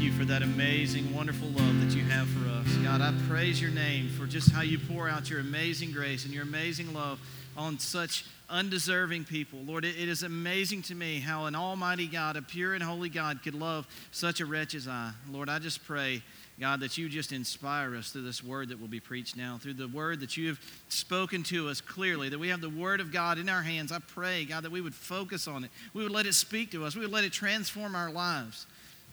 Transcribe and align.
you 0.00 0.12
for 0.12 0.24
that 0.24 0.42
amazing, 0.42 1.14
wonderful 1.14 1.48
love 1.48 1.80
that 1.80 1.96
you 1.96 2.04
have 2.04 2.28
for 2.28 2.48
us. 2.48 2.66
God, 2.78 3.00
I 3.00 3.14
praise 3.28 3.60
your 3.60 3.70
name 3.70 4.08
for 4.10 4.26
just 4.26 4.50
how 4.50 4.62
you 4.62 4.78
pour 4.78 5.08
out 5.08 5.30
your 5.30 5.40
amazing 5.40 5.92
grace 5.92 6.24
and 6.24 6.34
your 6.34 6.42
amazing 6.42 6.92
love 6.92 7.18
on 7.56 7.78
such 7.78 8.24
undeserving 8.50 9.24
people. 9.24 9.60
Lord, 9.60 9.84
it, 9.84 9.96
it 9.98 10.08
is 10.08 10.22
amazing 10.22 10.82
to 10.82 10.94
me 10.94 11.20
how 11.20 11.46
an 11.46 11.54
almighty 11.54 12.06
God, 12.06 12.36
a 12.36 12.42
pure 12.42 12.74
and 12.74 12.82
holy 12.82 13.08
God, 13.08 13.42
could 13.42 13.54
love 13.54 13.86
such 14.10 14.40
a 14.40 14.46
wretch 14.46 14.74
as 14.74 14.86
I. 14.86 15.12
Lord, 15.30 15.48
I 15.48 15.58
just 15.58 15.84
pray. 15.84 16.22
God, 16.58 16.80
that 16.80 16.96
you 16.96 17.08
just 17.08 17.32
inspire 17.32 17.94
us 17.96 18.10
through 18.10 18.22
this 18.22 18.42
word 18.42 18.70
that 18.70 18.80
will 18.80 18.88
be 18.88 19.00
preached 19.00 19.36
now, 19.36 19.58
through 19.60 19.74
the 19.74 19.88
word 19.88 20.20
that 20.20 20.38
you 20.38 20.48
have 20.48 20.58
spoken 20.88 21.42
to 21.44 21.68
us 21.68 21.82
clearly, 21.82 22.30
that 22.30 22.38
we 22.38 22.48
have 22.48 22.62
the 22.62 22.70
word 22.70 23.00
of 23.00 23.12
God 23.12 23.38
in 23.38 23.48
our 23.50 23.60
hands. 23.60 23.92
I 23.92 23.98
pray, 23.98 24.46
God, 24.46 24.64
that 24.64 24.72
we 24.72 24.80
would 24.80 24.94
focus 24.94 25.48
on 25.48 25.64
it. 25.64 25.70
We 25.92 26.02
would 26.02 26.12
let 26.12 26.24
it 26.24 26.34
speak 26.34 26.70
to 26.70 26.84
us. 26.86 26.94
We 26.94 27.02
would 27.02 27.12
let 27.12 27.24
it 27.24 27.32
transform 27.32 27.94
our 27.94 28.10
lives. 28.10 28.66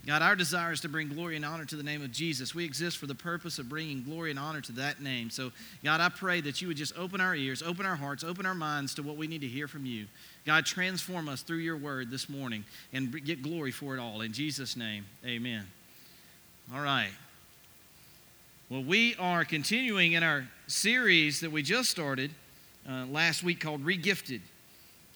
God, 0.06 0.22
our 0.22 0.36
desire 0.36 0.74
is 0.74 0.82
to 0.82 0.90
bring 0.90 1.08
glory 1.08 1.38
and 1.38 1.46
honor 1.46 1.64
to 1.64 1.78
the 1.78 1.84
name 1.84 2.04
of 2.04 2.12
Jesus. 2.12 2.54
We 2.54 2.66
exist 2.66 2.98
for 2.98 3.06
the 3.06 3.16
purpose 3.16 3.58
of 3.58 3.70
bringing 3.70 4.04
glory 4.04 4.32
and 4.32 4.40
honor 4.40 4.60
to 4.60 4.74
that 4.74 5.02
name. 5.02 5.30
So, 5.30 5.54
God, 5.82 6.02
I 6.02 6.10
pray 6.10 6.42
that 6.42 6.62
you 6.62 6.68
would 6.68 6.76
just 6.76 6.98
open 6.98 7.22
our 7.22 7.34
ears, 7.34 7.64
open 7.64 7.86
our 7.86 7.96
hearts, 7.96 8.22
open 8.22 8.46
our 8.46 8.54
minds 8.54 8.94
to 8.96 9.04
what 9.04 9.16
we 9.16 9.28
need 9.28 9.42
to 9.42 9.48
hear 9.48 9.66
from 9.66 9.86
you. 9.86 10.08
God, 10.46 10.66
transform 10.66 11.30
us 11.30 11.42
through 11.42 11.60
your 11.60 11.78
word 11.78 12.12
this 12.12 12.28
morning 12.28 12.66
and 12.92 13.24
get 13.24 13.42
glory 13.42 13.72
for 13.72 13.96
it 13.96 14.00
all. 14.00 14.20
In 14.20 14.34
Jesus' 14.34 14.76
name, 14.76 15.06
amen. 15.26 15.66
All 16.74 16.82
right. 16.82 17.12
Well, 18.70 18.84
we 18.84 19.16
are 19.16 19.46
continuing 19.46 20.14
in 20.14 20.24
our 20.24 20.48
series 20.68 21.40
that 21.42 21.52
we 21.52 21.64
just 21.64 21.90
started 21.90 22.32
uh, 22.90 23.06
last 23.06 23.42
week 23.42 23.62
called 23.62 23.86
Regifted. 23.86 24.42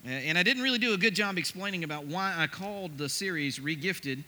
Uh, 0.05 0.09
and 0.09 0.37
I 0.37 0.43
didn't 0.43 0.63
really 0.63 0.79
do 0.79 0.93
a 0.93 0.97
good 0.97 1.15
job 1.15 1.37
explaining 1.37 1.83
about 1.83 2.05
why 2.05 2.33
I 2.37 2.47
called 2.47 2.97
the 2.97 3.09
series 3.09 3.59
Regifted, 3.59 4.23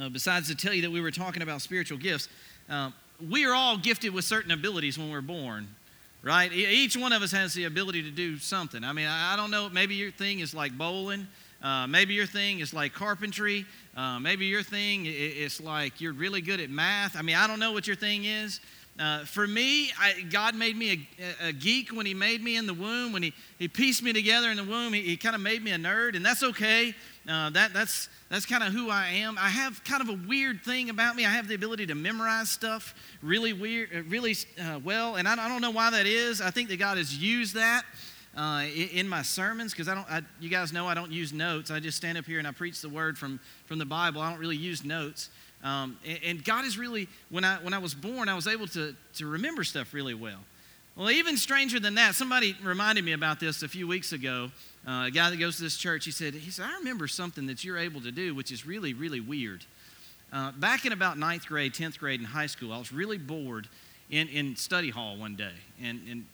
uh, 0.00 0.08
besides 0.08 0.48
to 0.48 0.54
tell 0.54 0.74
you 0.74 0.82
that 0.82 0.90
we 0.90 1.00
were 1.00 1.10
talking 1.10 1.42
about 1.42 1.62
spiritual 1.62 1.98
gifts. 1.98 2.28
Uh, 2.68 2.90
we 3.30 3.44
are 3.44 3.54
all 3.54 3.76
gifted 3.76 4.12
with 4.12 4.24
certain 4.24 4.50
abilities 4.50 4.98
when 4.98 5.10
we're 5.10 5.20
born, 5.20 5.68
right? 6.22 6.52
Each 6.52 6.96
one 6.96 7.12
of 7.12 7.22
us 7.22 7.32
has 7.32 7.54
the 7.54 7.64
ability 7.64 8.02
to 8.02 8.10
do 8.10 8.38
something. 8.38 8.82
I 8.82 8.92
mean, 8.92 9.06
I 9.06 9.36
don't 9.36 9.50
know, 9.50 9.68
maybe 9.68 9.94
your 9.94 10.10
thing 10.10 10.40
is 10.40 10.54
like 10.54 10.76
bowling. 10.76 11.26
Uh, 11.62 11.86
maybe 11.86 12.12
your 12.12 12.26
thing 12.26 12.60
is 12.60 12.74
like 12.74 12.92
carpentry. 12.92 13.64
Uh, 13.96 14.18
maybe 14.18 14.44
your 14.44 14.62
thing 14.62 15.06
is 15.06 15.62
like 15.62 16.00
you're 16.00 16.12
really 16.12 16.42
good 16.42 16.60
at 16.60 16.68
math. 16.68 17.16
I 17.16 17.22
mean, 17.22 17.36
I 17.36 17.46
don't 17.46 17.58
know 17.58 17.72
what 17.72 17.86
your 17.86 17.96
thing 17.96 18.24
is. 18.24 18.60
Uh, 18.98 19.24
for 19.24 19.46
me, 19.46 19.90
I, 19.98 20.22
God 20.30 20.54
made 20.54 20.76
me 20.76 21.08
a, 21.42 21.48
a, 21.48 21.52
geek 21.52 21.90
when 21.90 22.06
He 22.06 22.14
made 22.14 22.44
me 22.44 22.56
in 22.56 22.66
the 22.66 22.74
womb. 22.74 23.12
When 23.12 23.24
He, 23.24 23.32
he 23.58 23.66
pieced 23.66 24.04
me 24.04 24.12
together 24.12 24.50
in 24.50 24.56
the 24.56 24.62
womb, 24.62 24.92
He, 24.92 25.00
he 25.00 25.16
kind 25.16 25.34
of 25.34 25.40
made 25.40 25.64
me 25.64 25.72
a 25.72 25.76
nerd, 25.76 26.14
and 26.14 26.24
that's 26.24 26.44
okay. 26.44 26.94
Uh, 27.28 27.48
that, 27.50 27.72
that's 27.72 28.10
that's 28.28 28.44
kind 28.44 28.62
of 28.62 28.72
who 28.72 28.90
I 28.90 29.08
am. 29.08 29.38
I 29.38 29.48
have 29.48 29.82
kind 29.84 30.02
of 30.02 30.10
a 30.10 30.18
weird 30.28 30.62
thing 30.62 30.90
about 30.90 31.16
me. 31.16 31.24
I 31.24 31.30
have 31.30 31.48
the 31.48 31.54
ability 31.54 31.86
to 31.86 31.94
memorize 31.94 32.50
stuff 32.50 32.94
really 33.22 33.54
weird, 33.54 33.90
uh, 33.94 34.02
really 34.02 34.36
uh, 34.60 34.78
well, 34.84 35.16
and 35.16 35.26
I, 35.26 35.32
I 35.32 35.48
don't 35.48 35.62
know 35.62 35.70
why 35.70 35.90
that 35.90 36.06
is. 36.06 36.42
I 36.42 36.50
think 36.50 36.68
that 36.68 36.78
God 36.78 36.98
has 36.98 37.16
used 37.16 37.54
that 37.54 37.84
uh, 38.36 38.64
in 38.74 39.08
my 39.08 39.22
sermons 39.22 39.72
because 39.72 39.88
I 39.88 39.94
don't. 39.94 40.10
I, 40.10 40.20
you 40.38 40.50
guys 40.50 40.72
know 40.72 40.86
I 40.86 40.92
don't 40.92 41.12
use 41.12 41.32
notes. 41.32 41.70
I 41.70 41.80
just 41.80 41.96
stand 41.96 42.18
up 42.18 42.26
here 42.26 42.38
and 42.38 42.46
I 42.46 42.52
preach 42.52 42.82
the 42.82 42.90
word 42.90 43.16
from 43.16 43.40
from 43.66 43.78
the 43.78 43.86
Bible. 43.86 44.20
I 44.20 44.30
don't 44.30 44.40
really 44.40 44.56
use 44.56 44.84
notes. 44.84 45.30
Um, 45.62 45.96
and, 46.06 46.18
and, 46.22 46.44
God 46.44 46.66
is 46.66 46.76
really 46.76 47.08
when 47.30 47.42
I 47.42 47.56
when 47.56 47.72
I 47.72 47.78
was 47.78 47.94
born, 47.94 48.28
I 48.28 48.34
was 48.34 48.46
able 48.46 48.66
to 48.68 48.94
to 49.14 49.26
remember 49.26 49.64
stuff 49.64 49.94
really 49.94 50.14
well. 50.14 50.40
Well, 50.96 51.10
even 51.10 51.36
stranger 51.36 51.80
than 51.80 51.94
that, 51.96 52.14
somebody 52.14 52.54
reminded 52.62 53.04
me 53.04 53.12
about 53.12 53.40
this 53.40 53.62
a 53.62 53.68
few 53.68 53.88
weeks 53.88 54.12
ago. 54.12 54.50
Uh, 54.86 55.06
a 55.06 55.10
guy 55.10 55.30
that 55.30 55.38
goes 55.38 55.56
to 55.56 55.62
this 55.62 55.76
church, 55.76 56.04
he 56.04 56.10
said, 56.10 56.34
he 56.34 56.50
said, 56.50 56.66
I 56.66 56.76
remember 56.78 57.08
something 57.08 57.46
that 57.46 57.64
you're 57.64 57.78
able 57.78 58.00
to 58.02 58.12
do, 58.12 58.34
which 58.34 58.52
is 58.52 58.66
really, 58.66 58.92
really 58.92 59.20
weird. 59.20 59.64
Uh, 60.32 60.52
back 60.52 60.84
in 60.84 60.92
about 60.92 61.16
ninth 61.16 61.46
grade, 61.46 61.72
10th 61.72 61.98
grade 61.98 62.20
in 62.20 62.26
high 62.26 62.46
school, 62.46 62.72
I 62.72 62.78
was 62.78 62.92
really 62.92 63.18
bored 63.18 63.68
in, 64.10 64.28
in 64.28 64.56
study 64.56 64.90
hall 64.90 65.16
one 65.16 65.36
day. 65.36 65.52
And, 65.82 66.00
and 66.10 66.24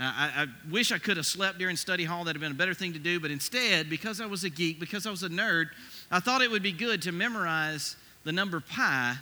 I, 0.00 0.32
I, 0.36 0.46
wish 0.70 0.92
I 0.92 0.98
could 0.98 1.18
have 1.18 1.26
slept 1.26 1.58
during 1.58 1.76
study 1.76 2.04
hall. 2.04 2.24
That'd 2.24 2.40
have 2.40 2.48
been 2.48 2.56
a 2.56 2.58
better 2.58 2.74
thing 2.74 2.94
to 2.94 2.98
do. 2.98 3.20
But 3.20 3.30
instead, 3.30 3.90
because 3.90 4.20
I 4.20 4.26
was 4.26 4.44
a 4.44 4.50
geek, 4.50 4.80
because 4.80 5.06
I 5.06 5.10
was 5.10 5.22
a 5.22 5.28
nerd, 5.28 5.68
I 6.10 6.20
thought 6.20 6.40
it 6.40 6.50
would 6.50 6.62
be 6.62 6.72
good 6.72 7.02
to 7.02 7.12
memorize 7.12 7.96
the 8.24 8.32
number 8.32 8.60
pi 8.60 9.14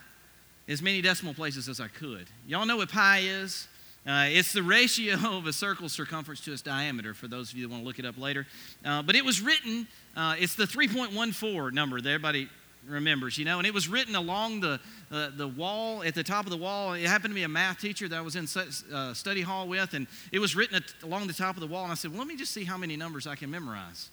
as 0.69 0.81
many 0.81 1.03
decimal 1.03 1.35
places 1.35 1.69
as 1.69 1.81
I 1.81 1.89
could. 1.89 2.27
Y'all 2.47 2.67
know 2.67 2.77
what 2.77 2.91
pi 2.91 3.21
is? 3.21 3.67
Uh, 4.07 4.27
it's 4.29 4.53
the 4.53 4.63
ratio 4.63 5.15
of 5.37 5.47
a 5.47 5.53
circle's 5.53 5.93
circumference 5.93 6.41
to 6.41 6.53
its 6.53 6.63
diameter, 6.63 7.15
for 7.15 7.29
those 7.29 7.51
of 7.53 7.59
you 7.59 7.67
that 7.67 7.71
want 7.71 7.83
to 7.83 7.87
look 7.87 7.99
it 7.99 8.05
up 8.05 8.19
later. 8.19 8.47
Uh, 8.85 9.03
but 9.03 9.15
it 9.15 9.25
was 9.25 9.41
written, 9.41 9.87
uh, 10.17 10.35
it's 10.39 10.55
the 10.55 10.65
3.14 10.65 11.73
number 11.73 12.01
that 12.01 12.09
everybody 12.09 12.49
remembers, 12.87 13.37
you 13.37 13.45
know, 13.45 13.59
and 13.59 13.67
it 13.67 13.75
was 13.75 13.89
written 13.89 14.15
along 14.15 14.61
the, 14.61 14.81
uh, 15.11 15.31
the 15.37 15.49
wall, 15.49 16.03
at 16.03 16.15
the 16.15 16.23
top 16.23 16.47
of 16.47 16.51
the 16.51 16.57
wall. 16.57 16.95
It 16.95 17.07
happened 17.07 17.33
to 17.33 17.35
be 17.35 17.43
a 17.43 17.49
math 17.49 17.81
teacher 17.81 18.09
that 18.09 18.17
I 18.17 18.23
was 18.23 18.37
in 18.37 18.47
uh, 18.93 19.15
study 19.15 19.43
hall 19.43 19.69
with, 19.69 19.95
and 19.95 20.07
it 20.33 20.39
was 20.39 20.57
written 20.57 20.77
at, 20.77 20.85
along 21.03 21.27
the 21.27 21.33
top 21.35 21.57
of 21.57 21.61
the 21.61 21.67
wall. 21.67 21.85
And 21.85 21.93
I 21.93 21.95
said, 21.95 22.11
well, 22.11 22.21
let 22.21 22.29
me 22.29 22.37
just 22.37 22.53
see 22.53 22.65
how 22.65 22.77
many 22.77 22.97
numbers 22.97 23.27
I 23.27 23.35
can 23.35 23.51
memorize. 23.51 24.11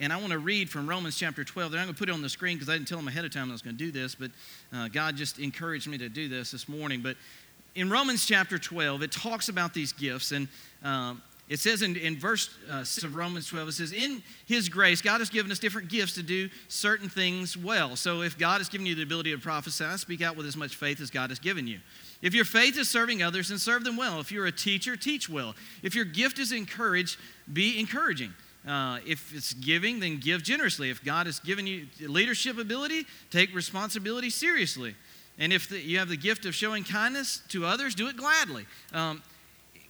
And 0.00 0.12
I 0.12 0.16
want 0.16 0.32
to 0.32 0.38
read 0.38 0.68
from 0.68 0.88
Romans 0.88 1.16
chapter 1.16 1.44
12. 1.44 1.72
I'm 1.72 1.78
going 1.78 1.88
to 1.88 1.94
put 1.94 2.08
it 2.08 2.12
on 2.12 2.22
the 2.22 2.28
screen 2.28 2.56
because 2.56 2.68
I 2.68 2.72
didn't 2.72 2.88
tell 2.88 2.98
them 2.98 3.06
ahead 3.06 3.24
of 3.24 3.32
time 3.32 3.48
I 3.48 3.52
was 3.52 3.62
going 3.62 3.76
to 3.76 3.84
do 3.84 3.92
this, 3.92 4.14
but 4.14 4.30
uh, 4.72 4.88
God 4.88 5.16
just 5.16 5.38
encouraged 5.38 5.86
me 5.86 5.98
to 5.98 6.08
do 6.08 6.28
this 6.28 6.50
this 6.50 6.68
morning. 6.68 7.00
But 7.00 7.16
in 7.76 7.88
Romans 7.88 8.26
chapter 8.26 8.58
12, 8.58 9.02
it 9.02 9.12
talks 9.12 9.48
about 9.48 9.72
these 9.72 9.92
gifts. 9.92 10.32
And 10.32 10.48
um, 10.82 11.22
it 11.48 11.60
says 11.60 11.82
in, 11.82 11.94
in 11.94 12.16
verse 12.16 12.50
uh, 12.68 12.82
6 12.82 13.04
of 13.04 13.14
Romans 13.14 13.46
12, 13.46 13.68
it 13.68 13.72
says, 13.72 13.92
In 13.92 14.20
His 14.46 14.68
grace, 14.68 15.00
God 15.00 15.20
has 15.20 15.30
given 15.30 15.52
us 15.52 15.60
different 15.60 15.88
gifts 15.88 16.14
to 16.14 16.24
do 16.24 16.48
certain 16.66 17.08
things 17.08 17.56
well. 17.56 17.94
So 17.94 18.22
if 18.22 18.36
God 18.36 18.58
has 18.58 18.68
given 18.68 18.86
you 18.86 18.96
the 18.96 19.02
ability 19.02 19.30
to 19.30 19.38
prophesy, 19.38 19.96
speak 19.98 20.22
out 20.22 20.36
with 20.36 20.46
as 20.46 20.56
much 20.56 20.74
faith 20.74 21.00
as 21.00 21.10
God 21.10 21.30
has 21.30 21.38
given 21.38 21.68
you. 21.68 21.78
If 22.20 22.34
your 22.34 22.46
faith 22.46 22.76
is 22.78 22.88
serving 22.88 23.22
others, 23.22 23.50
then 23.50 23.58
serve 23.58 23.84
them 23.84 23.96
well. 23.96 24.18
If 24.18 24.32
you're 24.32 24.46
a 24.46 24.52
teacher, 24.52 24.96
teach 24.96 25.28
well. 25.28 25.54
If 25.84 25.94
your 25.94 26.06
gift 26.06 26.40
is 26.40 26.50
encourage, 26.50 27.16
be 27.52 27.78
encouraging. 27.78 28.32
Uh, 28.66 28.98
if 29.06 29.34
it's 29.34 29.52
giving, 29.52 30.00
then 30.00 30.18
give 30.18 30.42
generously. 30.42 30.90
If 30.90 31.04
God 31.04 31.26
has 31.26 31.38
given 31.40 31.66
you 31.66 31.86
leadership 32.00 32.58
ability, 32.58 33.04
take 33.30 33.54
responsibility 33.54 34.30
seriously. 34.30 34.94
And 35.38 35.52
if 35.52 35.68
the, 35.68 35.78
you 35.78 35.98
have 35.98 36.08
the 36.08 36.16
gift 36.16 36.46
of 36.46 36.54
showing 36.54 36.84
kindness 36.84 37.42
to 37.48 37.66
others, 37.66 37.94
do 37.94 38.08
it 38.08 38.16
gladly. 38.16 38.66
Um, 38.92 39.22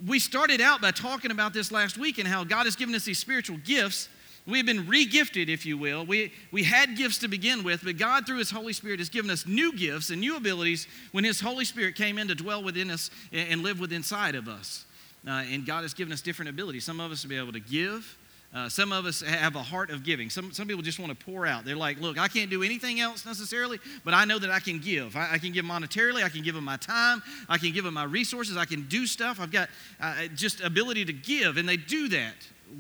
we 0.04 0.18
started 0.18 0.60
out 0.60 0.80
by 0.80 0.90
talking 0.90 1.30
about 1.30 1.54
this 1.54 1.70
last 1.70 1.96
week 1.98 2.18
and 2.18 2.26
how 2.26 2.42
God 2.42 2.64
has 2.64 2.74
given 2.74 2.94
us 2.94 3.04
these 3.04 3.18
spiritual 3.18 3.58
gifts 3.58 4.08
We've 4.46 4.66
been 4.66 4.84
regifted, 4.84 5.48
if 5.48 5.64
you 5.64 5.78
will. 5.78 6.04
We, 6.04 6.30
we 6.52 6.64
had 6.64 6.96
gifts 6.96 7.18
to 7.18 7.28
begin 7.28 7.64
with, 7.64 7.82
but 7.82 7.96
God, 7.96 8.26
through 8.26 8.38
His 8.38 8.50
Holy 8.50 8.74
Spirit, 8.74 8.98
has 8.98 9.08
given 9.08 9.30
us 9.30 9.46
new 9.46 9.72
gifts 9.74 10.10
and 10.10 10.20
new 10.20 10.36
abilities 10.36 10.86
when 11.12 11.24
His 11.24 11.40
Holy 11.40 11.64
Spirit 11.64 11.94
came 11.94 12.18
in 12.18 12.28
to 12.28 12.34
dwell 12.34 12.62
within 12.62 12.90
us 12.90 13.10
and, 13.32 13.62
live 13.62 13.80
within 13.80 13.96
inside 13.96 14.34
of 14.34 14.48
us. 14.48 14.84
Uh, 15.26 15.44
and 15.50 15.64
God 15.64 15.82
has 15.82 15.94
given 15.94 16.12
us 16.12 16.20
different 16.20 16.50
abilities. 16.50 16.84
Some 16.84 17.00
of 17.00 17.10
us 17.10 17.22
will 17.22 17.30
be 17.30 17.38
able 17.38 17.52
to 17.52 17.60
give. 17.60 18.18
Uh, 18.54 18.68
some 18.68 18.92
of 18.92 19.04
us 19.04 19.20
have 19.20 19.56
a 19.56 19.62
heart 19.62 19.90
of 19.90 20.04
giving. 20.04 20.30
Some, 20.30 20.52
some 20.52 20.68
people 20.68 20.82
just 20.82 21.00
want 21.00 21.18
to 21.18 21.26
pour 21.26 21.44
out. 21.44 21.64
They're 21.64 21.74
like, 21.74 22.00
look, 22.00 22.18
I 22.18 22.28
can't 22.28 22.50
do 22.50 22.62
anything 22.62 23.00
else 23.00 23.26
necessarily, 23.26 23.80
but 24.04 24.14
I 24.14 24.24
know 24.24 24.38
that 24.38 24.50
I 24.50 24.60
can 24.60 24.78
give. 24.78 25.16
I, 25.16 25.32
I 25.32 25.38
can 25.38 25.50
give 25.50 25.64
monetarily. 25.64 26.22
I 26.22 26.28
can 26.28 26.42
give 26.42 26.54
them 26.54 26.64
my 26.64 26.76
time. 26.76 27.20
I 27.48 27.58
can 27.58 27.72
give 27.72 27.84
them 27.84 27.94
my 27.94 28.04
resources. 28.04 28.56
I 28.56 28.64
can 28.64 28.86
do 28.86 29.06
stuff. 29.06 29.40
I've 29.40 29.50
got 29.50 29.68
uh, 30.00 30.28
just 30.36 30.60
ability 30.60 31.04
to 31.06 31.12
give. 31.12 31.56
And 31.56 31.68
they 31.68 31.76
do 31.76 32.08
that 32.10 32.34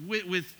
with, 0.06 0.26
with 0.26 0.54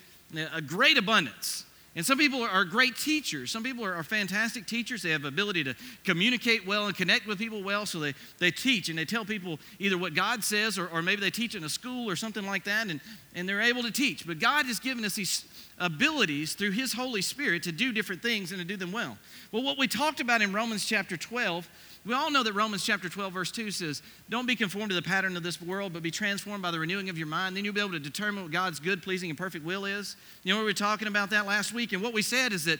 a 0.53 0.61
great 0.61 0.97
abundance. 0.97 1.65
And 1.95 2.05
some 2.05 2.17
people 2.17 2.43
are 2.43 2.65
great 2.65 2.97
teachers. 2.97 3.51
Some 3.51 3.63
people 3.63 3.85
are, 3.85 4.03
fantastic 4.03 4.65
teachers. 4.65 5.01
They 5.01 5.11
have 5.11 5.23
ability 5.23 5.63
to 5.63 5.75
communicate 6.03 6.67
well 6.67 6.87
and 6.87 6.95
connect 6.95 7.25
with 7.25 7.37
people 7.39 7.63
well. 7.63 7.85
So 7.85 7.99
they, 7.99 8.13
they 8.37 8.51
teach 8.51 8.89
and 8.89 8.97
they 8.97 9.05
tell 9.05 9.23
people 9.23 9.59
either 9.79 9.97
what 9.97 10.13
God 10.13 10.43
says 10.43 10.77
or, 10.77 10.87
or 10.89 11.01
maybe 11.01 11.21
they 11.21 11.31
teach 11.31 11.55
in 11.55 11.63
a 11.63 11.69
school 11.69 12.09
or 12.09 12.17
something 12.17 12.45
like 12.45 12.65
that 12.65 12.89
and, 12.89 12.99
and 13.33 13.47
they're 13.47 13.61
able 13.61 13.81
to 13.83 13.91
teach. 13.91 14.27
But 14.27 14.39
God 14.39 14.65
has 14.65 14.79
given 14.79 15.05
us 15.05 15.15
these 15.15 15.45
abilities 15.79 16.53
through 16.53 16.71
His 16.71 16.91
Holy 16.91 17.21
Spirit 17.21 17.63
to 17.63 17.71
do 17.71 17.93
different 17.93 18.21
things 18.21 18.51
and 18.51 18.59
to 18.59 18.65
do 18.65 18.75
them 18.75 18.91
well. 18.91 19.17
Well, 19.53 19.63
what 19.63 19.77
we 19.77 19.87
talked 19.87 20.19
about 20.19 20.41
in 20.41 20.51
Romans 20.51 20.85
chapter 20.85 21.15
12 21.15 21.69
we 22.05 22.13
all 22.13 22.29
know 22.29 22.43
that 22.43 22.53
Romans 22.53 22.85
chapter 22.85 23.09
12, 23.09 23.33
verse 23.33 23.51
2 23.51 23.71
says, 23.71 24.03
Don't 24.29 24.45
be 24.45 24.55
conformed 24.55 24.89
to 24.89 24.95
the 24.95 25.01
pattern 25.01 25.35
of 25.35 25.41
this 25.41 25.59
world, 25.59 25.91
but 25.91 26.03
be 26.03 26.11
transformed 26.11 26.61
by 26.61 26.69
the 26.69 26.79
renewing 26.79 27.09
of 27.09 27.17
your 27.17 27.25
mind. 27.25 27.57
Then 27.57 27.65
you'll 27.65 27.73
be 27.73 27.81
able 27.81 27.93
to 27.93 27.99
determine 27.99 28.43
what 28.43 28.51
God's 28.51 28.79
good, 28.79 29.01
pleasing, 29.01 29.31
and 29.31 29.37
perfect 29.37 29.65
will 29.65 29.85
is. 29.85 30.15
You 30.43 30.53
know, 30.53 30.59
we 30.59 30.65
were 30.65 30.73
talking 30.73 31.07
about 31.07 31.31
that 31.31 31.47
last 31.47 31.73
week, 31.73 31.93
and 31.93 32.03
what 32.03 32.13
we 32.13 32.21
said 32.21 32.53
is 32.53 32.65
that 32.65 32.79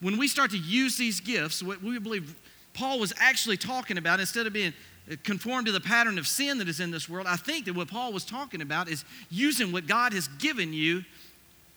when 0.00 0.16
we 0.16 0.28
start 0.28 0.52
to 0.52 0.58
use 0.58 0.96
these 0.96 1.18
gifts, 1.18 1.64
what 1.64 1.82
we 1.82 1.98
believe 1.98 2.36
Paul 2.72 3.00
was 3.00 3.12
actually 3.18 3.56
talking 3.56 3.98
about, 3.98 4.20
instead 4.20 4.46
of 4.46 4.52
being 4.52 4.72
uh, 5.10 5.16
conformed 5.24 5.66
to 5.66 5.72
the 5.72 5.80
pattern 5.80 6.16
of 6.16 6.28
sin 6.28 6.58
that 6.58 6.68
is 6.68 6.78
in 6.78 6.92
this 6.92 7.08
world, 7.08 7.26
I 7.26 7.36
think 7.36 7.64
that 7.64 7.74
what 7.74 7.88
Paul 7.88 8.12
was 8.12 8.24
talking 8.24 8.62
about 8.62 8.88
is 8.88 9.04
using 9.30 9.72
what 9.72 9.88
God 9.88 10.12
has 10.12 10.28
given 10.28 10.72
you 10.72 11.04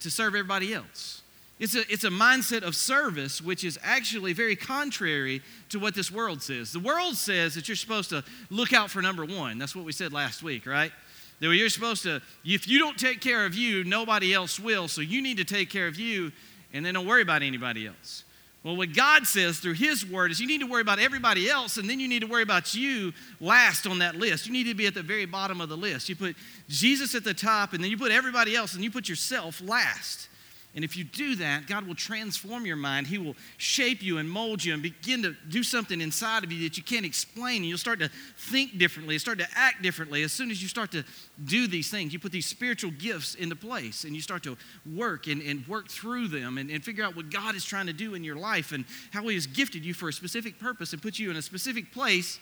to 0.02 0.12
serve 0.12 0.36
everybody 0.36 0.76
else. 0.76 1.23
It's 1.60 1.76
a, 1.76 1.82
it's 1.92 2.04
a 2.04 2.10
mindset 2.10 2.64
of 2.64 2.76
service, 2.76 3.42
which 3.42 3.64
is 3.64 3.80
actually 3.84 4.34
very 4.34 4.56
contrary 4.56 5.42
to 5.70 5.80
what 5.80 5.96
this 5.96 6.12
world 6.12 6.42
says. 6.42 6.72
The 6.72 6.80
world 6.80 7.16
says 7.16 7.56
that 7.56 7.68
you're 7.68 7.78
supposed 7.78 8.10
to 8.10 8.24
look 8.50 8.74
out 8.74 8.90
for 8.90 9.02
number 9.02 9.24
one. 9.24 9.60
That's 9.60 9.76
what 9.76 9.86
we 9.86 9.92
said 9.92 10.12
last 10.12 10.44
week, 10.44 10.66
right? 10.66 10.92
That 11.40 11.54
you're 11.54 11.70
supposed 11.70 12.04
to, 12.04 12.22
if 12.44 12.68
you 12.68 12.80
don't 12.80 12.98
take 12.98 13.22
care 13.22 13.46
of 13.46 13.56
you, 13.56 13.84
nobody 13.84 14.34
else 14.34 14.60
will. 14.60 14.88
So 14.88 15.02
you 15.02 15.22
need 15.22 15.38
to 15.38 15.46
take 15.46 15.70
care 15.70 15.88
of 15.88 15.98
you 15.98 16.32
and 16.74 16.86
then 16.86 16.96
don't 16.96 17.08
worry 17.08 17.22
about 17.22 17.44
anybody 17.44 17.88
else. 17.88 18.24
Well, 18.64 18.78
what 18.78 18.96
God 18.96 19.28
says 19.28 19.60
through 19.60 19.74
His 19.74 20.06
Word 20.06 20.32
is 20.32 20.40
you 20.40 20.48
need 20.48 20.62
to 20.62 20.68
worry 20.68 20.82
about 20.82 20.98
everybody 20.98 21.50
else, 21.50 21.76
and 21.76 21.90
then 21.90 22.00
you 22.00 22.08
need 22.08 22.22
to 22.22 22.28
worry 22.28 22.44
about 22.44 22.74
you 22.74 23.12
last 23.42 23.86
on 23.86 24.00
that 24.00 24.16
list. 24.16 24.48
You 24.48 24.54
need 24.54 24.68
to 24.68 24.74
be 24.74 24.88
at 24.88 24.94
the 24.94 25.04
very 25.04 25.26
bottom 25.26 25.60
of 25.60 25.68
the 25.68 25.76
list. 25.76 26.08
You 26.08 26.16
put 26.16 26.38
Jesus 26.70 27.14
at 27.14 27.26
the 27.26 27.34
top, 27.34 27.74
and 27.74 27.84
then 27.84 27.92
you 27.92 27.98
put 27.98 28.14
everybody 28.14 28.56
else, 28.56 28.74
and 28.74 28.82
you 28.82 28.90
put 28.90 29.10
yourself 29.10 29.62
last. 29.62 30.30
And 30.76 30.84
if 30.84 30.98
you 30.98 31.04
do 31.04 31.36
that, 31.36 31.68
God 31.68 31.86
will 31.86 31.94
transform 31.94 32.66
your 32.66 32.76
mind. 32.76 33.06
He 33.06 33.20
will 33.20 33.36
shape 33.58 34.02
you 34.02 34.18
and 34.18 34.28
mold 34.28 34.64
you 34.64 34.74
and 34.74 34.82
begin 34.82 35.22
to 35.22 35.36
do 35.48 35.62
something 35.62 36.02
inside 36.02 36.44
of 36.44 36.52
you 36.52 36.68
that 36.68 36.78
you 36.78 36.84
can't 36.84 37.06
explain. 37.06 37.58
And 37.58 37.66
you'll 37.66 37.78
start 37.78 38.00
to 38.00 38.10
think 38.38 38.80
differently, 38.80 39.20
start 39.20 39.38
to 39.38 39.48
act 39.56 39.84
differently. 39.84 40.24
As 40.24 40.32
soon 40.32 40.50
as 40.50 40.64
you 40.64 40.68
start 40.68 40.92
to 40.94 41.04
do 41.46 41.68
these 41.68 41.92
things, 41.92 42.12
you 42.12 42.18
put 42.18 42.32
these 42.32 42.48
spiritual 42.48 42.90
gifts 42.90 43.36
into 43.36 43.56
place 43.56 44.04
and 44.04 44.16
you 44.16 44.22
start 44.22 44.42
to 44.44 44.58
work 44.96 45.28
and, 45.28 45.44
and 45.44 45.68
work 45.68 45.90
through 45.90 46.30
them 46.30 46.58
and, 46.58 46.72
and 46.72 46.84
figure 46.84 47.04
out 47.04 47.16
what 47.16 47.30
God 47.30 47.56
is 47.56 47.64
trying 47.64 47.86
to 47.86 47.94
do 47.94 48.16
in 48.16 48.24
your 48.24 48.36
life 48.36 48.72
and 48.72 48.86
how 49.12 49.22
He 49.28 49.36
has 49.36 49.46
gifted 49.46 49.86
you 49.86 49.94
for 49.94 50.10
a 50.10 50.14
specific 50.14 50.60
purpose 50.60 50.92
and 50.92 51.02
put 51.02 51.20
you 51.20 51.30
in 51.30 51.38
a 51.38 51.42
specific 51.44 51.94
place 51.94 52.40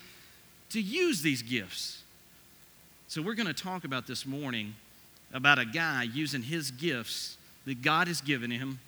to 0.69 0.81
use 0.81 1.21
these 1.21 1.41
gifts. 1.41 2.01
So, 3.09 3.21
we're 3.21 3.33
going 3.33 3.47
to 3.47 3.53
talk 3.53 3.83
about 3.83 4.07
this 4.07 4.25
morning 4.25 4.73
about 5.33 5.59
a 5.59 5.65
guy 5.65 6.03
using 6.03 6.41
his 6.41 6.71
gifts 6.71 7.37
that 7.65 7.81
God 7.81 8.07
has 8.07 8.21
given 8.21 8.51
him. 8.51 8.79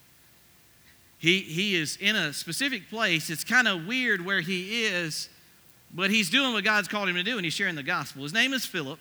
He, 1.20 1.40
he 1.40 1.76
is 1.76 1.98
in 2.02 2.16
a 2.16 2.34
specific 2.34 2.90
place. 2.90 3.30
It's 3.30 3.44
kind 3.44 3.68
of 3.68 3.88
weird 3.88 4.26
where 4.26 4.42
he 4.42 4.84
is, 4.84 5.30
but 5.94 6.10
he's 6.10 6.30
doing 6.30 6.54
what 6.54 6.64
God's 6.64 6.88
called 6.88 7.08
him 7.08 7.16
to 7.16 7.24
do, 7.24 7.38
and 7.38 7.46
he's 7.46 7.54
sharing 7.54 7.76
the 7.76 7.84
gospel. 7.84 8.24
His 8.24 8.34
name 8.34 8.54
is 8.54 8.66
Philip. 8.66 9.00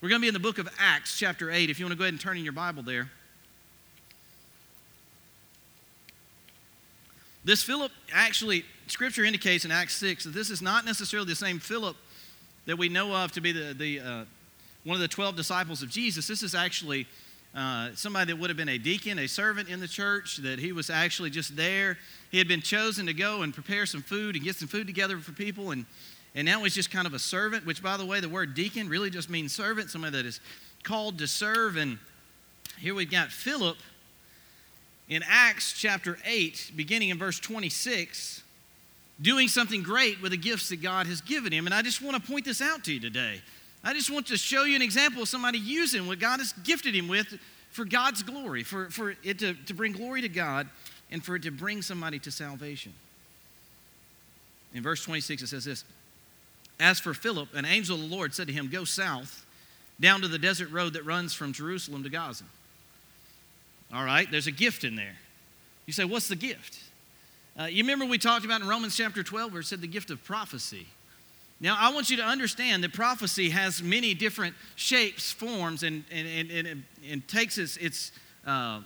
We're 0.00 0.08
going 0.10 0.20
to 0.20 0.24
be 0.24 0.28
in 0.28 0.34
the 0.34 0.40
book 0.40 0.58
of 0.58 0.68
Acts, 0.78 1.18
chapter 1.18 1.50
8, 1.50 1.70
if 1.70 1.80
you 1.80 1.86
want 1.86 1.92
to 1.92 1.98
go 1.98 2.04
ahead 2.04 2.14
and 2.14 2.20
turn 2.20 2.36
in 2.36 2.44
your 2.44 2.52
Bible 2.52 2.82
there. 2.82 3.10
This 7.44 7.62
Philip, 7.62 7.92
actually, 8.12 8.64
Scripture 8.88 9.24
indicates 9.24 9.64
in 9.64 9.70
Acts 9.70 9.96
6 9.96 10.24
that 10.24 10.34
this 10.34 10.50
is 10.50 10.60
not 10.60 10.84
necessarily 10.84 11.28
the 11.28 11.36
same 11.36 11.58
Philip 11.58 11.96
that 12.66 12.76
we 12.76 12.88
know 12.88 13.14
of 13.14 13.32
to 13.32 13.40
be 13.40 13.52
the, 13.52 13.72
the, 13.72 14.00
uh, 14.00 14.24
one 14.84 14.94
of 14.94 15.00
the 15.00 15.08
12 15.08 15.36
disciples 15.36 15.82
of 15.82 15.88
Jesus. 15.88 16.28
This 16.28 16.42
is 16.42 16.54
actually 16.54 17.06
uh, 17.56 17.88
somebody 17.94 18.32
that 18.32 18.38
would 18.38 18.50
have 18.50 18.56
been 18.56 18.68
a 18.68 18.76
deacon, 18.76 19.18
a 19.18 19.26
servant 19.26 19.70
in 19.70 19.80
the 19.80 19.88
church, 19.88 20.36
that 20.38 20.58
he 20.58 20.72
was 20.72 20.90
actually 20.90 21.30
just 21.30 21.56
there. 21.56 21.96
He 22.30 22.36
had 22.36 22.46
been 22.46 22.60
chosen 22.60 23.06
to 23.06 23.14
go 23.14 23.42
and 23.42 23.54
prepare 23.54 23.86
some 23.86 24.02
food 24.02 24.36
and 24.36 24.44
get 24.44 24.56
some 24.56 24.68
food 24.68 24.86
together 24.86 25.16
for 25.18 25.32
people, 25.32 25.70
and, 25.70 25.86
and 26.34 26.44
now 26.44 26.62
he's 26.64 26.74
just 26.74 26.90
kind 26.90 27.06
of 27.06 27.14
a 27.14 27.18
servant, 27.18 27.64
which, 27.64 27.82
by 27.82 27.96
the 27.96 28.04
way, 28.04 28.20
the 28.20 28.28
word 28.28 28.54
deacon 28.54 28.90
really 28.90 29.08
just 29.08 29.30
means 29.30 29.54
servant, 29.54 29.90
somebody 29.90 30.18
that 30.18 30.26
is 30.26 30.40
called 30.82 31.18
to 31.18 31.26
serve. 31.26 31.76
And 31.76 31.98
here 32.78 32.94
we've 32.94 33.10
got 33.10 33.32
Philip 33.32 33.78
in 35.08 35.22
Acts 35.26 35.72
chapter 35.72 36.18
8, 36.26 36.72
beginning 36.76 37.08
in 37.08 37.16
verse 37.16 37.40
26, 37.40 38.42
doing 39.22 39.48
something 39.48 39.82
great 39.82 40.20
with 40.20 40.32
the 40.32 40.36
gifts 40.36 40.68
that 40.68 40.82
God 40.82 41.06
has 41.06 41.22
given 41.22 41.52
him. 41.52 41.64
And 41.64 41.74
I 41.74 41.80
just 41.80 42.02
want 42.02 42.22
to 42.22 42.30
point 42.30 42.44
this 42.44 42.60
out 42.60 42.84
to 42.84 42.92
you 42.92 43.00
today. 43.00 43.40
I 43.86 43.92
just 43.92 44.10
want 44.10 44.26
to 44.26 44.36
show 44.36 44.64
you 44.64 44.74
an 44.74 44.82
example 44.82 45.22
of 45.22 45.28
somebody 45.28 45.58
using 45.60 46.08
what 46.08 46.18
God 46.18 46.40
has 46.40 46.52
gifted 46.64 46.92
him 46.92 47.06
with 47.06 47.38
for 47.70 47.84
God's 47.84 48.24
glory, 48.24 48.64
for, 48.64 48.90
for 48.90 49.14
it 49.22 49.38
to, 49.38 49.54
to 49.54 49.74
bring 49.74 49.92
glory 49.92 50.22
to 50.22 50.28
God 50.28 50.68
and 51.12 51.24
for 51.24 51.36
it 51.36 51.44
to 51.44 51.52
bring 51.52 51.82
somebody 51.82 52.18
to 52.18 52.32
salvation. 52.32 52.92
In 54.74 54.82
verse 54.82 55.04
26, 55.04 55.42
it 55.42 55.46
says 55.46 55.64
this 55.66 55.84
As 56.80 56.98
for 56.98 57.14
Philip, 57.14 57.54
an 57.54 57.64
angel 57.64 57.94
of 57.94 58.02
the 58.02 58.14
Lord 58.14 58.34
said 58.34 58.48
to 58.48 58.52
him, 58.52 58.68
Go 58.68 58.82
south 58.82 59.46
down 60.00 60.20
to 60.22 60.26
the 60.26 60.38
desert 60.38 60.72
road 60.72 60.94
that 60.94 61.06
runs 61.06 61.32
from 61.32 61.52
Jerusalem 61.52 62.02
to 62.02 62.08
Gaza. 62.08 62.44
All 63.94 64.04
right, 64.04 64.28
there's 64.28 64.48
a 64.48 64.52
gift 64.52 64.82
in 64.82 64.96
there. 64.96 65.14
You 65.86 65.92
say, 65.92 66.04
What's 66.04 66.26
the 66.26 66.34
gift? 66.34 66.80
Uh, 67.58 67.66
you 67.66 67.84
remember 67.84 68.04
we 68.04 68.18
talked 68.18 68.44
about 68.44 68.62
in 68.62 68.66
Romans 68.66 68.96
chapter 68.96 69.22
12 69.22 69.52
where 69.52 69.60
it 69.60 69.66
said 69.66 69.80
the 69.80 69.86
gift 69.86 70.10
of 70.10 70.24
prophecy. 70.24 70.88
Now, 71.60 71.76
I 71.78 71.92
want 71.92 72.10
you 72.10 72.18
to 72.18 72.22
understand 72.22 72.84
that 72.84 72.92
prophecy 72.92 73.48
has 73.50 73.82
many 73.82 74.12
different 74.12 74.54
shapes, 74.74 75.32
forms, 75.32 75.82
and, 75.82 76.04
and, 76.10 76.28
and, 76.28 76.66
and, 76.66 76.84
and 77.08 77.28
takes 77.28 77.56
its, 77.56 77.78
its 77.78 78.12
uh, 78.46 78.80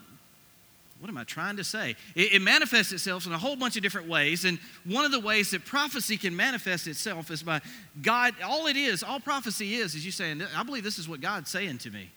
what 1.01 1.09
am 1.09 1.17
I 1.17 1.25
trying 1.25 1.57
to 1.57 1.65
say? 1.65 1.97
It, 2.15 2.35
it, 2.35 2.43
manifests 2.43 2.93
itself 2.93 3.27
in 3.27 3.33
a 3.33 3.39
whole 3.39 3.57
bunch 3.57 3.77
of 3.77 3.83
different 3.83 4.07
ways. 4.07 4.45
And 4.45 4.59
one 4.85 5.05
of 5.05 5.13
the 5.13 5.19
ways 5.19 5.51
that 5.51 5.65
prophecy 5.65 6.17
can 6.19 6.37
manifest 6.37 6.87
itself 6.87 7.31
is 7.31 7.43
by 7.43 7.61
God. 8.03 8.35
All 8.45 8.67
it 8.67 8.77
is, 8.77 9.03
all 9.03 9.19
prophecy 9.19 9.77
is, 9.77 9.95
is 9.95 10.05
you 10.05 10.13
saying, 10.13 10.43
I 10.55 10.63
believe 10.63 10.85
this 10.85 10.99
is 10.99 11.09
what 11.09 11.21
God's 11.21 11.51
saying 11.51 11.79
to 11.79 11.91
me. 11.91 12.11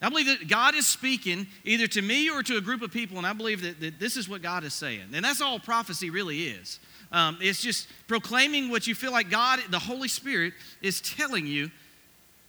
I 0.00 0.08
believe 0.08 0.26
that 0.26 0.48
God 0.48 0.74
is 0.74 0.86
speaking 0.86 1.46
either 1.64 1.86
to 1.88 2.02
me 2.02 2.30
or 2.30 2.42
to 2.44 2.56
a 2.56 2.60
group 2.60 2.82
of 2.82 2.92
people, 2.92 3.18
and 3.18 3.26
I 3.26 3.32
believe 3.32 3.62
that, 3.62 3.80
that 3.80 3.98
this 3.98 4.16
is 4.16 4.28
what 4.28 4.42
God 4.42 4.64
is 4.64 4.72
saying. 4.72 5.10
And 5.12 5.24
that's 5.24 5.42
all 5.42 5.58
prophecy 5.58 6.08
really 6.08 6.44
is. 6.44 6.78
Um, 7.10 7.38
it's 7.40 7.62
just 7.62 7.88
proclaiming 8.06 8.70
what 8.70 8.86
you 8.86 8.94
feel 8.94 9.12
like 9.12 9.30
God, 9.30 9.60
the 9.70 9.78
Holy 9.78 10.08
Spirit, 10.08 10.52
is 10.82 11.00
telling 11.00 11.46
you. 11.46 11.70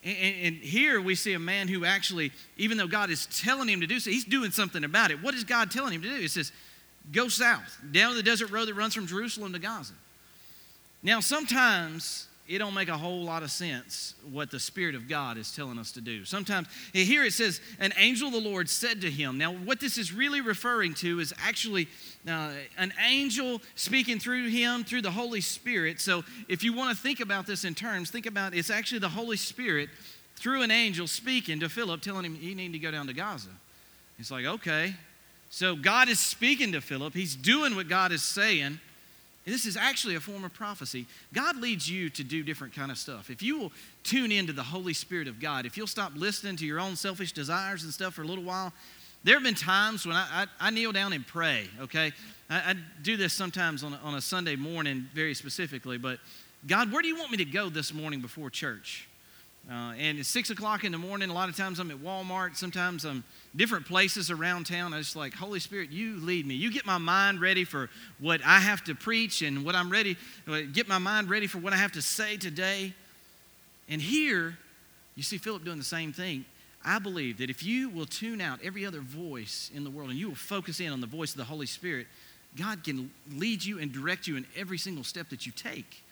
And, 0.03 0.35
and, 0.43 0.55
here 0.55 1.01
we 1.01 1.15
see 1.15 1.33
a 1.33 1.39
man 1.39 1.67
who 1.67 1.83
actually, 1.83 2.31
even 2.55 2.77
though 2.77 2.87
God 2.87 3.09
is 3.09 3.25
telling 3.25 3.67
him 3.67 3.81
to 3.81 3.87
do 3.87 3.99
so, 3.99 4.09
he's 4.09 4.23
doing 4.23 4.51
something 4.51 4.85
about 4.85 5.11
it. 5.11 5.21
What 5.21 5.33
is 5.33 5.43
God 5.43 5.71
telling 5.71 5.93
him 5.93 6.01
to 6.03 6.09
do? 6.09 6.15
He 6.15 6.29
says, 6.29 6.53
Go 7.11 7.27
south, 7.27 7.77
down 7.91 8.15
the 8.15 8.23
desert 8.23 8.49
road 8.49 8.67
that 8.69 8.75
runs 8.75 8.93
from 8.93 9.07
Jerusalem 9.07 9.51
to 9.53 9.59
Gaza. 9.59 9.93
Now, 11.03 11.19
sometimes 11.19 12.28
it 12.49 12.57
don't 12.57 12.73
make 12.73 12.89
a 12.89 12.97
whole 12.97 13.23
lot 13.23 13.43
of 13.43 13.51
sense 13.51 14.15
what 14.31 14.49
the 14.49 14.59
Spirit 14.59 14.95
of 14.95 15.07
God 15.07 15.37
is 15.37 15.55
telling 15.55 15.77
us 15.77 15.91
to 15.91 16.01
do. 16.01 16.25
Sometimes, 16.25 16.67
here 16.93 17.23
it 17.23 17.33
says, 17.33 17.61
an 17.79 17.93
angel 17.95 18.29
of 18.29 18.33
the 18.33 18.39
Lord 18.39 18.67
said 18.67 19.01
to 19.01 19.11
him. 19.11 19.37
Now, 19.37 19.53
what 19.53 19.79
this 19.79 19.99
is 19.99 20.11
really 20.11 20.41
referring 20.41 20.95
to 20.95 21.19
is 21.19 21.31
actually 21.37 21.87
uh, 22.27 22.49
an 22.75 22.91
angel 23.07 23.61
speaking 23.75 24.17
through 24.17 24.49
him 24.49 24.83
through 24.83 25.03
the 25.03 25.11
Holy 25.11 25.41
Spirit. 25.41 26.01
So, 26.01 26.23
if 26.47 26.63
you 26.63 26.73
want 26.73 26.97
to 26.97 26.99
think 26.99 27.19
about 27.19 27.45
this 27.45 27.65
in 27.65 27.75
terms, 27.75 28.09
think 28.09 28.25
about 28.25 28.55
it's 28.55 28.71
actually 28.71 28.99
the 28.99 29.09
Holy 29.09 29.37
Spirit 29.37 29.89
through 30.35 30.63
an 30.63 30.71
angel 30.71 31.05
speaking 31.05 31.59
to 31.59 31.69
Philip, 31.69 32.01
telling 32.01 32.25
him 32.25 32.33
he 32.33 32.55
needed 32.55 32.73
to 32.73 32.79
go 32.79 32.89
down 32.89 33.05
to 33.07 33.13
Gaza. 33.13 33.49
He's 34.17 34.31
like, 34.31 34.45
okay. 34.45 34.95
So, 35.51 35.75
God 35.75 36.09
is 36.09 36.19
speaking 36.19 36.71
to 36.71 36.81
Philip, 36.81 37.13
he's 37.13 37.35
doing 37.35 37.75
what 37.75 37.87
God 37.87 38.11
is 38.11 38.23
saying. 38.23 38.79
This 39.49 39.65
is 39.65 39.75
actually 39.75 40.15
a 40.15 40.19
form 40.19 40.43
of 40.43 40.53
prophecy. 40.53 41.05
God 41.33 41.57
leads 41.57 41.89
you 41.89 42.09
to 42.11 42.23
do 42.23 42.43
different 42.43 42.73
kind 42.73 42.91
of 42.91 42.97
stuff. 42.97 43.29
If 43.29 43.41
you 43.41 43.57
will 43.57 43.71
tune 44.03 44.31
into 44.31 44.53
the 44.53 44.63
Holy 44.63 44.93
Spirit 44.93 45.27
of 45.27 45.39
God, 45.39 45.65
if 45.65 45.77
you'll 45.77 45.87
stop 45.87 46.11
listening 46.15 46.55
to 46.57 46.65
your 46.65 46.79
own 46.79 46.95
selfish 46.95 47.31
desires 47.31 47.83
and 47.83 47.93
stuff 47.93 48.13
for 48.13 48.21
a 48.21 48.27
little 48.27 48.43
while, 48.43 48.73
There 49.23 49.35
have 49.35 49.43
been 49.43 49.55
times 49.55 50.05
when 50.05 50.15
I, 50.15 50.45
I, 50.59 50.67
I 50.67 50.69
kneel 50.69 50.93
down 50.93 51.11
and 51.11 51.27
pray, 51.27 51.67
okay? 51.81 52.13
I, 52.49 52.55
I, 52.71 52.75
do 53.03 53.17
this 53.17 53.33
sometimes 53.33 53.83
on 53.83 53.93
a, 53.93 53.97
on 53.97 54.15
a 54.15 54.21
Sunday 54.21 54.55
morning, 54.55 55.09
very 55.13 55.33
specifically, 55.33 55.97
but 55.97 56.19
God, 56.67 56.91
where 56.91 57.01
do 57.01 57.09
you 57.09 57.17
want 57.17 57.31
me 57.31 57.37
to 57.37 57.45
go 57.45 57.69
this 57.69 57.93
morning 57.93 58.21
before 58.21 58.49
church? 58.49 59.09
Uh, 59.69 59.93
and 59.97 60.17
it's 60.19 60.29
six 60.29 60.49
o'clock 60.49 60.83
in 60.83 60.91
the 60.91 60.97
morning. 60.97 61.29
A 61.29 61.33
lot 61.33 61.49
of 61.49 61.55
times 61.55 61.79
I'm 61.79 61.91
at 61.91 61.97
Walmart. 61.97 62.55
Sometimes 62.55 63.05
I'm 63.05 63.23
different 63.55 63.85
places 63.85 64.29
around 64.29 64.65
town. 64.65 64.93
I 64.93 64.99
just 64.99 65.15
like, 65.15 65.33
Holy 65.33 65.59
Spirit, 65.59 65.91
you 65.91 66.17
lead 66.17 66.45
me. 66.45 66.55
You 66.55 66.71
get 66.71 66.85
my 66.85 66.97
mind 66.97 67.41
ready 67.41 67.63
for 67.63 67.89
what 68.19 68.41
I 68.45 68.59
have 68.59 68.83
to 68.85 68.95
preach 68.95 69.41
and 69.41 69.65
what 69.65 69.75
I'm 69.75 69.89
ready, 69.89 70.17
uh, 70.47 70.61
get 70.71 70.87
my 70.87 70.99
mind 70.99 71.29
ready 71.29 71.47
for 71.47 71.57
what 71.59 71.73
I 71.73 71.77
have 71.77 71.93
to 71.93 72.01
say 72.01 72.37
today. 72.37 72.93
And 73.87 74.01
here, 74.01 74.57
you 75.15 75.23
see 75.23 75.37
Philip 75.37 75.65
doing 75.65 75.79
the 75.79 75.83
same 75.83 76.13
thing. 76.13 76.45
I 76.85 76.99
believe 76.99 77.39
that 77.39 77.49
if 77.49 77.63
you 77.63 77.89
will 77.89 78.05
tune 78.05 78.39
out 78.39 78.59
every 78.63 78.85
other 78.85 79.01
voice 79.01 79.69
in 79.73 79.83
the 79.83 79.89
world 79.89 80.11
and 80.11 80.17
you 80.17 80.29
will 80.29 80.35
focus 80.35 80.79
in 80.79 80.93
on 80.93 81.01
the 81.01 81.07
voice 81.07 81.31
of 81.31 81.37
the 81.37 81.43
Holy 81.43 81.65
Spirit, 81.65 82.07
God 82.55 82.83
can 82.83 83.11
lead 83.35 83.63
you 83.63 83.79
and 83.79 83.91
direct 83.91 84.27
you 84.27 84.37
in 84.37 84.45
every 84.55 84.77
single 84.77 85.03
step 85.03 85.29
that 85.29 85.45
you 85.45 85.51
take. 85.51 86.03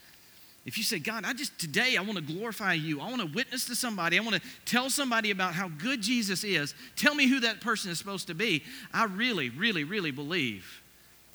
If 0.68 0.78
you 0.78 0.84
say, 0.84 1.00
God, 1.00 1.24
I 1.26 1.32
just 1.32 1.58
today 1.58 1.96
I 1.96 2.02
want 2.02 2.18
to 2.18 2.22
glorify 2.22 2.74
you. 2.74 3.00
I 3.00 3.10
want 3.10 3.22
to 3.22 3.28
witness 3.28 3.66
to 3.68 3.76
somebody. 3.76 4.20
I 4.20 4.22
want 4.22 4.36
to 4.36 4.42
tell 4.66 4.90
somebody 4.90 5.32
about 5.32 5.54
how 5.54 5.70
good 5.70 6.02
Jesus 6.02 6.44
is. 6.44 6.76
Tell 6.98 7.16
me 7.16 7.26
who 7.26 7.40
that 7.40 7.62
person 7.62 7.90
is 7.90 7.98
supposed 7.98 8.28
to 8.28 8.34
be. 8.34 8.62
I 8.94 9.06
really, 9.06 9.50
really, 9.50 9.86
really 9.86 10.12
believe 10.12 10.82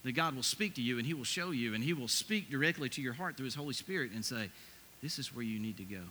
that 0.05 0.13
God 0.13 0.37
will 0.37 0.43
speak 0.43 0.75
to 0.75 0.83
you 0.83 0.99
and 0.99 1.07
He 1.07 1.15
will 1.15 1.25
show 1.25 1.51
you 1.51 1.73
and 1.73 1.83
He 1.83 1.95
will 1.95 2.09
speak 2.09 2.51
directly 2.51 2.91
to 2.91 3.01
your 3.01 3.15
heart 3.15 3.39
through 3.39 3.47
His 3.47 3.55
Holy 3.55 3.73
Spirit 3.73 4.11
and 4.13 4.23
say, 4.23 4.51
This 5.03 5.19
is 5.19 5.35
where 5.35 5.45
you 5.45 5.59
need 5.59 5.79
to 5.79 5.85
go. 5.85 6.03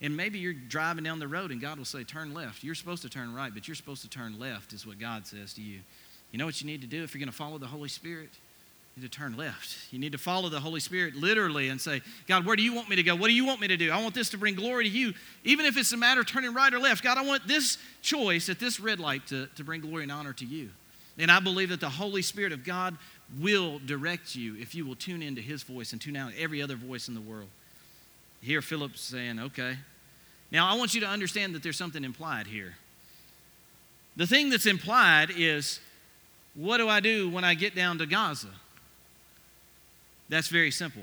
And 0.00 0.16
maybe 0.16 0.38
you're 0.38 0.52
driving 0.52 1.02
down 1.02 1.18
the 1.18 1.26
road 1.26 1.50
and 1.50 1.60
God 1.60 1.76
will 1.76 1.84
say, 1.84 2.04
Turn 2.04 2.32
left. 2.32 2.62
You're 2.62 2.76
supposed 2.76 3.02
to 3.02 3.08
turn 3.08 3.34
right, 3.34 3.52
but 3.52 3.66
you're 3.66 3.74
supposed 3.74 4.02
to 4.02 4.08
turn 4.08 4.38
left, 4.38 4.72
is 4.72 4.86
what 4.86 5.00
God 5.00 5.26
says 5.26 5.54
to 5.54 5.60
you. 5.60 5.80
You 6.30 6.38
know 6.38 6.46
what 6.46 6.60
you 6.60 6.68
need 6.68 6.82
to 6.82 6.86
do 6.86 7.02
if 7.02 7.14
you're 7.14 7.20
going 7.20 7.32
to 7.32 7.36
follow 7.36 7.58
the 7.58 7.66
Holy 7.66 7.88
Spirit? 7.88 8.30
You 8.96 9.02
need 9.02 9.12
to 9.12 9.18
turn 9.18 9.36
left. 9.36 9.76
You 9.92 9.98
need 9.98 10.12
to 10.12 10.18
follow 10.18 10.48
the 10.48 10.60
Holy 10.60 10.80
Spirit 10.80 11.14
literally 11.14 11.68
and 11.68 11.80
say, 11.80 12.02
God, 12.26 12.44
where 12.44 12.56
do 12.56 12.62
you 12.62 12.74
want 12.74 12.88
me 12.88 12.96
to 12.96 13.02
go? 13.02 13.14
What 13.14 13.28
do 13.28 13.34
you 13.34 13.46
want 13.46 13.60
me 13.60 13.68
to 13.68 13.76
do? 13.76 13.90
I 13.90 14.02
want 14.02 14.14
this 14.14 14.30
to 14.30 14.38
bring 14.38 14.56
glory 14.56 14.84
to 14.84 14.90
you. 14.90 15.14
Even 15.44 15.64
if 15.64 15.76
it's 15.76 15.92
a 15.92 15.96
matter 15.96 16.20
of 16.20 16.26
turning 16.26 16.52
right 16.52 16.72
or 16.72 16.78
left, 16.78 17.04
God, 17.04 17.16
I 17.16 17.22
want 17.22 17.46
this 17.46 17.78
choice 18.02 18.48
at 18.48 18.58
this 18.58 18.80
red 18.80 18.98
light 18.98 19.26
to, 19.28 19.46
to 19.56 19.64
bring 19.64 19.80
glory 19.80 20.02
and 20.02 20.12
honor 20.12 20.32
to 20.34 20.44
you. 20.44 20.70
And 21.18 21.30
I 21.30 21.38
believe 21.38 21.68
that 21.68 21.80
the 21.80 21.88
Holy 21.88 22.22
Spirit 22.22 22.52
of 22.52 22.64
God 22.64 22.96
will 23.38 23.80
direct 23.86 24.34
you 24.34 24.56
if 24.56 24.74
you 24.74 24.84
will 24.84 24.96
tune 24.96 25.22
into 25.22 25.40
his 25.40 25.62
voice 25.62 25.92
and 25.92 26.00
tune 26.00 26.16
out 26.16 26.32
every 26.36 26.60
other 26.60 26.76
voice 26.76 27.08
in 27.08 27.14
the 27.14 27.20
world. 27.20 27.48
Here, 28.40 28.62
Philip's 28.62 29.00
saying, 29.00 29.38
okay. 29.38 29.76
Now, 30.50 30.66
I 30.66 30.76
want 30.76 30.94
you 30.94 31.00
to 31.02 31.06
understand 31.06 31.54
that 31.54 31.62
there's 31.62 31.76
something 31.76 32.02
implied 32.02 32.46
here. 32.46 32.74
The 34.16 34.26
thing 34.26 34.50
that's 34.50 34.66
implied 34.66 35.30
is, 35.36 35.78
what 36.54 36.78
do 36.78 36.88
I 36.88 37.00
do 37.00 37.30
when 37.30 37.44
I 37.44 37.54
get 37.54 37.76
down 37.76 37.98
to 37.98 38.06
Gaza? 38.06 38.48
That's 40.30 40.48
very 40.48 40.70
simple. 40.70 41.02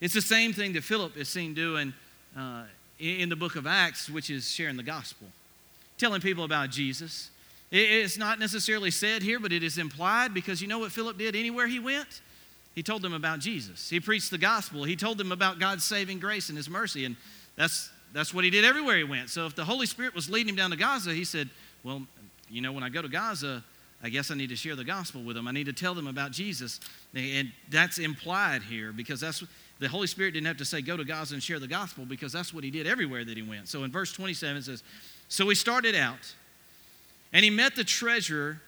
It's 0.00 0.14
the 0.14 0.22
same 0.22 0.52
thing 0.52 0.72
that 0.72 0.82
Philip 0.82 1.16
is 1.16 1.28
seen 1.28 1.54
doing 1.54 1.92
uh, 2.36 2.64
in 2.98 3.28
the 3.28 3.36
book 3.36 3.56
of 3.56 3.66
Acts, 3.66 4.08
which 4.08 4.30
is 4.30 4.50
sharing 4.50 4.76
the 4.76 4.82
gospel, 4.82 5.28
telling 5.98 6.20
people 6.20 6.44
about 6.44 6.70
Jesus. 6.70 7.30
It's 7.70 8.16
not 8.16 8.38
necessarily 8.38 8.90
said 8.90 9.22
here, 9.22 9.38
but 9.38 9.52
it 9.52 9.62
is 9.62 9.78
implied 9.78 10.32
because 10.32 10.62
you 10.62 10.68
know 10.68 10.78
what 10.78 10.92
Philip 10.92 11.18
did 11.18 11.36
anywhere 11.36 11.66
he 11.66 11.78
went? 11.78 12.22
He 12.74 12.82
told 12.82 13.02
them 13.02 13.12
about 13.12 13.38
Jesus. 13.38 13.90
He 13.90 14.00
preached 14.00 14.30
the 14.30 14.38
gospel. 14.38 14.84
He 14.84 14.96
told 14.96 15.18
them 15.18 15.30
about 15.30 15.58
God's 15.58 15.84
saving 15.84 16.18
grace 16.18 16.48
and 16.48 16.56
his 16.56 16.68
mercy. 16.68 17.04
And 17.04 17.16
that's, 17.56 17.90
that's 18.12 18.32
what 18.32 18.44
he 18.44 18.50
did 18.50 18.64
everywhere 18.64 18.96
he 18.96 19.04
went. 19.04 19.28
So 19.28 19.46
if 19.46 19.54
the 19.54 19.64
Holy 19.64 19.86
Spirit 19.86 20.14
was 20.14 20.30
leading 20.30 20.50
him 20.50 20.56
down 20.56 20.70
to 20.70 20.76
Gaza, 20.76 21.12
he 21.12 21.24
said, 21.24 21.50
Well, 21.82 22.02
you 22.48 22.62
know, 22.62 22.72
when 22.72 22.82
I 22.82 22.88
go 22.88 23.02
to 23.02 23.08
Gaza, 23.08 23.62
I 24.04 24.10
guess 24.10 24.30
I 24.30 24.34
need 24.34 24.50
to 24.50 24.56
share 24.56 24.76
the 24.76 24.84
gospel 24.84 25.22
with 25.22 25.34
them. 25.34 25.48
I 25.48 25.50
need 25.50 25.64
to 25.64 25.72
tell 25.72 25.94
them 25.94 26.06
about 26.06 26.30
Jesus. 26.30 26.78
And 27.14 27.50
that's 27.70 27.96
implied 27.96 28.62
here 28.62 28.92
because 28.92 29.18
that's 29.18 29.42
the 29.78 29.88
Holy 29.88 30.06
Spirit 30.06 30.32
didn't 30.32 30.46
have 30.46 30.58
to 30.58 30.64
say, 30.66 30.82
go 30.82 30.98
to 30.98 31.04
Gaza 31.04 31.32
and 31.32 31.42
share 31.42 31.58
the 31.58 31.66
gospel 31.66 32.04
because 32.04 32.30
that's 32.30 32.52
what 32.52 32.64
he 32.64 32.70
did 32.70 32.86
everywhere 32.86 33.24
that 33.24 33.34
he 33.34 33.42
went. 33.42 33.66
So 33.66 33.82
in 33.82 33.90
verse 33.90 34.12
27 34.12 34.58
it 34.58 34.64
says, 34.64 34.82
So 35.28 35.48
he 35.48 35.54
started 35.54 35.94
out 35.94 36.34
and 37.32 37.42
he 37.42 37.50
met 37.50 37.76
the 37.76 37.82
treasurer 37.82 38.60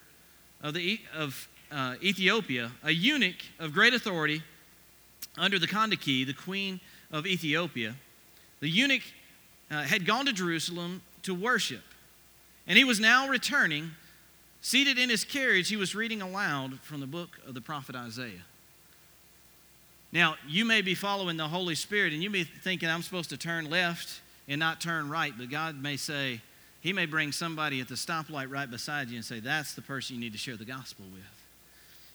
of, 0.63 0.73
the, 0.73 0.99
of 1.15 1.47
uh, 1.71 1.95
Ethiopia, 2.01 2.71
a 2.83 2.91
eunuch 2.91 3.45
of 3.59 3.73
great 3.73 3.93
authority 3.93 4.41
under 5.37 5.59
the 5.59 5.67
Kandake, 5.67 6.25
the 6.25 6.33
queen 6.33 6.79
of 7.11 7.27
Ethiopia. 7.27 7.93
The 8.59 8.69
eunuch 8.69 9.03
uh, 9.69 9.83
had 9.83 10.03
gone 10.03 10.25
to 10.25 10.33
Jerusalem 10.33 11.03
to 11.21 11.35
worship, 11.35 11.83
and 12.65 12.75
he 12.75 12.83
was 12.83 12.99
now 12.99 13.29
returning 13.29 13.91
Seated 14.67 14.97
in 14.97 15.09
his 15.09 15.23
carriage, 15.23 15.69
he 15.69 15.77
was 15.77 15.95
reading 15.95 16.21
aloud 16.21 16.81
from 16.81 16.99
the 16.99 17.07
book 17.07 17.39
of 17.47 17.53
the 17.53 17.61
prophet 17.61 17.95
Isaiah. 17.95 18.43
Now, 20.11 20.35
you 20.45 20.65
may 20.65 20.81
be 20.81 20.93
following 20.93 21.37
the 21.37 21.47
Holy 21.47 21.73
Spirit 21.73 22.11
and 22.11 22.21
you 22.21 22.29
may 22.29 22.43
be 22.43 22.49
thinking, 22.65 22.89
I'm 22.89 23.01
supposed 23.01 23.29
to 23.29 23.37
turn 23.37 23.69
left 23.69 24.19
and 24.45 24.59
not 24.59 24.81
turn 24.81 25.09
right, 25.09 25.31
but 25.37 25.49
God 25.49 25.81
may 25.81 25.95
say, 25.95 26.41
He 26.81 26.91
may 26.91 27.05
bring 27.05 27.31
somebody 27.31 27.79
at 27.79 27.87
the 27.87 27.95
stoplight 27.95 28.51
right 28.51 28.69
beside 28.69 29.07
you 29.07 29.15
and 29.15 29.23
say, 29.23 29.39
That's 29.39 29.73
the 29.73 29.81
person 29.81 30.15
you 30.17 30.19
need 30.19 30.33
to 30.33 30.37
share 30.37 30.57
the 30.57 30.65
gospel 30.65 31.05
with. 31.13 31.23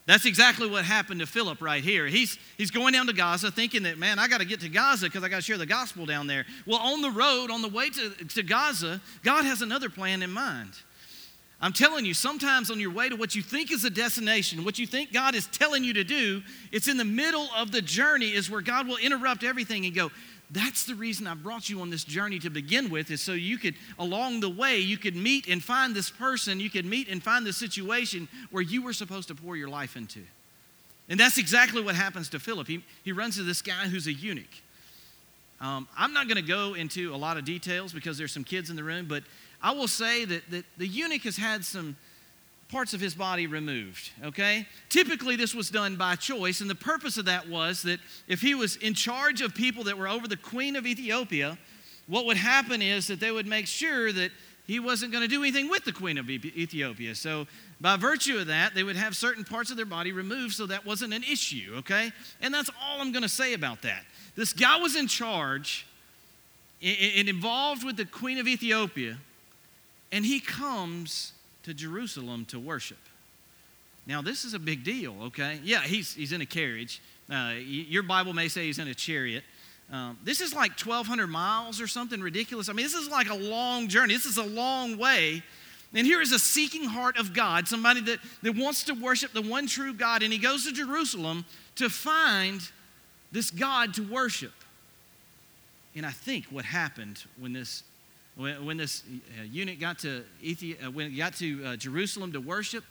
That's 0.05 0.27
exactly 0.27 0.69
what 0.69 0.85
happened 0.85 1.21
to 1.21 1.27
Philip 1.27 1.63
right 1.63 1.83
here. 1.83 2.07
He's, 2.07 2.37
he's 2.59 2.71
going 2.71 2.93
down 2.93 3.07
to 3.07 3.15
Gaza 3.15 3.51
thinking 3.51 3.85
that, 3.85 3.97
man, 3.97 4.19
I 4.19 4.29
got 4.29 4.43
to 4.43 4.47
get 4.47 4.61
to 4.61 4.69
Gaza 4.69 5.07
because 5.07 5.25
I 5.25 5.31
got 5.31 5.37
to 5.37 5.43
share 5.43 5.57
the 5.57 5.65
gospel 5.65 6.05
down 6.05 6.27
there. 6.27 6.45
Well, 6.67 6.81
on 6.81 7.01
the 7.01 7.13
road, 7.13 7.51
on 7.51 7.63
the 7.63 7.69
way 7.69 7.89
to, 7.89 8.11
to 8.11 8.43
Gaza, 8.43 9.01
God 9.23 9.47
has 9.47 9.63
another 9.63 9.89
plan 9.89 10.23
in 10.23 10.31
mind. 10.31 10.73
I'm 11.63 11.73
telling 11.73 12.05
you, 12.05 12.13
sometimes 12.13 12.73
on 12.73 12.81
your 12.81 12.91
way 12.91 13.09
to 13.09 13.15
what 13.15 13.37
you 13.37 13.43
think 13.43 13.71
is 13.71 13.85
a 13.85 13.91
destination, 13.91 14.65
what 14.65 14.81
you 14.81 14.87
think 14.87 15.13
God 15.13 15.37
is 15.37 15.47
telling 15.47 15.85
you 15.85 15.93
to 15.95 16.03
do, 16.03 16.43
it's 16.73 16.89
in 16.89 16.97
the 16.97 17.05
middle 17.05 17.49
of 17.57 17.71
the 17.71 17.81
journey 17.81 18.33
is 18.33 18.51
where 18.51 18.61
God 18.61 18.89
will 18.89 18.97
interrupt 18.97 19.45
everything 19.45 19.87
and 19.87 19.95
go, 19.95 20.11
that's 20.51 20.85
the 20.85 20.97
reason 20.97 21.27
I 21.29 21.35
brought 21.35 21.71
you 21.71 21.81
on 21.81 21.89
this 21.89 22.03
journey 22.03 22.41
to 22.41 22.51
begin 22.51 22.91
with, 22.91 23.13
is 23.13 23.23
so 23.23 23.33
you 23.33 23.59
could, 23.59 23.77
along 23.99 24.41
the 24.41 24.51
way, 24.51 24.79
you 24.79 24.99
could 24.99 25.15
meet 25.15 25.47
and 25.47 25.63
find 25.63 25.95
this 25.95 26.11
person, 26.11 26.59
you 26.59 26.69
could 26.69 26.85
meet 26.85 27.09
and 27.09 27.23
find 27.23 27.47
the 27.47 27.53
situation 27.53 28.29
where 28.51 28.63
you 28.63 28.83
were 28.83 28.93
supposed 28.93 29.29
to 29.29 29.35
pour 29.37 29.57
your 29.57 29.69
life 29.69 29.97
into. 29.97 30.21
And 31.09 31.19
that's 31.19 31.39
exactly 31.39 31.81
what 31.81 31.95
happens 31.95 32.29
to 32.31 32.41
Philip. 32.41 32.67
He, 32.67 32.85
he 33.05 33.13
runs 33.13 33.37
to 33.37 33.45
this 33.45 33.63
guy 33.63 33.87
who's 33.87 34.09
a 34.09 34.13
eunuch. 34.13 34.63
Um, 35.61 35.87
I'm 35.97 36.13
not 36.13 36.27
going 36.27 36.37
to 36.37 36.49
go 36.49 36.75
into 36.75 37.15
a 37.15 37.17
lot 37.17 37.37
of 37.37 37.45
details 37.45 37.93
because 37.93 38.19
there's 38.19 38.33
some 38.33 38.43
kids 38.43 38.69
in 38.69 38.75
the 38.75 38.83
room, 38.83 39.07
but 39.09 39.23
I 39.63 39.73
will 39.73 39.89
say 39.89 40.25
that, 40.25 40.51
that 40.51 40.65
the 40.77 40.87
eunuch 40.87 41.23
has 41.23 41.37
had 41.37 41.65
some 41.65 41.97
parts 42.69 42.95
of 42.95 43.01
his 43.01 43.15
body 43.15 43.47
removed, 43.47 44.11
okay? 44.25 44.67
Typically, 44.89 45.37
this 45.37 45.55
was 45.55 45.69
done 45.71 45.97
by 45.97 46.17
choice, 46.17 46.63
and 46.63 46.71
the 46.71 46.75
purpose 46.75 47.19
of 47.19 47.27
that 47.27 47.49
was 47.49 47.83
that 47.83 48.01
if 48.27 48.41
he 48.41 48.55
was 48.55 48.77
in 48.77 48.95
charge 48.95 49.43
of 49.43 49.55
people 49.55 49.85
that 49.85 49.99
were 49.99 50.09
over 50.09 50.27
the 50.27 50.39
queen 50.39 50.75
of 50.75 50.87
Ethiopia, 50.87 51.59
what 52.07 52.25
would 52.25 52.39
happen 52.39 52.81
is 52.81 53.07
that 53.07 53.21
they 53.21 53.31
would 53.31 53.47
make 53.47 53.67
sure 53.67 54.11
that 54.11 54.33
he 54.67 54.81
wasn't 54.81 55.13
going 55.13 55.23
to 55.23 55.29
do 55.29 55.43
anything 55.43 55.69
with 55.69 55.85
the 55.85 55.93
queen 55.93 56.17
of 56.17 56.31
Ethiopia. 56.31 57.15
So, 57.15 57.47
by 57.81 57.97
virtue 57.97 58.39
of 58.39 58.47
that, 58.47 58.75
they 58.75 58.85
would 58.85 58.97
have 58.97 59.17
certain 59.17 59.45
parts 59.45 59.71
of 59.71 59.77
their 59.77 59.87
body 59.87 60.13
removed 60.13 60.55
so 60.55 60.67
that 60.67 60.87
wasn't 60.87 61.13
an 61.13 61.25
issue, 61.25 61.75
okay? 61.79 62.13
And 62.41 62.55
that's 62.55 62.71
all 62.81 63.01
I'm 63.01 63.13
going 63.13 63.23
to 63.23 63.29
say 63.29 63.55
about 63.55 63.83
that. 63.83 64.05
This 64.37 64.53
guy 64.53 64.79
was 64.79 64.97
in 64.97 65.09
charge 65.09 65.87
and 66.81 67.29
involved 67.29 67.85
with 67.85 67.97
the 67.97 68.05
queen 68.05 68.39
of 68.39 68.49
Ethiopia 68.49 69.19
and 70.13 70.25
he 70.25 70.39
comes 70.39 71.33
to 71.65 71.75
Jerusalem 71.75 72.45
to 72.47 72.61
worship. 72.61 72.99
Now, 74.07 74.21
this 74.21 74.45
is 74.45 74.53
a 74.53 74.59
big 74.59 74.85
deal, 74.85 75.17
okay? 75.25 75.61
Yeah, 75.65 75.81
he's, 75.81 76.15
he's 76.15 76.33
in 76.33 76.41
a 76.41 76.47
carriage. 76.47 77.01
Uh, 77.31 77.55
your 77.57 78.03
Bible 78.03 78.33
may 78.33 78.49
say 78.49 78.67
he's 78.67 78.79
in 78.79 78.89
a 78.89 78.95
chariot. 78.95 79.45
Um, 79.91 80.19
this 80.25 80.41
is 80.41 80.55
like 80.55 80.73
1,200 80.79 81.27
miles 81.29 81.81
or 81.81 81.87
something 81.87 82.21
ridiculous. 82.21 82.69
I 82.69 82.73
mean, 82.73 82.85
this 82.85 82.95
is 82.95 83.09
like 83.09 83.31
a 83.31 83.35
long 83.35 83.89
journey. 83.89 84.15
This 84.15 84.27
is 84.27 84.39
a 84.39 84.45
long 84.45 84.99
way. 84.99 85.43
And 85.95 86.07
here 86.07 86.21
is 86.21 86.33
a 86.33 86.39
seeking 86.39 86.85
heart 86.85 87.19
of 87.19 87.33
God, 87.33 87.69
somebody 87.69 88.01
that, 88.03 88.19
that 88.43 88.57
wants 88.57 88.85
to 88.85 88.95
worship 88.95 89.33
the 89.33 89.43
one 89.43 89.67
true 89.67 89.93
God, 89.93 90.23
and 90.23 90.33
he 90.33 90.39
goes 90.39 90.65
to 90.65 90.73
Jerusalem 90.73 91.45
to 91.77 91.89
find 91.89 92.61
this 93.31 93.51
God 93.51 93.95
to 93.95 94.03
worship. 94.03 94.53
And 95.95 96.07
I 96.07 96.11
think 96.11 96.47
what 96.47 96.65
happened 96.65 97.23
when 97.39 97.53
this 97.53 97.83
when, 98.37 98.65
when 98.65 98.77
this 98.77 99.03
uh, 99.39 99.43
eunuch 99.45 99.79
got 99.79 99.99
to, 100.01 100.25
Ethi- 100.43 100.85
uh, 100.85 100.91
when 100.91 101.11
he 101.11 101.17
got 101.17 101.35
to 101.35 101.65
uh, 101.65 101.77
Jerusalem 101.77 102.33
to 102.33 102.41
worship, 102.41 102.85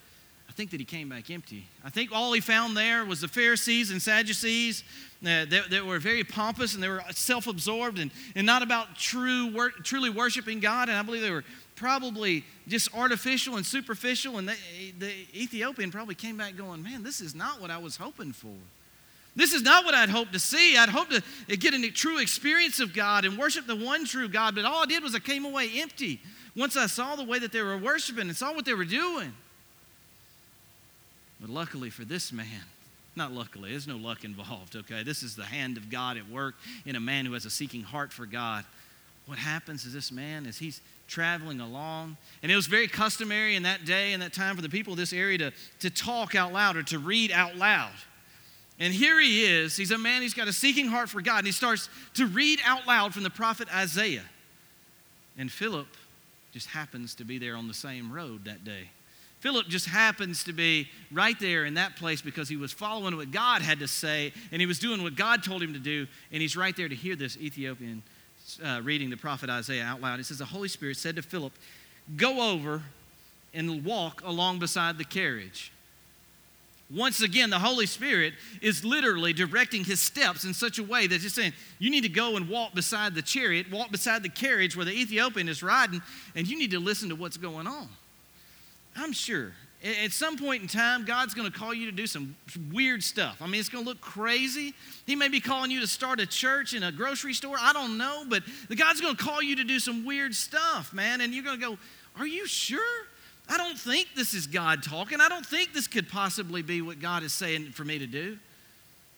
I 0.48 0.54
think 0.54 0.72
that 0.72 0.82
he 0.82 0.86
came 0.86 1.08
back 1.08 1.30
empty. 1.30 1.66
I 1.84 1.90
think 1.90 2.12
all 2.12 2.34
he 2.34 2.42
found 2.42 2.76
there 2.76 3.06
was 3.06 3.22
the 3.22 3.28
Pharisees 3.30 3.90
and 3.90 4.02
Sadducees 4.02 4.84
uh, 5.24 5.46
that, 5.46 5.70
that, 5.70 5.86
were 5.86 5.98
very 5.98 6.26
pompous 6.26 6.74
and 6.74 6.84
they 6.84 6.90
were 6.90 7.02
self 7.12 7.48
absorbed 7.48 8.00
and, 8.00 8.12
and 8.36 8.46
not 8.46 8.62
about 8.62 8.98
true 8.98 9.54
wor- 9.54 9.70
truly 9.70 10.10
worshiping 10.10 10.60
God. 10.60 10.90
And 10.90 10.98
I 10.98 11.04
believe 11.04 11.22
they 11.22 11.32
were 11.32 11.46
probably 11.78 12.44
just 12.68 12.94
artificial 12.94 13.56
and 13.56 13.66
superficial. 13.66 14.40
And 14.40 14.50
they, 14.50 14.56
the 15.00 15.12
Ethiopian 15.34 15.90
probably 15.90 16.16
came 16.16 16.36
back 16.36 16.58
going, 16.58 16.84
Man, 16.84 17.02
this 17.02 17.22
is 17.22 17.34
not 17.34 17.62
what 17.62 17.72
I 17.72 17.78
was 17.78 17.96
hoping 17.96 18.34
for. 18.34 18.54
This 19.36 19.54
is 19.54 19.62
not 19.62 19.86
what 19.86 19.94
I'd 19.94 20.10
hoped 20.10 20.34
to 20.34 20.40
see. 20.40 20.76
I'd 20.76 20.90
hoped 20.90 21.12
to 21.48 21.58
get 21.58 21.74
a 21.74 21.92
true 21.92 22.20
experience 22.20 22.80
of 22.80 22.94
God 22.94 23.24
and 23.24 23.38
worship 23.38 23.66
the 23.66 23.76
one 23.76 24.06
true 24.06 24.28
God, 24.28 24.56
but 24.56 24.66
all 24.66 24.84
I 24.84 24.86
did 24.86 25.04
was 25.04 25.16
I 25.16 25.20
came 25.20 25.46
away 25.46 25.70
empty 25.76 26.20
once 26.56 26.76
I 26.76 26.88
saw 26.88 27.16
the 27.16 27.24
way 27.24 27.40
that 27.40 27.52
they 27.52 27.62
were 27.62 27.78
worshiping 27.78 28.28
and 28.28 28.36
saw 28.36 28.54
what 28.54 28.66
they 28.66 28.74
were 28.74 28.84
doing. 28.84 29.34
But 31.40 31.50
luckily 31.50 31.90
for 31.90 32.04
this 32.04 32.34
man, 32.34 32.46
not 33.16 33.32
luckily, 33.32 33.72
there's 33.72 33.88
no 33.88 33.98
luck 33.98 34.24
involved, 34.24 34.76
okay? 34.76 35.04
This 35.04 35.24
is 35.24 35.36
the 35.36 35.44
hand 35.44 35.78
of 35.78 35.90
God 35.90 36.18
at 36.18 36.30
work 36.30 36.56
in 36.86 36.96
a 36.96 37.00
man 37.00 37.26
who 37.26 37.34
has 37.34 37.46
a 37.46 37.50
seeking 37.50 37.84
heart 37.84 38.14
for 38.14 38.26
God. 38.26 38.64
What 39.26 39.38
happens 39.38 39.86
is 39.86 39.94
this 39.94 40.12
man, 40.12 40.46
as 40.46 40.58
he's 40.58 40.82
traveling 41.08 41.60
along, 41.60 42.16
and 42.42 42.52
it 42.52 42.56
was 42.56 42.68
very 42.68 42.88
customary 42.88 43.56
in 43.56 43.64
that 43.64 43.86
day 43.86 44.14
and 44.14 44.22
that 44.22 44.34
time 44.34 44.56
for 44.56 44.62
the 44.62 44.70
people 44.70 44.94
of 44.94 45.00
this 45.00 45.12
area 45.12 45.38
to, 45.38 45.52
to 45.80 45.90
talk 45.90 46.36
out 46.36 46.54
loud 46.54 46.78
or 46.78 46.84
to 46.84 47.00
read 47.00 47.32
out 47.32 47.56
loud. 47.58 47.92
And 48.82 48.92
here 48.92 49.20
he 49.20 49.44
is. 49.44 49.78
He's 49.78 49.92
a 49.92 49.98
man, 50.00 50.24
he's 50.24 50.34
got 50.34 50.48
a 50.48 50.54
seeking 50.54 50.88
heart 50.88 51.08
for 51.08 51.22
God, 51.22 51.38
and 51.38 51.46
he 51.46 51.54
starts 51.54 51.88
to 52.16 52.26
read 52.26 52.60
out 52.66 52.88
loud 52.88 53.14
from 53.14 53.22
the 53.22 53.30
prophet 53.30 53.72
Isaiah. 53.72 54.24
And 55.38 55.52
Philip 55.52 55.86
just 56.52 56.66
happens 56.66 57.14
to 57.16 57.24
be 57.24 57.38
there 57.38 57.56
on 57.56 57.68
the 57.68 57.76
same 57.76 58.12
road 58.12 58.46
that 58.46 58.66
day. 58.66 58.90
Philip 59.40 59.68
just 59.68 59.86
happens 59.86 60.44
to 60.46 60.54
be 60.54 60.88
right 61.12 61.40
there 61.40 61.66
in 61.66 61.76
that 61.76 61.96
place 61.96 62.24
because 62.24 62.50
he 62.50 62.58
was 62.58 62.72
following 62.72 63.16
what 63.16 63.30
God 63.30 63.62
had 63.62 63.78
to 63.80 63.88
say 63.88 64.34
and 64.52 64.60
he 64.60 64.66
was 64.66 64.80
doing 64.80 65.04
what 65.04 65.16
God 65.16 65.44
told 65.44 65.62
him 65.62 65.74
to 65.74 65.80
do, 65.80 66.08
and 66.32 66.42
he's 66.42 66.58
right 66.58 66.76
there 66.76 66.90
to 66.90 66.96
hear 66.96 67.16
this 67.16 67.38
Ethiopian 67.38 68.02
uh, 68.66 68.82
reading 68.84 69.12
the 69.12 69.18
prophet 69.18 69.48
Isaiah 69.48 69.84
out 69.84 70.02
loud. 70.02 70.20
It 70.20 70.26
says, 70.26 70.40
The 70.40 70.46
Holy 70.46 70.68
Spirit 70.68 70.98
said 70.98 71.18
to 71.18 71.22
Philip, 71.22 71.54
Go 72.18 72.52
over 72.52 72.82
and 73.54 73.86
walk 73.86 74.24
along 74.26 74.58
beside 74.58 74.98
the 74.98 75.06
carriage. 75.06 75.72
Once 76.94 77.22
again, 77.22 77.50
the 77.50 77.60
Holy 77.60 77.86
Spirit 77.86 78.34
is 78.62 78.84
literally 78.84 79.34
directing 79.34 79.84
his 79.84 80.00
steps 80.00 80.44
in 80.44 80.54
such 80.54 80.78
a 80.78 80.84
way 80.84 81.08
that 81.08 81.22
he's 81.22 81.34
saying, 81.34 81.54
You 81.80 81.90
need 81.90 82.04
to 82.04 82.10
go 82.10 82.36
and 82.36 82.50
walk 82.50 82.74
beside 82.74 83.16
the 83.16 83.22
chariot, 83.22 83.72
walk 83.72 83.92
beside 83.92 84.24
the 84.24 84.30
carriage 84.30 84.76
where 84.76 84.86
the 84.86 84.92
Ethiopian 84.92 85.48
is 85.48 85.64
riding, 85.64 86.02
and 86.36 86.48
you 86.48 86.58
need 86.58 86.72
to 86.72 86.80
listen 86.80 87.10
to 87.10 87.16
what's 87.16 87.38
going 87.38 87.68
on. 87.68 87.88
I'm 88.96 89.14
sure 89.14 89.54
at 89.84 90.12
some 90.12 90.38
point 90.38 90.62
in 90.62 90.68
time, 90.68 91.06
God's 91.06 91.34
going 91.34 91.52
to 91.52 91.58
call 91.58 91.74
you 91.74 91.88
to 91.88 91.92
do 91.92 92.06
some 92.06 92.36
weird 92.72 93.04
stuff. 93.04 93.38
I 93.42 93.48
mean, 93.48 93.60
it's 93.60 93.70
going 93.70 93.84
to 93.84 93.90
look 93.90 94.00
crazy. 94.00 94.74
He 95.08 95.16
may 95.16 95.28
be 95.28 95.40
calling 95.40 95.72
you 95.72 95.80
to 95.80 95.88
start 95.88 96.20
a 96.20 96.28
church 96.28 96.74
in 96.74 96.84
a 96.84 96.92
grocery 96.92 97.34
store. 97.34 97.56
I 97.60 97.74
don't 97.74 97.98
know, 97.98 98.24
but 98.28 98.44
God's 98.76 99.02
going 99.02 99.16
to 99.16 99.24
call 99.24 99.42
you 99.42 99.56
to 99.56 99.64
do 99.64 99.80
some 99.80 100.06
weird 100.06 100.36
stuff, 100.36 100.94
man. 100.94 101.22
And 101.22 101.34
you're 101.34 101.44
going 101.44 101.60
to 101.60 101.66
go, 101.66 101.78
Are 102.16 102.28
you 102.28 102.46
sure? 102.46 102.80
I 103.52 103.58
don't 103.58 103.78
think 103.78 104.08
this 104.16 104.34
is 104.34 104.48
God 104.48 104.82
talking. 104.82 105.20
I 105.20 105.28
don't 105.28 105.46
think 105.46 105.74
this 105.74 105.86
could 105.86 106.08
possibly 106.08 106.62
be 106.62 106.82
what 106.82 107.02
God 107.02 107.22
is 107.22 107.34
saying 107.34 107.72
for 107.72 107.84
me 107.84 108.00
to 108.00 108.08
do. 108.08 108.38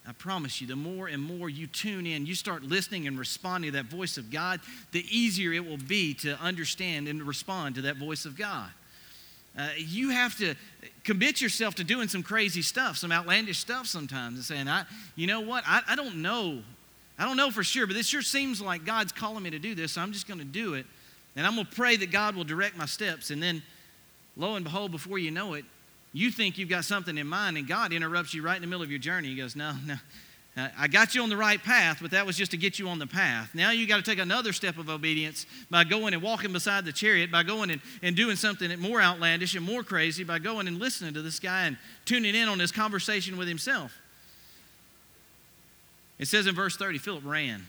I 0.07 0.11
promise 0.13 0.59
you, 0.59 0.65
the 0.65 0.75
more 0.75 1.05
and 1.07 1.21
more 1.21 1.49
you 1.49 1.67
tune 1.67 2.07
in, 2.07 2.25
you 2.25 2.33
start 2.33 2.63
listening 2.63 3.05
and 3.05 3.17
responding 3.17 3.71
to 3.71 3.77
that 3.77 3.85
voice 3.85 4.17
of 4.17 4.31
God, 4.31 4.59
the 4.91 5.05
easier 5.15 5.53
it 5.53 5.63
will 5.63 5.77
be 5.77 6.15
to 6.15 6.33
understand 6.41 7.07
and 7.07 7.21
respond 7.21 7.75
to 7.75 7.83
that 7.83 7.97
voice 7.97 8.25
of 8.25 8.35
God. 8.35 8.71
Uh, 9.55 9.69
you 9.77 10.09
have 10.09 10.35
to 10.39 10.55
commit 11.03 11.39
yourself 11.39 11.75
to 11.75 11.83
doing 11.83 12.07
some 12.07 12.23
crazy 12.23 12.63
stuff, 12.63 12.97
some 12.97 13.11
outlandish 13.11 13.59
stuff 13.59 13.85
sometimes, 13.85 14.35
and 14.35 14.43
saying, 14.43 14.67
I, 14.67 14.85
you 15.15 15.27
know 15.27 15.41
what, 15.41 15.63
I, 15.67 15.81
I 15.87 15.95
don't 15.95 16.23
know. 16.23 16.63
I 17.19 17.25
don't 17.25 17.37
know 17.37 17.51
for 17.51 17.63
sure, 17.63 17.85
but 17.85 17.95
this 17.95 18.07
sure 18.07 18.23
seems 18.23 18.59
like 18.59 18.83
God's 18.83 19.11
calling 19.11 19.43
me 19.43 19.51
to 19.51 19.59
do 19.59 19.75
this, 19.75 19.91
so 19.91 20.01
I'm 20.01 20.11
just 20.11 20.27
going 20.27 20.39
to 20.39 20.45
do 20.45 20.73
it. 20.73 20.87
And 21.35 21.45
I'm 21.45 21.53
going 21.53 21.67
to 21.67 21.75
pray 21.75 21.97
that 21.97 22.11
God 22.11 22.35
will 22.35 22.43
direct 22.43 22.75
my 22.75 22.87
steps. 22.87 23.29
And 23.29 23.41
then 23.41 23.61
lo 24.35 24.55
and 24.55 24.63
behold, 24.63 24.91
before 24.91 25.17
you 25.17 25.31
know 25.31 25.53
it, 25.53 25.65
you 26.13 26.29
think 26.29 26.57
you've 26.57 26.69
got 26.69 26.85
something 26.85 27.17
in 27.17 27.27
mind, 27.27 27.57
and 27.57 27.67
God 27.67 27.91
interrupts 27.91 28.33
you 28.33 28.43
right 28.43 28.55
in 28.55 28.61
the 28.61 28.67
middle 28.67 28.83
of 28.83 28.91
your 28.91 28.99
journey. 28.99 29.29
He 29.29 29.35
goes, 29.35 29.55
No, 29.55 29.73
no. 29.85 29.95
I 30.55 30.87
got 30.87 31.15
you 31.15 31.23
on 31.23 31.29
the 31.29 31.37
right 31.37 31.61
path, 31.61 31.97
but 31.99 32.11
that 32.11 32.27
was 32.27 32.37
just 32.37 32.51
to 32.51 32.57
get 32.57 32.77
you 32.77 32.87
on 32.87 32.99
the 32.99 33.07
path. 33.07 33.55
Now 33.55 33.71
you 33.71 33.87
got 33.87 33.97
to 33.97 34.03
take 34.03 34.19
another 34.19 34.53
step 34.53 34.77
of 34.77 34.87
obedience 34.87 35.47
by 35.71 35.83
going 35.83 36.13
and 36.13 36.21
walking 36.21 36.53
beside 36.53 36.85
the 36.85 36.91
chariot, 36.91 37.31
by 37.31 37.41
going 37.41 37.71
and, 37.71 37.81
and 38.03 38.15
doing 38.15 38.35
something 38.35 38.79
more 38.79 39.01
outlandish 39.01 39.55
and 39.55 39.65
more 39.65 39.81
crazy, 39.81 40.23
by 40.23 40.37
going 40.37 40.67
and 40.67 40.77
listening 40.77 41.15
to 41.15 41.23
this 41.23 41.39
guy 41.39 41.65
and 41.65 41.75
tuning 42.05 42.35
in 42.35 42.47
on 42.49 42.59
his 42.59 42.71
conversation 42.71 43.35
with 43.35 43.47
himself. 43.47 43.93
It 46.19 46.27
says 46.27 46.45
in 46.45 46.53
verse 46.53 46.77
30 46.77 46.99
Philip 46.99 47.25
ran. 47.25 47.65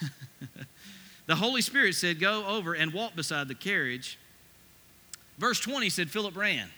the 1.26 1.34
Holy 1.34 1.62
Spirit 1.62 1.94
said, 1.94 2.20
Go 2.20 2.44
over 2.46 2.74
and 2.74 2.92
walk 2.92 3.16
beside 3.16 3.48
the 3.48 3.54
carriage. 3.54 4.18
Verse 5.38 5.60
20 5.60 5.90
said, 5.90 6.10
Philip 6.10 6.36
ran. 6.36 6.68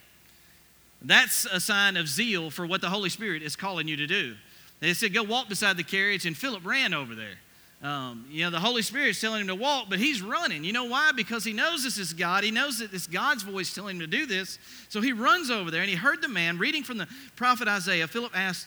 That's 1.03 1.45
a 1.45 1.61
sign 1.61 1.97
of 1.97 2.09
zeal 2.09 2.51
for 2.51 2.67
what 2.67 2.81
the 2.81 2.89
Holy 2.89 3.11
Spirit 3.11 3.43
is 3.43 3.55
calling 3.55 3.87
you 3.87 3.97
to 3.97 4.07
do. 4.07 4.35
They 4.81 4.95
said, 4.95 5.15
Go 5.15 5.23
walk 5.23 5.49
beside 5.49 5.77
the 5.77 5.85
carriage, 5.85 6.27
and 6.27 6.37
Philip 6.37 6.65
ran 6.65 6.95
over 6.95 7.15
there. 7.15 7.39
Um, 7.83 8.25
you 8.31 8.43
know, 8.43 8.51
the 8.51 8.59
Holy 8.59 8.81
Spirit's 8.81 9.21
telling 9.21 9.43
him 9.43 9.47
to 9.49 9.55
walk, 9.55 9.87
but 9.91 9.99
he's 9.99 10.23
running. 10.23 10.65
You 10.65 10.73
know 10.73 10.85
why? 10.85 11.13
Because 11.15 11.45
he 11.45 11.53
knows 11.53 11.85
this 11.85 11.99
is 11.99 12.15
God. 12.15 12.43
He 12.43 12.51
knows 12.51 12.79
that 12.79 12.93
it's 12.93 13.07
God's 13.07 13.43
voice 13.43 13.75
telling 13.75 13.97
him 13.97 14.01
to 14.01 14.07
do 14.07 14.25
this. 14.25 14.59
So 14.89 15.03
he 15.03 15.13
runs 15.13 15.51
over 15.51 15.71
there, 15.71 15.83
and 15.83 15.91
he 15.91 15.97
heard 15.97 16.23
the 16.23 16.29
man 16.29 16.59
reading 16.59 16.83
from 16.83 16.97
the 16.97 17.07
prophet 17.37 17.69
Isaiah. 17.69 18.09
Philip 18.09 18.33
asked, 18.35 18.67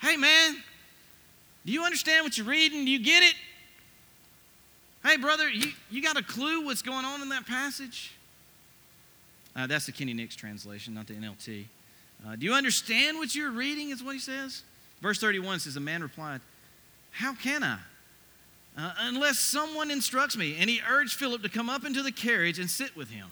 Hey, 0.00 0.16
man, 0.16 0.56
do 1.64 1.72
you 1.72 1.84
understand 1.84 2.24
what 2.24 2.36
you're 2.36 2.46
reading? 2.46 2.84
Do 2.84 2.90
you 2.90 2.98
get 2.98 3.22
it? 3.22 3.34
Hey, 5.04 5.16
brother, 5.16 5.48
you, 5.48 5.68
you 5.90 6.02
got 6.02 6.16
a 6.16 6.22
clue 6.22 6.64
what's 6.64 6.82
going 6.82 7.04
on 7.04 7.22
in 7.22 7.28
that 7.28 7.46
passage? 7.46 8.12
Uh, 9.54 9.66
that's 9.66 9.86
the 9.86 9.92
Kenny 9.92 10.14
Nix 10.14 10.34
translation, 10.34 10.94
not 10.94 11.06
the 11.06 11.14
NLT. 11.14 11.64
Uh, 12.26 12.36
do 12.36 12.46
you 12.46 12.54
understand 12.54 13.18
what 13.18 13.34
you're 13.34 13.50
reading? 13.50 13.90
Is 13.90 14.02
what 14.02 14.14
he 14.14 14.20
says. 14.20 14.62
Verse 15.00 15.18
31 15.18 15.60
says, 15.60 15.74
The 15.74 15.80
man 15.80 16.02
replied, 16.02 16.40
How 17.10 17.34
can 17.34 17.62
I? 17.62 17.78
Uh, 18.78 18.92
unless 19.00 19.38
someone 19.38 19.90
instructs 19.90 20.36
me. 20.36 20.56
And 20.58 20.70
he 20.70 20.80
urged 20.88 21.14
Philip 21.14 21.42
to 21.42 21.48
come 21.48 21.68
up 21.68 21.84
into 21.84 22.02
the 22.02 22.12
carriage 22.12 22.58
and 22.58 22.70
sit 22.70 22.96
with 22.96 23.10
him. 23.10 23.26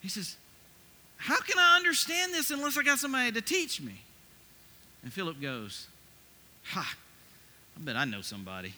He 0.00 0.08
says, 0.08 0.36
How 1.16 1.40
can 1.40 1.58
I 1.58 1.76
understand 1.76 2.34
this 2.34 2.50
unless 2.50 2.76
I 2.76 2.82
got 2.82 2.98
somebody 2.98 3.32
to 3.32 3.40
teach 3.40 3.80
me? 3.80 4.02
And 5.02 5.12
Philip 5.12 5.40
goes, 5.40 5.86
Ha, 6.64 6.96
I 7.76 7.80
bet 7.80 7.96
I 7.96 8.04
know 8.04 8.20
somebody. 8.20 8.74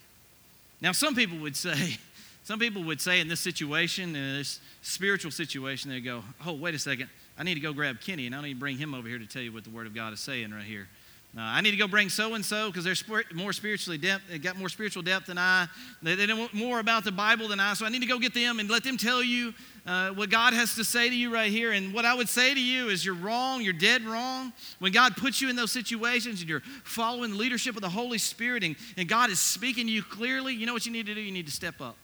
Now, 0.81 0.93
some 0.93 1.15
people 1.15 1.39
would 1.39 1.57
say, 1.57 1.99
some 2.43 2.59
people 2.59 2.83
would 2.85 3.01
say 3.01 3.21
in 3.21 3.29
this 3.29 3.41
situation, 3.41 4.17
in 4.17 4.37
this 4.39 4.61
spiritual 4.83 5.31
situation, 5.31 5.91
they 5.91 6.01
go, 6.01 6.23
Oh, 6.47 6.53
wait 6.53 6.75
a 6.75 6.79
second. 6.79 7.09
I 7.39 7.43
need 7.43 7.55
to 7.55 7.61
go 7.61 7.73
grab 7.73 8.01
Kenny 8.01 8.27
and 8.27 8.35
I 8.35 8.43
need 8.43 8.55
to 8.55 8.61
bring 8.61 8.77
him 8.77 8.95
over 8.95 9.09
here 9.09 9.19
to 9.19 9.27
tell 9.27 9.43
you 9.43 9.53
what 9.53 9.65
the 9.65 9.71
Word 9.71 9.87
of 9.87 9.95
God 9.95 10.13
is 10.13 10.21
saying 10.21 10.51
right 10.51 10.65
here. 10.65 10.89
Uh, 11.37 11.43
I 11.43 11.61
need 11.61 11.71
to 11.71 11.77
go 11.77 11.87
bring 11.87 12.09
so 12.09 12.35
and 12.35 12.45
so 12.45 12.73
because 12.73 12.83
they're 12.83 13.25
more 13.35 13.53
spiritually 13.53 13.97
depth. 13.97 14.25
They 14.29 14.39
got 14.39 14.59
more 14.59 14.69
spiritual 14.69 15.05
depth 15.05 15.27
than 15.27 15.39
I. 15.39 15.69
They, 16.03 16.17
they 16.17 16.27
know 16.27 16.49
more 16.53 16.81
about 16.81 17.05
the 17.05 17.13
Bible 17.13 17.47
than 17.47 17.61
I. 17.61 17.75
So 17.75 17.87
I 17.87 17.89
need 17.89 18.01
to 18.01 18.09
go 18.09 18.19
get 18.19 18.35
them 18.35 18.59
and 18.59 18.69
let 18.69 18.83
them 18.83 18.97
tell 18.97 19.23
you 19.23 19.55
uh, 19.87 20.11
what 20.11 20.29
God 20.29 20.55
has 20.55 20.75
to 20.75 20.83
say 20.83 21.09
to 21.09 21.15
you 21.15 21.33
right 21.33 21.51
here. 21.51 21.71
And 21.71 21.95
what 21.95 22.05
I 22.05 22.15
would 22.15 22.29
say 22.29 22.53
to 22.53 22.61
you 22.61 22.89
is 22.89 23.05
you're 23.05 23.15
wrong. 23.15 23.63
You're 23.63 23.73
dead 23.73 24.03
wrong. 24.03 24.53
When 24.81 24.91
God 24.91 25.17
puts 25.17 25.41
you 25.41 25.49
in 25.49 25.55
those 25.55 25.71
situations 25.71 26.41
and 26.41 26.49
you're 26.49 26.63
following 26.83 27.31
the 27.31 27.37
leadership 27.37 27.77
of 27.77 27.83
the 27.83 27.89
Holy 27.89 28.19
Spirit 28.19 28.65
and, 28.65 28.75
and 28.97 29.09
God 29.09 29.31
is 29.31 29.39
speaking 29.39 29.87
to 29.87 29.93
you 29.93 30.03
clearly, 30.03 30.53
you 30.53 30.67
know 30.67 30.73
what 30.73 30.85
you 30.85 30.91
need 30.91 31.07
to 31.07 31.15
do? 31.15 31.21
You 31.21 31.33
need 31.33 31.47
to 31.47 31.53
step 31.53 31.81
up. 31.81 31.97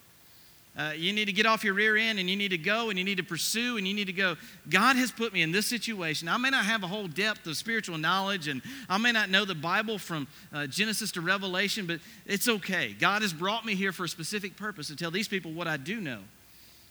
Uh, 0.76 0.92
you 0.94 1.12
need 1.12 1.24
to 1.24 1.32
get 1.32 1.46
off 1.46 1.64
your 1.64 1.72
rear 1.72 1.96
end 1.96 2.18
and 2.18 2.28
you 2.28 2.36
need 2.36 2.50
to 2.50 2.58
go 2.58 2.90
and 2.90 2.98
you 2.98 3.04
need 3.04 3.16
to 3.16 3.22
pursue 3.22 3.78
and 3.78 3.88
you 3.88 3.94
need 3.94 4.06
to 4.06 4.12
go. 4.12 4.36
God 4.68 4.96
has 4.96 5.10
put 5.10 5.32
me 5.32 5.40
in 5.40 5.50
this 5.50 5.66
situation. 5.66 6.28
I 6.28 6.36
may 6.36 6.50
not 6.50 6.66
have 6.66 6.82
a 6.82 6.86
whole 6.86 7.08
depth 7.08 7.46
of 7.46 7.56
spiritual 7.56 7.96
knowledge 7.96 8.46
and 8.46 8.60
I 8.88 8.98
may 8.98 9.10
not 9.10 9.30
know 9.30 9.46
the 9.46 9.54
Bible 9.54 9.98
from 9.98 10.28
uh, 10.52 10.66
Genesis 10.66 11.12
to 11.12 11.22
Revelation, 11.22 11.86
but 11.86 12.00
it's 12.26 12.46
okay. 12.46 12.94
God 12.98 13.22
has 13.22 13.32
brought 13.32 13.64
me 13.64 13.74
here 13.74 13.90
for 13.90 14.04
a 14.04 14.08
specific 14.08 14.56
purpose 14.56 14.88
to 14.88 14.96
tell 14.96 15.10
these 15.10 15.28
people 15.28 15.52
what 15.52 15.66
I 15.66 15.78
do 15.78 15.98
know. 15.98 16.18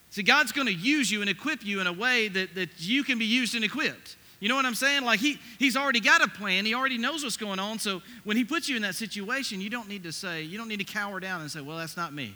See, 0.09 0.23
God's 0.23 0.51
going 0.51 0.67
to 0.67 0.73
use 0.73 1.11
you 1.11 1.21
and 1.21 1.29
equip 1.29 1.63
you 1.63 1.79
in 1.79 1.87
a 1.87 1.93
way 1.93 2.27
that, 2.29 2.55
that 2.55 2.69
you 2.79 3.03
can 3.03 3.19
be 3.19 3.25
used 3.25 3.53
and 3.53 3.63
equipped. 3.63 4.15
You 4.39 4.49
know 4.49 4.55
what 4.55 4.65
I'm 4.65 4.75
saying? 4.75 5.03
Like 5.03 5.19
he, 5.19 5.39
he's 5.59 5.77
already 5.77 5.99
got 5.99 6.23
a 6.23 6.27
plan. 6.27 6.65
He 6.65 6.73
already 6.73 6.97
knows 6.97 7.23
what's 7.23 7.37
going 7.37 7.59
on. 7.59 7.77
So 7.77 8.01
when 8.23 8.35
he 8.35 8.43
puts 8.43 8.67
you 8.67 8.75
in 8.75 8.81
that 8.81 8.95
situation, 8.95 9.61
you 9.61 9.69
don't 9.69 9.87
need 9.87 10.03
to 10.03 10.11
say, 10.11 10.41
you 10.41 10.57
don't 10.57 10.67
need 10.67 10.79
to 10.79 10.85
cower 10.85 11.19
down 11.19 11.41
and 11.41 11.51
say, 11.51 11.61
well, 11.61 11.77
that's 11.77 11.97
not 11.97 12.13
me. 12.13 12.35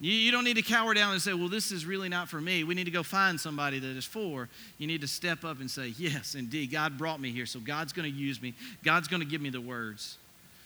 You, 0.00 0.12
you 0.12 0.32
don't 0.32 0.44
need 0.44 0.56
to 0.56 0.62
cower 0.62 0.92
down 0.92 1.12
and 1.12 1.22
say, 1.22 1.34
well, 1.34 1.48
this 1.48 1.70
is 1.70 1.86
really 1.86 2.08
not 2.08 2.28
for 2.28 2.40
me. 2.40 2.64
We 2.64 2.74
need 2.74 2.84
to 2.84 2.90
go 2.90 3.02
find 3.02 3.40
somebody 3.40 3.78
that 3.78 3.96
is 3.96 4.04
for. 4.04 4.48
You 4.78 4.86
need 4.86 5.00
to 5.02 5.08
step 5.08 5.44
up 5.44 5.60
and 5.60 5.70
say, 5.70 5.94
yes, 5.96 6.34
indeed, 6.34 6.70
God 6.70 6.98
brought 6.98 7.20
me 7.20 7.30
here, 7.30 7.46
so 7.46 7.60
God's 7.60 7.92
going 7.92 8.10
to 8.10 8.16
use 8.16 8.42
me. 8.42 8.54
God's 8.82 9.08
going 9.08 9.20
to 9.20 9.28
give 9.28 9.40
me 9.40 9.50
the 9.50 9.60
words. 9.60 10.18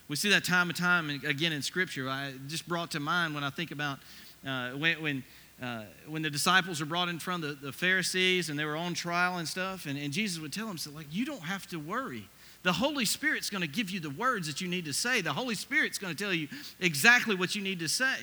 We 0.08 0.16
see 0.16 0.30
that 0.30 0.44
time 0.44 0.70
and 0.70 0.76
time 0.76 1.10
again 1.26 1.52
in 1.52 1.60
Scripture. 1.60 2.08
I 2.08 2.32
just 2.48 2.66
brought 2.66 2.92
to 2.92 3.00
mind 3.00 3.34
when 3.34 3.44
I 3.44 3.50
think 3.50 3.70
about 3.70 3.98
uh, 4.46 4.70
when, 4.70 5.02
when, 5.02 5.24
uh, 5.62 5.82
when 6.06 6.22
the 6.22 6.30
disciples 6.30 6.80
were 6.80 6.86
brought 6.86 7.08
in 7.08 7.18
front 7.18 7.44
of 7.44 7.60
the, 7.60 7.66
the 7.66 7.72
Pharisees 7.72 8.48
and 8.48 8.58
they 8.58 8.64
were 8.64 8.76
on 8.76 8.94
trial 8.94 9.36
and 9.36 9.46
stuff, 9.46 9.84
and, 9.84 9.98
and 9.98 10.12
Jesus 10.12 10.40
would 10.40 10.52
tell 10.52 10.66
them, 10.66 10.78
so 10.78 10.90
like, 10.92 11.06
you 11.10 11.26
don't 11.26 11.42
have 11.42 11.66
to 11.68 11.76
worry. 11.76 12.26
The 12.62 12.72
Holy 12.72 13.04
Spirit's 13.04 13.50
going 13.50 13.60
to 13.60 13.68
give 13.68 13.90
you 13.90 14.00
the 14.00 14.10
words 14.10 14.46
that 14.46 14.60
you 14.60 14.68
need 14.68 14.86
to 14.86 14.92
say. 14.92 15.20
The 15.20 15.32
Holy 15.32 15.54
Spirit's 15.54 15.98
going 15.98 16.14
to 16.14 16.24
tell 16.24 16.32
you 16.32 16.48
exactly 16.80 17.34
what 17.34 17.54
you 17.54 17.62
need 17.62 17.80
to 17.80 17.88
say. 17.88 18.16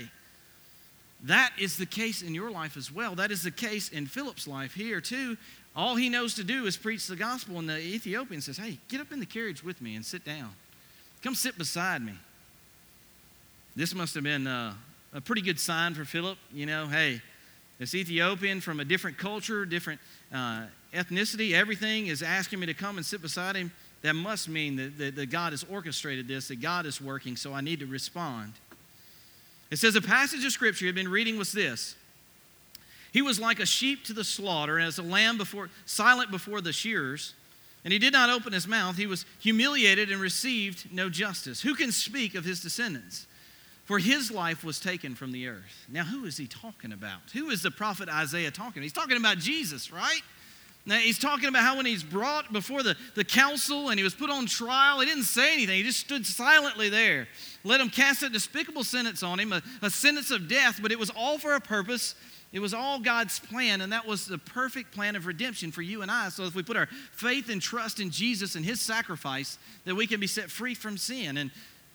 That 1.26 1.54
is 1.60 1.78
the 1.78 1.86
case 1.86 2.22
in 2.22 2.36
your 2.36 2.52
life 2.52 2.78
as 2.78 2.92
well. 2.92 3.16
That 3.16 3.32
is 3.32 3.42
the 3.42 3.52
case 3.52 3.90
in 3.90 4.06
Philip's 4.06 4.48
life 4.48 4.74
here, 4.74 5.02
too. 5.02 5.38
All 5.76 5.96
he 5.96 6.08
knows 6.08 6.36
to 6.36 6.44
do 6.44 6.66
is 6.66 6.78
preach 6.78 7.08
the 7.08 7.16
gospel, 7.16 7.58
and 7.58 7.68
the 7.68 7.80
Ethiopian 7.80 8.42
says, 8.42 8.58
Hey, 8.58 8.78
get 8.88 9.02
up 9.02 9.12
in 9.12 9.20
the 9.20 9.26
carriage 9.26 9.64
with 9.64 9.82
me 9.82 9.96
and 9.96 10.06
sit 10.06 10.24
down. 10.24 10.52
Come 11.24 11.36
sit 11.36 11.58
beside 11.58 12.06
me. 12.06 12.14
This 13.76 13.96
must 13.96 14.14
have 14.14 14.24
been 14.24 14.46
uh, 14.46 14.74
a 15.14 15.20
pretty 15.20 15.42
good 15.42 15.60
sign 15.60 15.96
for 15.96 16.06
Philip. 16.06 16.38
You 16.54 16.68
know, 16.68 16.86
hey, 16.88 17.22
this 17.80 17.96
Ethiopian 17.96 18.62
from 18.62 18.80
a 18.80 18.86
different 18.86 19.18
culture, 19.18 19.66
different 19.66 20.00
uh, 20.32 20.66
ethnicity, 20.94 21.54
everything 21.54 22.08
is 22.08 22.22
asking 22.22 22.60
me 22.60 22.68
to 22.68 22.74
come 22.74 22.98
and 22.98 23.06
sit 23.06 23.22
beside 23.22 23.56
him, 23.56 23.72
that 24.04 24.14
must 24.14 24.48
mean 24.48 24.76
that, 24.76 24.98
that, 25.00 25.16
that 25.16 25.26
God 25.32 25.52
has 25.52 25.66
orchestrated 25.70 26.28
this, 26.28 26.50
that 26.50 26.62
God 26.62 26.86
is 26.86 27.02
working, 27.02 27.36
so 27.36 27.54
I 27.54 27.62
need 27.62 27.80
to 27.80 27.88
respond. 27.88 28.54
It 29.72 29.78
says 29.78 29.96
a 29.96 30.02
passage 30.02 30.46
of 30.46 30.52
scripture 30.52 30.86
you've 30.86 30.96
been 30.96 31.10
reading 31.10 31.38
was 31.38 31.52
this. 31.52 31.96
He 33.12 33.22
was 33.22 33.40
like 33.40 33.60
a 33.60 33.66
sheep 33.66 34.04
to 34.06 34.14
the 34.14 34.24
slaughter, 34.24 34.80
as 34.80 34.98
a 34.98 35.04
lamb 35.04 35.38
before, 35.38 35.70
silent 35.86 36.32
before 36.32 36.62
the 36.62 36.74
shearers. 36.74 37.34
And 37.84 37.94
he 37.94 38.00
did 38.00 38.14
not 38.14 38.30
open 38.30 38.52
his 38.52 38.68
mouth. 38.68 38.98
He 38.98 39.06
was 39.06 39.26
humiliated 39.40 40.12
and 40.12 40.20
received 40.20 40.92
no 40.92 41.10
justice. 41.10 41.62
Who 41.62 41.76
can 41.76 41.92
speak 41.92 42.36
of 42.36 42.44
his 42.44 42.60
descendants? 42.60 43.28
For 43.86 44.00
his 44.00 44.32
life 44.32 44.64
was 44.64 44.80
taken 44.80 45.14
from 45.14 45.32
the 45.32 45.48
earth. 45.48 45.86
Now, 45.88 46.04
who 46.04 46.26
is 46.26 46.38
he 46.38 46.48
talking 46.48 46.92
about? 46.92 47.22
Who 47.34 47.52
is 47.52 47.62
the 47.62 47.70
prophet 47.70 48.10
Isaiah 48.10 48.50
talking? 48.50 48.82
He's 48.82 48.92
talking 48.92 49.18
about 49.18 49.38
Jesus, 49.38 49.92
right? 49.92 50.22
Now, 50.88 50.98
he's 50.98 51.18
talking 51.18 51.50
about 51.50 51.64
how 51.64 51.78
when 51.78 51.88
he's 51.88 52.04
brought 52.04 52.54
before 52.54 52.84
the, 52.84 52.96
the 53.16 53.24
council 53.24 53.90
and 53.90 54.00
he 54.00 54.04
was 54.04 54.14
put 54.14 54.30
on 54.30 54.46
trial, 54.46 55.00
he 55.00 55.08
didn't 55.08 55.24
say 55.24 55.54
anything. 55.54 55.78
He 55.78 55.84
just 55.84 56.00
stood 56.00 56.26
silently 56.26 56.90
there. 56.90 57.28
Let 57.64 57.82
him 57.82 57.90
cast 57.90 58.22
a 58.22 58.30
despicable 58.30 58.84
sentence 58.84 59.24
on 59.24 59.40
him, 59.40 59.52
a, 59.52 59.64
a 59.82 59.90
sentence 59.90 60.30
of 60.30 60.48
death, 60.48 60.80
but 60.82 60.92
it 60.92 61.00
was 61.00 61.10
all 61.10 61.40
for 61.40 61.54
a 61.56 61.60
purpose. 61.60 62.14
It 62.54 62.60
was 62.60 62.74
all 62.74 63.00
God's 63.00 63.40
plan, 63.40 63.82
and 63.82 63.92
that 63.92 64.06
was 64.06 64.28
the 64.28 64.38
perfect 64.38 64.94
plan 64.94 65.16
of 65.16 65.26
redemption 65.26 65.72
for 65.72 65.82
you 65.82 66.04
and 66.04 66.12
I. 66.12 66.30
So 66.30 66.44
if 66.44 66.54
we 66.54 66.62
put 66.62 66.78
our 66.78 66.88
faith 67.12 67.50
and 67.50 67.60
trust 67.60 68.00
in 68.00 68.12
Jesus 68.12 68.54
and 68.54 68.64
his 68.64 68.80
sacrifice, 68.80 69.58
that 69.86 69.96
we 69.96 70.06
can 70.06 70.20
be 70.20 70.28
set 70.28 70.52
free 70.52 70.76
from 70.76 70.98
sin. 70.98 71.38
And 71.38 71.50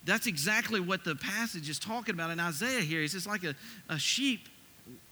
that's 0.05 0.27
exactly 0.27 0.81
what 0.81 1.05
the 1.05 1.15
passage 1.15 1.69
is 1.69 1.79
talking 1.79 2.15
about 2.15 2.31
in 2.31 2.41
Isaiah 2.41 2.81
here. 2.81 3.03
It's 3.03 3.13
just 3.13 3.29
like 3.29 3.45
a, 3.45 3.55
a 3.89 4.01
sheep 4.01 4.49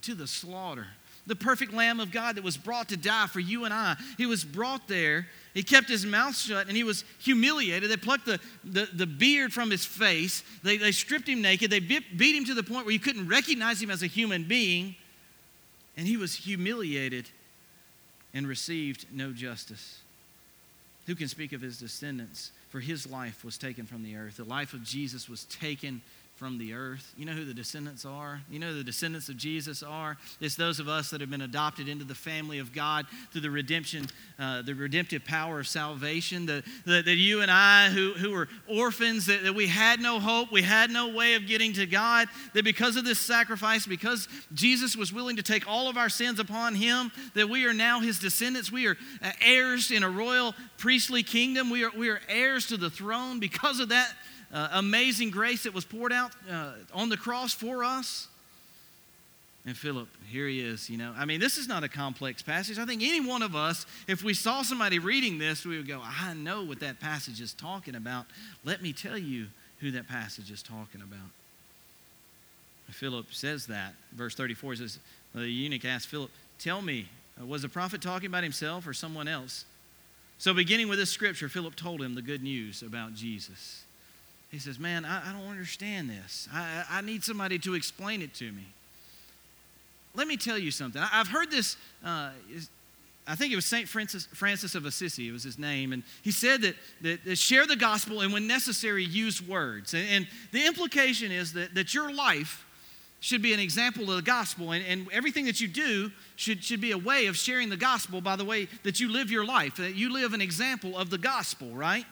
to 0.02 0.14
the 0.14 0.26
slaughter 0.26 0.88
the 1.28 1.36
perfect 1.36 1.72
Lamb 1.72 2.00
of 2.00 2.10
God 2.10 2.36
that 2.36 2.42
was 2.42 2.56
brought 2.56 2.88
to 2.88 2.96
die 2.96 3.26
for 3.26 3.38
you 3.38 3.64
and 3.64 3.72
I. 3.72 3.96
He 4.16 4.26
was 4.26 4.44
brought 4.44 4.88
there. 4.88 5.28
He 5.54 5.62
kept 5.62 5.88
his 5.88 6.04
mouth 6.04 6.36
shut 6.36 6.66
and 6.66 6.76
he 6.76 6.84
was 6.84 7.04
humiliated. 7.20 7.90
They 7.90 7.96
plucked 7.96 8.26
the, 8.26 8.40
the, 8.64 8.88
the 8.92 9.06
beard 9.06 9.52
from 9.52 9.70
his 9.70 9.84
face, 9.84 10.42
they, 10.62 10.76
they 10.78 10.92
stripped 10.92 11.28
him 11.28 11.42
naked, 11.42 11.70
they 11.70 11.80
beat, 11.80 12.16
beat 12.16 12.34
him 12.34 12.44
to 12.46 12.54
the 12.54 12.62
point 12.62 12.86
where 12.86 12.92
you 12.92 12.98
couldn't 12.98 13.28
recognize 13.28 13.80
him 13.80 13.90
as 13.90 14.02
a 14.02 14.06
human 14.06 14.44
being, 14.44 14.96
and 15.96 16.06
he 16.06 16.16
was 16.16 16.34
humiliated 16.34 17.28
and 18.34 18.46
received 18.46 19.06
no 19.12 19.32
justice. 19.32 20.00
Who 21.06 21.14
can 21.14 21.28
speak 21.28 21.52
of 21.52 21.60
his 21.60 21.78
descendants? 21.78 22.52
For 22.68 22.80
his 22.80 23.10
life 23.10 23.44
was 23.44 23.56
taken 23.56 23.86
from 23.86 24.02
the 24.02 24.16
earth. 24.16 24.36
The 24.36 24.44
life 24.44 24.74
of 24.74 24.84
Jesus 24.84 25.28
was 25.28 25.44
taken 25.44 26.02
from 26.38 26.57
the 26.57 26.72
earth. 26.72 27.12
You 27.16 27.24
know 27.24 27.33
who 27.33 27.44
the 27.44 27.53
descendants 27.53 28.05
are? 28.05 28.40
You 28.48 28.61
know 28.61 28.72
the 28.72 28.85
descendants 28.85 29.29
of 29.29 29.37
Jesus 29.37 29.83
are? 29.83 30.16
It's 30.40 30.55
those 30.55 30.79
of 30.79 30.88
us 30.88 31.11
that 31.11 31.20
have 31.20 31.31
been 31.31 31.40
adopted 31.40 31.88
into 31.88 32.05
the 32.05 32.14
family 32.14 32.61
of 32.61 32.72
God 32.72 33.07
through 33.33 33.40
the 33.40 33.51
redemption, 33.51 34.07
uh, 34.38 34.62
the 34.62 34.72
redemptive 34.72 35.24
power 35.24 35.59
of 35.59 35.66
salvation. 35.66 36.46
That, 36.46 36.64
that, 36.87 37.07
you 37.09 37.42
and 37.42 37.51
I, 37.51 37.88
who, 37.88 38.12
who 38.12 38.31
were 38.31 38.48
orphans, 38.68 39.27
that, 39.27 39.42
that 39.42 39.55
we 39.55 39.66
had 39.66 39.98
no 39.98 40.20
hope, 40.20 40.53
we 40.53 40.62
had 40.62 40.92
no 40.92 41.12
way 41.12 41.35
of 41.35 41.48
getting 41.48 41.72
to 41.72 41.87
God, 41.87 42.29
that 42.55 42.64
because 42.64 42.94
of 42.94 43.05
this 43.05 43.18
sacrifice, 43.18 43.85
because 43.85 44.29
Jesus 44.55 44.94
was 44.94 45.12
willing 45.12 45.37
to 45.37 45.42
take 45.42 45.66
all 45.66 45.88
of 45.88 45.96
our 45.96 46.09
sins 46.09 46.38
upon 46.38 46.77
him, 46.77 47.11
that 47.35 47.48
we 47.48 47.66
are 47.66 47.74
now 47.74 47.98
his 47.98 48.20
descendants. 48.20 48.70
We 48.70 48.87
are 48.87 48.96
uh, 49.20 49.33
heirs 49.40 49.90
in 49.90 50.05
a 50.05 50.09
royal 50.09 50.55
priestly 50.77 51.24
kingdom. 51.24 51.68
We 51.68 51.83
are, 51.83 51.90
we 51.90 52.11
are 52.11 52.20
heirs 52.29 52.68
to 52.68 52.77
the 52.77 52.90
throne 52.90 53.40
because 53.40 53.81
of 53.81 53.88
that 53.88 54.14
uh, 54.52 54.68
amazing 54.72 55.30
grace 55.30 55.64
that 55.64 55.74
was 55.74 55.84
poured 55.84 56.12
out 56.12 56.32
uh, 56.50 56.72
on 56.94 57.08
the 57.08 57.16
cross 57.16 57.52
for 57.52 57.84
us. 57.84 58.28
And 59.66 59.76
Philip, 59.76 60.08
here 60.26 60.48
he 60.48 60.61
is, 60.61 60.88
you 60.88 60.96
know. 60.96 61.12
I 61.16 61.26
mean, 61.26 61.40
this 61.40 61.58
is 61.58 61.68
not 61.68 61.84
a 61.84 61.88
complex 61.88 62.40
passage. 62.40 62.78
I 62.78 62.87
think 62.87 63.02
any 63.02 63.20
one 63.20 63.42
of 63.42 63.54
us, 63.54 63.84
if 64.06 64.22
we 64.22 64.32
saw 64.32 64.62
somebody 64.62 64.98
reading 64.98 65.38
this, 65.38 65.66
we 65.66 65.76
would 65.76 65.87
go, 65.87 66.00
I 66.02 66.32
know 66.32 66.64
what 66.64 66.80
that 66.80 67.00
passage 67.00 67.40
is 67.40 67.52
talking 67.52 67.94
about. 67.94 68.24
Let 68.64 68.82
me 68.82 68.94
tell 68.94 69.18
you 69.18 69.48
who 69.80 69.90
that 69.90 70.08
passage 70.08 70.50
is 70.50 70.62
talking 70.62 71.02
about. 71.02 71.28
Philip 72.90 73.26
says 73.32 73.66
that. 73.66 73.92
Verse 74.12 74.34
34 74.34 74.76
says, 74.76 74.98
The 75.34 75.46
eunuch 75.46 75.84
asked 75.84 76.08
Philip, 76.08 76.30
Tell 76.58 76.80
me, 76.80 77.08
uh, 77.40 77.44
was 77.46 77.62
the 77.62 77.68
prophet 77.68 78.00
talking 78.00 78.26
about 78.26 78.42
himself 78.42 78.87
or 78.87 78.94
someone 78.94 79.28
else? 79.28 79.64
So, 80.38 80.54
beginning 80.54 80.88
with 80.88 80.98
this 80.98 81.11
scripture, 81.11 81.48
Philip 81.48 81.74
told 81.74 82.00
him 82.00 82.14
the 82.14 82.22
good 82.22 82.42
news 82.42 82.82
about 82.82 83.14
Jesus. 83.14 83.84
He 84.50 84.58
says, 84.58 84.78
Man, 84.78 85.04
I, 85.04 85.28
I 85.28 85.32
don't 85.32 85.50
understand 85.50 86.08
this. 86.11 86.48
I, 86.52 86.84
I 86.90 87.00
need 87.02 87.22
somebody 87.22 87.58
to 87.61 87.74
explain 87.74 88.22
it 88.22 88.34
to 88.34 88.50
me. 88.50 88.66
Let 90.14 90.26
me 90.26 90.37
tell 90.37 90.58
you 90.58 90.70
something. 90.70 91.00
I, 91.00 91.06
have 91.06 91.28
heard 91.28 91.50
this. 91.50 91.76
Uh, 92.04 92.30
I 93.26 93.34
think 93.34 93.52
it 93.52 93.56
was 93.56 93.66
St. 93.66 93.87
Francis, 93.87 94.26
Francis 94.32 94.74
of 94.74 94.87
Assisi, 94.87 95.28
it 95.28 95.32
was 95.32 95.42
his 95.42 95.58
name. 95.58 95.92
And 95.92 96.02
he 96.22 96.30
said 96.30 96.62
that, 96.62 96.76
that, 97.02 97.24
that 97.26 97.37
share 97.37 97.66
the 97.66 97.76
gospel 97.76 98.22
and, 98.22 98.32
when 98.32 98.46
necessary, 98.46 99.04
use 99.04 99.46
words. 99.46 99.92
And, 99.92 100.08
and, 100.08 100.26
the 100.50 100.66
implication 100.66 101.30
is 101.30 101.52
that, 101.52 101.74
that 101.74 101.92
your 101.92 102.12
life 102.12 102.64
should 103.20 103.42
be 103.42 103.52
an 103.52 103.61
example 103.61 104.04
of 104.04 104.16
the 104.16 104.22
gospel. 104.22 104.72
And, 104.72 104.82
and 104.87 105.06
everything 105.12 105.44
that 105.44 105.61
you 105.61 105.68
do 105.68 106.11
should, 106.37 106.64
should 106.64 106.80
be 106.80 106.92
a 106.92 106.98
way 106.98 107.26
of 107.26 107.37
sharing 107.37 107.68
the 107.68 107.76
gospel 107.76 108.22
by 108.22 108.37
the 108.37 108.46
way 108.46 108.66
that 108.82 108.98
you 108.98 109.12
live 109.12 109.30
your 109.30 109.44
life, 109.44 109.76
that 109.76 109.94
you 109.94 110.11
live 110.11 110.32
an 110.32 110.40
example 110.40 110.96
of 110.96 111.11
the 111.11 111.18
gospel, 111.18 111.68
right? 111.72 112.06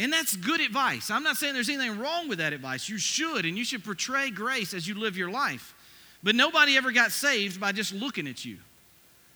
And 0.00 0.10
that's 0.10 0.34
good 0.34 0.62
advice. 0.62 1.10
I'm 1.10 1.22
not 1.22 1.36
saying 1.36 1.52
there's 1.52 1.68
anything 1.68 1.98
wrong 1.98 2.26
with 2.26 2.38
that 2.38 2.54
advice. 2.54 2.88
You 2.88 2.96
should, 2.96 3.44
and 3.44 3.58
you 3.58 3.66
should 3.66 3.84
portray 3.84 4.30
grace 4.30 4.72
as 4.72 4.88
you 4.88 4.94
live 4.94 5.14
your 5.14 5.30
life. 5.30 5.74
But 6.22 6.34
nobody 6.34 6.78
ever 6.78 6.90
got 6.90 7.12
saved 7.12 7.60
by 7.60 7.72
just 7.72 7.92
looking 7.92 8.26
at 8.26 8.42
you. 8.42 8.56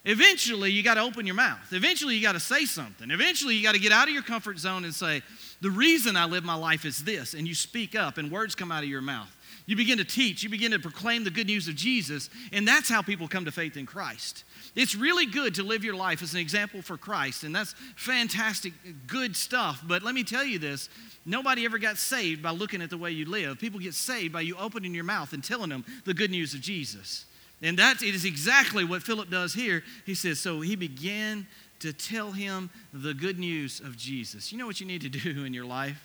Eventually, 0.05 0.71
you 0.71 0.81
got 0.81 0.95
to 0.95 1.01
open 1.01 1.27
your 1.27 1.35
mouth. 1.35 1.71
Eventually, 1.71 2.15
you 2.15 2.21
got 2.23 2.31
to 2.31 2.39
say 2.39 2.65
something. 2.65 3.11
Eventually, 3.11 3.55
you 3.55 3.61
got 3.61 3.75
to 3.75 3.79
get 3.79 3.91
out 3.91 4.07
of 4.07 4.13
your 4.15 4.23
comfort 4.23 4.57
zone 4.57 4.85
and 4.85 4.93
say, 4.93 5.21
The 5.61 5.69
reason 5.69 6.15
I 6.15 6.25
live 6.25 6.43
my 6.43 6.55
life 6.55 6.83
is 6.83 7.03
this. 7.03 7.35
And 7.35 7.47
you 7.47 7.53
speak 7.53 7.95
up, 7.95 8.17
and 8.17 8.31
words 8.31 8.55
come 8.55 8.71
out 8.71 8.83
of 8.83 8.89
your 8.89 9.01
mouth. 9.01 9.35
You 9.67 9.75
begin 9.75 9.99
to 9.99 10.03
teach, 10.03 10.41
you 10.41 10.49
begin 10.49 10.71
to 10.71 10.79
proclaim 10.79 11.23
the 11.23 11.31
good 11.31 11.47
news 11.47 11.67
of 11.67 11.75
Jesus, 11.75 12.29
and 12.51 12.67
that's 12.67 12.89
how 12.89 13.01
people 13.01 13.27
come 13.27 13.45
to 13.45 13.51
faith 13.51 13.77
in 13.77 13.85
Christ. 13.85 14.43
It's 14.75 14.93
really 14.93 15.25
good 15.25 15.55
to 15.55 15.63
live 15.63 15.85
your 15.85 15.95
life 15.95 16.21
as 16.21 16.33
an 16.33 16.39
example 16.41 16.81
for 16.81 16.97
Christ, 16.97 17.43
and 17.43 17.55
that's 17.55 17.73
fantastic, 17.95 18.73
good 19.07 19.35
stuff. 19.35 19.81
But 19.87 20.03
let 20.03 20.13
me 20.13 20.23
tell 20.23 20.43
you 20.43 20.59
this 20.59 20.89
nobody 21.25 21.65
ever 21.65 21.77
got 21.77 21.97
saved 21.97 22.43
by 22.43 22.51
looking 22.51 22.81
at 22.81 22.89
the 22.89 22.97
way 22.97 23.11
you 23.11 23.25
live. 23.25 23.59
People 23.59 23.79
get 23.79 23.93
saved 23.93 24.33
by 24.33 24.41
you 24.41 24.55
opening 24.57 24.93
your 24.93 25.05
mouth 25.05 25.31
and 25.33 25.43
telling 25.43 25.69
them 25.69 25.85
the 26.03 26.13
good 26.13 26.29
news 26.29 26.53
of 26.53 26.61
Jesus. 26.61 27.25
And 27.61 27.79
that 27.79 28.03
it 28.03 28.13
is 28.13 28.25
exactly 28.25 28.83
what 28.83 29.01
Philip 29.01 29.29
does 29.29 29.53
here. 29.53 29.81
He 30.05 30.13
says, 30.13 30.39
So 30.39 30.59
he 30.59 30.75
began 30.75 31.47
to 31.79 31.93
tell 31.93 32.31
him 32.31 32.69
the 32.93 33.13
good 33.13 33.39
news 33.39 33.79
of 33.79 33.97
Jesus. 33.97 34.51
You 34.51 34.57
know 34.57 34.65
what 34.65 34.79
you 34.79 34.85
need 34.85 35.01
to 35.01 35.09
do 35.09 35.43
in 35.45 35.53
your 35.53 35.65
life? 35.65 36.01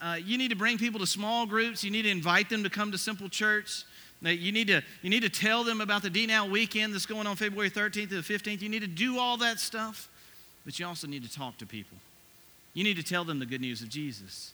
Uh, 0.00 0.16
you 0.22 0.36
need 0.38 0.48
to 0.48 0.56
bring 0.56 0.78
people 0.78 1.00
to 1.00 1.06
small 1.06 1.46
groups. 1.46 1.82
You 1.82 1.90
need 1.90 2.02
to 2.02 2.10
invite 2.10 2.50
them 2.50 2.62
to 2.64 2.70
come 2.70 2.92
to 2.92 2.98
Simple 2.98 3.28
Church. 3.28 3.84
You 4.22 4.50
need, 4.50 4.68
to, 4.68 4.82
you 5.02 5.10
need 5.10 5.22
to 5.22 5.28
tell 5.28 5.62
them 5.62 5.80
about 5.80 6.02
the 6.02 6.10
D 6.10 6.26
Now 6.26 6.46
weekend 6.46 6.94
that's 6.94 7.06
going 7.06 7.26
on 7.26 7.36
February 7.36 7.70
13th 7.70 8.08
to 8.08 8.20
the 8.20 8.34
15th. 8.34 8.62
You 8.62 8.68
need 8.68 8.80
to 8.80 8.86
do 8.86 9.18
all 9.18 9.36
that 9.38 9.60
stuff, 9.60 10.08
but 10.64 10.78
you 10.78 10.86
also 10.86 11.06
need 11.06 11.22
to 11.22 11.32
talk 11.32 11.58
to 11.58 11.66
people. 11.66 11.98
You 12.72 12.84
need 12.84 12.96
to 12.96 13.02
tell 13.02 13.24
them 13.24 13.38
the 13.38 13.46
good 13.46 13.60
news 13.60 13.82
of 13.82 13.88
Jesus. 13.88 14.52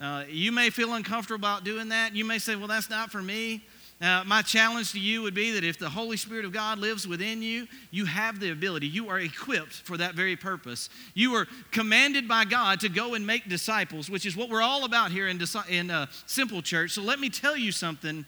Uh, 0.00 0.24
you 0.28 0.50
may 0.50 0.70
feel 0.70 0.94
uncomfortable 0.94 1.36
about 1.36 1.64
doing 1.64 1.90
that. 1.90 2.14
You 2.14 2.24
may 2.24 2.38
say, 2.38 2.56
well, 2.56 2.68
that's 2.68 2.90
not 2.90 3.10
for 3.10 3.22
me. 3.22 3.62
Uh, 4.00 4.22
my 4.26 4.42
challenge 4.42 4.92
to 4.92 4.98
you 4.98 5.22
would 5.22 5.34
be 5.34 5.52
that 5.52 5.62
if 5.62 5.78
the 5.78 5.88
Holy 5.88 6.16
Spirit 6.16 6.44
of 6.44 6.52
God 6.52 6.78
lives 6.78 7.06
within 7.06 7.40
you, 7.40 7.68
you 7.92 8.04
have 8.04 8.40
the 8.40 8.50
ability. 8.50 8.88
You 8.88 9.08
are 9.08 9.20
equipped 9.20 9.72
for 9.72 9.96
that 9.96 10.14
very 10.14 10.34
purpose. 10.34 10.90
You 11.14 11.34
are 11.34 11.46
commanded 11.70 12.26
by 12.26 12.44
God 12.44 12.80
to 12.80 12.88
go 12.88 13.14
and 13.14 13.24
make 13.24 13.48
disciples, 13.48 14.10
which 14.10 14.26
is 14.26 14.36
what 14.36 14.50
we're 14.50 14.62
all 14.62 14.84
about 14.84 15.12
here 15.12 15.28
in, 15.28 15.40
in 15.70 15.90
uh, 15.90 16.06
Simple 16.26 16.60
Church. 16.60 16.90
So 16.90 17.02
let 17.02 17.20
me 17.20 17.30
tell 17.30 17.56
you 17.56 17.70
something. 17.70 18.26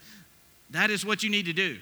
That 0.71 0.91
is 0.91 1.05
what 1.05 1.23
you 1.23 1.31
need 1.31 1.47
to 1.47 1.53
do. 1.53 1.79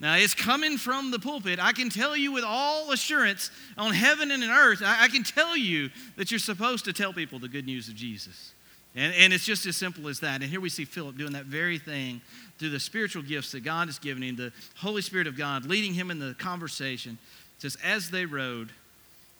Now, 0.00 0.16
it's 0.16 0.34
coming 0.34 0.78
from 0.78 1.10
the 1.10 1.18
pulpit. 1.18 1.58
I 1.62 1.72
can 1.72 1.90
tell 1.90 2.16
you 2.16 2.32
with 2.32 2.44
all 2.44 2.90
assurance 2.90 3.50
on 3.76 3.92
heaven 3.92 4.30
and 4.30 4.42
on 4.42 4.50
earth, 4.50 4.82
I, 4.82 5.04
I 5.04 5.08
can 5.08 5.22
tell 5.22 5.56
you 5.56 5.90
that 6.16 6.30
you're 6.30 6.40
supposed 6.40 6.86
to 6.86 6.92
tell 6.94 7.12
people 7.12 7.38
the 7.38 7.48
good 7.48 7.66
news 7.66 7.88
of 7.88 7.96
Jesus. 7.96 8.54
And, 8.96 9.14
and 9.14 9.32
it's 9.32 9.44
just 9.44 9.66
as 9.66 9.76
simple 9.76 10.08
as 10.08 10.20
that. 10.20 10.40
And 10.40 10.50
here 10.50 10.60
we 10.60 10.70
see 10.70 10.86
Philip 10.86 11.18
doing 11.18 11.32
that 11.34 11.44
very 11.44 11.78
thing 11.78 12.22
through 12.58 12.70
the 12.70 12.80
spiritual 12.80 13.22
gifts 13.22 13.52
that 13.52 13.60
God 13.60 13.88
has 13.88 13.98
given 13.98 14.22
him, 14.22 14.36
the 14.36 14.52
Holy 14.76 15.02
Spirit 15.02 15.26
of 15.26 15.36
God 15.36 15.66
leading 15.66 15.92
him 15.92 16.10
in 16.10 16.18
the 16.18 16.34
conversation. 16.38 17.18
It 17.58 17.62
says, 17.62 17.76
As 17.84 18.10
they 18.10 18.24
rode, 18.24 18.72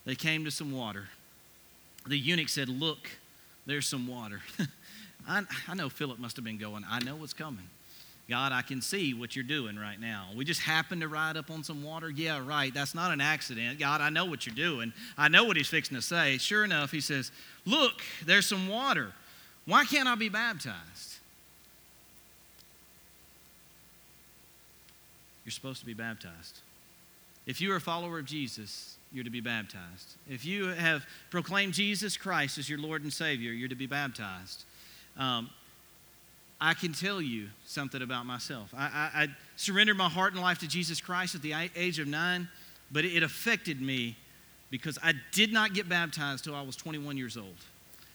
they 0.05 0.14
came 0.14 0.44
to 0.44 0.50
some 0.50 0.72
water. 0.72 1.09
The 2.07 2.18
eunuch 2.18 2.50
said, 2.50 2.68
Look, 2.68 3.11
there's 3.66 3.87
some 3.87 4.07
water. 4.07 4.42
I, 5.29 5.42
I 5.68 5.74
know 5.74 5.88
Philip 5.88 6.18
must 6.18 6.37
have 6.37 6.44
been 6.44 6.59
going, 6.59 6.85
I 6.88 7.00
know 7.00 7.16
what's 7.16 7.33
coming. 7.33 7.64
God, 8.30 8.52
I 8.52 8.62
can 8.62 8.80
see 8.80 9.12
what 9.12 9.34
you're 9.34 9.44
doing 9.44 9.76
right 9.76 10.00
now. 10.00 10.28
We 10.36 10.44
just 10.44 10.60
happened 10.60 11.00
to 11.00 11.08
ride 11.08 11.36
up 11.36 11.50
on 11.50 11.64
some 11.64 11.82
water. 11.82 12.08
Yeah, 12.08 12.40
right. 12.46 12.72
That's 12.72 12.94
not 12.94 13.12
an 13.12 13.20
accident. 13.20 13.80
God, 13.80 14.00
I 14.00 14.08
know 14.08 14.24
what 14.24 14.46
you're 14.46 14.54
doing. 14.54 14.92
I 15.18 15.26
know 15.26 15.44
what 15.44 15.56
he's 15.56 15.68
fixing 15.68 15.96
to 15.96 16.02
say. 16.02 16.38
Sure 16.38 16.64
enough, 16.64 16.92
he 16.92 17.00
says, 17.00 17.32
Look, 17.66 18.00
there's 18.24 18.46
some 18.46 18.68
water. 18.68 19.12
Why 19.66 19.84
can't 19.84 20.08
I 20.08 20.14
be 20.14 20.28
baptized? 20.28 21.18
You're 25.44 25.52
supposed 25.52 25.80
to 25.80 25.86
be 25.86 25.94
baptized. 25.94 26.60
If 27.46 27.60
you 27.60 27.72
are 27.72 27.76
a 27.76 27.80
follower 27.80 28.20
of 28.20 28.26
Jesus, 28.26 28.96
you're 29.12 29.24
to 29.24 29.30
be 29.30 29.40
baptized. 29.40 30.14
If 30.28 30.44
you 30.44 30.68
have 30.68 31.04
proclaimed 31.30 31.74
Jesus 31.74 32.16
Christ 32.16 32.58
as 32.58 32.70
your 32.70 32.78
Lord 32.78 33.02
and 33.02 33.12
Savior, 33.12 33.50
you're 33.50 33.68
to 33.68 33.74
be 33.74 33.88
baptized. 33.88 34.62
Um, 35.18 35.50
I 36.60 36.74
can 36.74 36.92
tell 36.92 37.22
you 37.22 37.48
something 37.64 38.02
about 38.02 38.26
myself. 38.26 38.74
I, 38.76 38.84
I, 38.84 39.22
I, 39.22 39.28
surrendered 39.56 39.96
my 39.96 40.08
heart 40.08 40.34
and 40.34 40.42
life 40.42 40.58
to 40.58 40.68
Jesus 40.68 41.00
Christ 41.00 41.34
at 41.34 41.42
the 41.42 41.54
age 41.74 41.98
of 41.98 42.06
nine, 42.06 42.48
but 42.92 43.04
it 43.04 43.22
affected 43.22 43.80
me 43.80 44.16
because 44.70 44.98
I 45.02 45.14
did 45.32 45.52
not 45.52 45.74
get 45.74 45.88
baptized 45.88 46.44
till 46.44 46.54
I 46.54 46.62
was 46.62 46.76
21 46.76 47.16
years 47.16 47.36
old. 47.36 47.56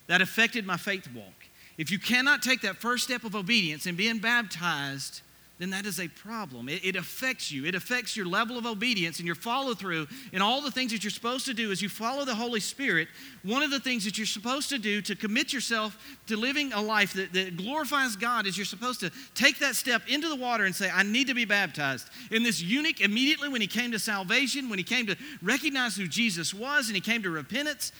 That 0.08 0.22
affected 0.22 0.66
my 0.66 0.78
faith 0.78 1.08
walk. 1.14 1.34
If 1.78 1.92
you 1.92 2.00
cannot 2.00 2.42
take 2.42 2.62
that 2.62 2.78
first 2.78 3.04
step 3.04 3.24
of 3.24 3.36
obedience 3.36 3.86
and 3.86 3.98
being 3.98 4.20
baptized, 4.20 5.22
then 5.58 5.70
that 5.70 5.86
is 5.86 6.02
a 6.02 6.10
problem. 6.10 6.68
It, 6.68 6.84
it, 6.84 6.96
affects 6.98 7.50
you. 7.50 7.66
It 7.66 7.76
affects 7.76 8.18
your 8.18 8.26
level 8.26 8.58
of 8.58 8.66
obedience 8.66 9.20
and 9.20 9.26
your 9.26 9.36
follow 9.36 9.74
through 9.74 10.08
and 10.34 10.44
all 10.44 10.62
the 10.62 10.72
things 10.72 10.92
that 10.92 11.04
you're 11.04 11.12
supposed 11.12 11.46
to 11.46 11.54
do 11.54 11.72
as 11.72 11.82
you 11.82 11.88
follow 11.88 12.26
the 12.26 12.36
Holy 12.36 12.60
Spirit. 12.60 13.08
One 13.44 13.64
of 13.64 13.72
the 13.72 13.80
things 13.80 14.04
that 14.04 14.18
you're 14.18 14.28
supposed 14.28 14.68
to 14.70 14.78
do 14.78 15.02
to 15.04 15.16
commit 15.16 15.54
yourself 15.54 16.18
to 16.28 16.36
living 16.36 16.74
a 16.74 16.82
life 16.82 17.14
that, 17.14 17.32
that 17.34 17.56
glorifies 17.56 18.18
God 18.18 18.48
is 18.48 18.58
you're 18.58 18.66
supposed 18.66 19.00
to 19.00 19.12
take 19.34 19.60
that 19.60 19.76
step 19.76 20.02
into 20.10 20.28
the 20.28 20.36
water 20.36 20.66
and 20.66 20.76
say, 20.76 20.90
I 20.94 21.04
need 21.04 21.28
to 21.28 21.34
be 21.34 21.46
baptized. 21.46 22.10
And 22.32 22.46
this 22.46 22.62
eunuch, 22.62 23.00
immediately 23.00 23.48
when 23.48 23.62
he 23.62 23.68
came 23.68 23.94
to 23.94 24.00
salvation, 24.00 24.70
when 24.70 24.78
he 24.78 24.84
came 24.84 25.08
to 25.08 25.16
recognize 25.42 25.96
who 25.96 26.08
Jesus 26.08 26.54
was 26.54 26.88
and 26.88 26.96
he 26.96 27.02
came 27.02 27.24
to 27.24 27.30
repentance, 27.30 27.94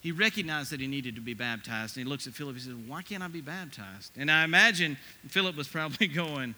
he 0.00 0.12
recognized 0.12 0.72
that 0.72 0.80
he 0.80 0.86
needed 0.86 1.14
to 1.14 1.20
be 1.22 1.34
baptized. 1.34 1.96
And 1.96 2.06
he 2.06 2.10
looks 2.10 2.26
at 2.26 2.34
Philip 2.34 2.54
and 2.54 2.62
he 2.62 2.68
says, 2.68 2.78
Why 2.86 3.02
can't 3.02 3.22
I 3.22 3.28
be 3.28 3.40
baptized? 3.40 4.12
And 4.16 4.30
I 4.30 4.44
imagine 4.44 4.96
Philip 5.26 5.56
was 5.56 5.68
probably 5.68 6.06
going, 6.06 6.54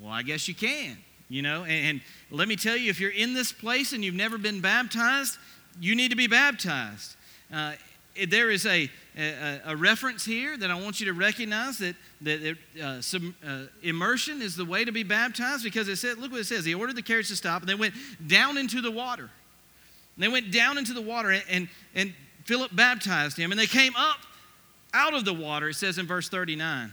well, 0.00 0.12
I 0.12 0.22
guess 0.22 0.48
you 0.48 0.54
can, 0.54 0.96
you 1.28 1.42
know. 1.42 1.64
And, 1.64 1.86
and 1.86 2.00
let 2.30 2.48
me 2.48 2.56
tell 2.56 2.76
you, 2.76 2.90
if 2.90 3.00
you're 3.00 3.10
in 3.10 3.34
this 3.34 3.52
place 3.52 3.92
and 3.92 4.04
you've 4.04 4.14
never 4.14 4.38
been 4.38 4.60
baptized, 4.60 5.38
you 5.80 5.94
need 5.94 6.10
to 6.10 6.16
be 6.16 6.26
baptized. 6.26 7.16
Uh, 7.52 7.72
there 8.28 8.50
is 8.50 8.66
a, 8.66 8.90
a, 9.16 9.60
a, 9.66 9.76
reference 9.76 10.24
here 10.24 10.56
that 10.56 10.70
I 10.70 10.74
want 10.74 10.98
you 10.98 11.06
to 11.06 11.12
recognize 11.12 11.78
that, 11.78 11.94
that 12.22 12.56
uh, 12.82 13.00
some, 13.00 13.34
uh, 13.46 13.66
immersion 13.82 14.42
is 14.42 14.56
the 14.56 14.64
way 14.64 14.84
to 14.84 14.90
be 14.90 15.04
baptized 15.04 15.62
because 15.62 15.88
it 15.88 15.96
said, 15.96 16.18
look 16.18 16.32
what 16.32 16.40
it 16.40 16.46
says. 16.46 16.64
He 16.64 16.74
ordered 16.74 16.96
the 16.96 17.02
carriage 17.02 17.28
to 17.28 17.36
stop 17.36 17.62
and 17.62 17.68
they 17.68 17.76
went 17.76 17.94
down 18.26 18.58
into 18.58 18.80
the 18.80 18.90
water. 18.90 19.30
And 20.16 20.24
they 20.24 20.28
went 20.28 20.52
down 20.52 20.78
into 20.78 20.92
the 20.92 21.00
water 21.00 21.30
and, 21.30 21.44
and, 21.48 21.68
and 21.94 22.12
Philip 22.44 22.74
baptized 22.74 23.36
him 23.36 23.52
and 23.52 23.60
they 23.60 23.66
came 23.66 23.94
up 23.96 24.18
out 24.92 25.14
of 25.14 25.24
the 25.24 25.34
water, 25.34 25.68
it 25.68 25.74
says 25.74 25.98
in 25.98 26.06
verse 26.06 26.28
39 26.28 26.92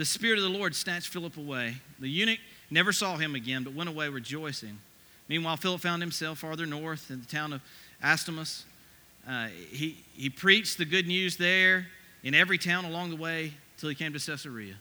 the 0.00 0.06
Spirit 0.06 0.38
of 0.38 0.44
the 0.44 0.58
Lord 0.58 0.74
snatched 0.74 1.08
Philip 1.08 1.36
away. 1.36 1.76
The 1.98 2.08
eunuch 2.08 2.38
never 2.70 2.90
saw 2.90 3.18
him 3.18 3.34
again, 3.34 3.64
but 3.64 3.74
went 3.74 3.90
away 3.90 4.08
rejoicing. 4.08 4.78
Meanwhile, 5.28 5.58
Philip 5.58 5.82
found 5.82 6.00
himself 6.00 6.38
farther 6.38 6.64
north 6.64 7.10
in 7.10 7.20
the 7.20 7.26
town 7.26 7.52
of 7.52 7.60
Azotus. 8.02 8.64
Uh, 9.28 9.48
he, 9.70 9.98
he 10.16 10.30
preached 10.30 10.78
the 10.78 10.86
good 10.86 11.06
news 11.06 11.36
there 11.36 11.86
in 12.22 12.34
every 12.34 12.56
town 12.56 12.86
along 12.86 13.10
the 13.10 13.16
way 13.16 13.52
till 13.76 13.90
he 13.90 13.94
came 13.94 14.14
to 14.14 14.18
Caesarea. 14.18 14.74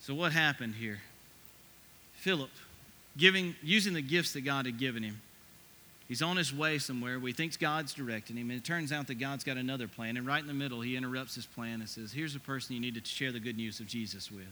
So, 0.00 0.12
what 0.12 0.32
happened 0.32 0.74
here? 0.74 1.00
Philip, 2.16 2.50
giving, 3.16 3.54
using 3.62 3.94
the 3.94 4.02
gifts 4.02 4.32
that 4.32 4.40
God 4.40 4.66
had 4.66 4.78
given 4.78 5.04
him, 5.04 5.20
He's 6.14 6.22
on 6.22 6.36
his 6.36 6.54
way 6.54 6.78
somewhere 6.78 7.18
where 7.18 7.26
he 7.26 7.32
thinks 7.32 7.56
God's 7.56 7.92
directing 7.92 8.36
him, 8.36 8.48
and 8.48 8.56
it 8.60 8.64
turns 8.64 8.92
out 8.92 9.08
that 9.08 9.16
God's 9.16 9.42
got 9.42 9.56
another 9.56 9.88
plan. 9.88 10.16
And 10.16 10.24
right 10.24 10.40
in 10.40 10.46
the 10.46 10.54
middle, 10.54 10.80
he 10.80 10.94
interrupts 10.94 11.34
his 11.34 11.44
plan 11.44 11.80
and 11.80 11.88
says, 11.88 12.12
Here's 12.12 12.36
a 12.36 12.38
person 12.38 12.76
you 12.76 12.80
need 12.80 12.94
to 12.94 13.04
share 13.04 13.32
the 13.32 13.40
good 13.40 13.56
news 13.56 13.80
of 13.80 13.88
Jesus 13.88 14.30
with. 14.30 14.46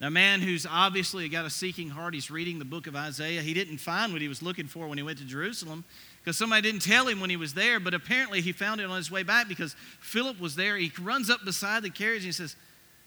A 0.00 0.08
man 0.08 0.42
who's 0.42 0.64
obviously 0.64 1.28
got 1.28 1.44
a 1.44 1.50
seeking 1.50 1.90
heart. 1.90 2.14
He's 2.14 2.30
reading 2.30 2.60
the 2.60 2.64
book 2.64 2.86
of 2.86 2.94
Isaiah. 2.94 3.42
He 3.42 3.52
didn't 3.52 3.78
find 3.78 4.12
what 4.12 4.22
he 4.22 4.28
was 4.28 4.44
looking 4.44 4.68
for 4.68 4.86
when 4.86 4.96
he 4.96 5.02
went 5.02 5.18
to 5.18 5.24
Jerusalem 5.24 5.82
because 6.22 6.36
somebody 6.36 6.62
didn't 6.62 6.82
tell 6.82 7.08
him 7.08 7.18
when 7.18 7.30
he 7.30 7.36
was 7.36 7.52
there, 7.52 7.80
but 7.80 7.92
apparently 7.92 8.40
he 8.40 8.52
found 8.52 8.80
it 8.80 8.84
on 8.84 8.96
his 8.96 9.10
way 9.10 9.24
back 9.24 9.48
because 9.48 9.74
Philip 9.98 10.38
was 10.38 10.54
there. 10.54 10.76
He 10.76 10.92
runs 11.02 11.30
up 11.30 11.44
beside 11.44 11.82
the 11.82 11.90
carriage 11.90 12.18
and 12.18 12.26
he 12.26 12.32
says, 12.32 12.54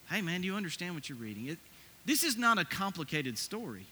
Hey, 0.09 0.19
man, 0.19 0.41
do 0.41 0.47
you 0.47 0.55
understand 0.55 0.95
what 0.95 1.07
you're 1.07 1.17
reading? 1.17 1.47
It, 1.47 1.59
this 2.05 2.25
is 2.25 2.35
not 2.35 2.57
a 2.57 2.65
complicated 2.65 3.37
story. 3.37 3.85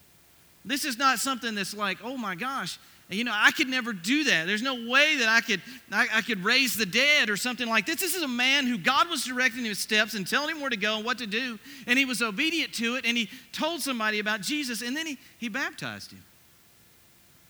This 0.65 0.83
is 0.83 0.97
not 0.97 1.19
something 1.19 1.55
that's 1.55 1.73
like, 1.73 1.99
oh 2.03 2.17
my 2.17 2.35
gosh, 2.35 2.77
you 3.09 3.23
know, 3.23 3.31
I 3.33 3.51
could 3.51 3.69
never 3.69 3.93
do 3.93 4.25
that. 4.25 4.47
There's 4.47 4.61
no 4.61 4.73
way 4.73 5.17
that 5.17 5.29
I 5.29 5.39
could, 5.39 5.61
I, 5.91 6.07
I, 6.15 6.21
could 6.21 6.43
raise 6.43 6.75
the 6.75 6.85
dead 6.85 7.29
or 7.29 7.37
something 7.37 7.67
like 7.67 7.85
this. 7.85 8.01
This 8.01 8.15
is 8.15 8.23
a 8.23 8.27
man 8.27 8.67
who 8.67 8.77
God 8.77 9.09
was 9.09 9.23
directing 9.23 9.63
his 9.63 9.79
steps 9.79 10.13
and 10.13 10.27
telling 10.27 10.55
him 10.55 10.61
where 10.61 10.69
to 10.69 10.75
go 10.75 10.97
and 10.97 11.05
what 11.05 11.17
to 11.19 11.27
do. 11.27 11.57
And 11.85 11.97
he 11.97 12.03
was 12.03 12.21
obedient 12.21 12.73
to 12.73 12.95
it. 12.95 13.05
And 13.05 13.15
he 13.15 13.29
told 13.53 13.79
somebody 13.79 14.19
about 14.19 14.41
Jesus. 14.41 14.81
And 14.81 14.95
then 14.95 15.05
he, 15.05 15.17
he 15.37 15.47
baptized 15.47 16.11
him. 16.11 16.21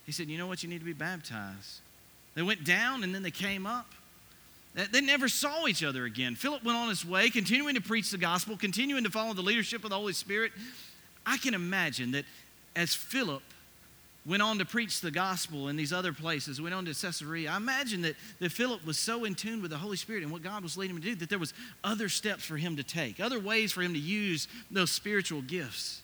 He 0.05 0.11
said, 0.11 0.27
You 0.27 0.37
know 0.37 0.45
what? 0.45 0.61
You 0.61 0.69
need 0.69 0.79
to 0.79 0.85
be 0.85 0.93
baptized. 0.93 1.81
They 2.35 2.43
went 2.43 2.63
down 2.63 3.03
and 3.03 3.15
then 3.15 3.23
they 3.23 3.31
came 3.31 3.65
up. 3.65 3.87
They 4.91 5.01
never 5.01 5.27
saw 5.27 5.65
each 5.65 5.83
other 5.83 6.05
again. 6.05 6.35
Philip 6.35 6.63
went 6.63 6.77
on 6.77 6.87
his 6.87 7.03
way, 7.03 7.31
continuing 7.31 7.73
to 7.73 7.81
preach 7.81 8.11
the 8.11 8.17
gospel, 8.19 8.55
continuing 8.55 9.03
to 9.05 9.09
follow 9.09 9.33
the 9.33 9.41
leadership 9.41 9.83
of 9.83 9.89
the 9.89 9.95
Holy 9.95 10.13
Spirit. 10.13 10.51
I 11.25 11.37
can 11.37 11.55
imagine 11.55 12.11
that 12.11 12.25
as 12.75 12.93
Philip 12.93 13.41
went 14.27 14.41
on 14.41 14.57
to 14.57 14.65
preach 14.65 14.99
the 14.99 15.09
gospel 15.09 15.69
in 15.69 15.77
these 15.77 15.93
other 15.93 16.11
places, 16.11 16.61
went 16.61 16.75
on 16.75 16.83
to 16.85 16.93
Caesarea. 16.93 17.49
I 17.49 17.57
imagine 17.57 18.01
that, 18.01 18.15
that 18.39 18.51
Philip 18.51 18.85
was 18.85 18.99
so 18.99 19.23
in 19.23 19.35
tune 19.35 19.61
with 19.61 19.71
the 19.71 19.77
Holy 19.77 19.95
Spirit 19.95 20.21
and 20.21 20.31
what 20.31 20.43
God 20.43 20.63
was 20.63 20.77
leading 20.77 20.97
him 20.97 21.01
to 21.01 21.09
do 21.09 21.15
that 21.15 21.29
there 21.29 21.39
was 21.39 21.53
other 21.83 22.09
steps 22.09 22.43
for 22.43 22.57
him 22.57 22.75
to 22.75 22.83
take, 22.83 23.21
other 23.21 23.39
ways 23.39 23.71
for 23.71 23.81
him 23.81 23.93
to 23.93 23.99
use 23.99 24.49
those 24.69 24.91
spiritual 24.91 25.41
gifts. 25.41 26.01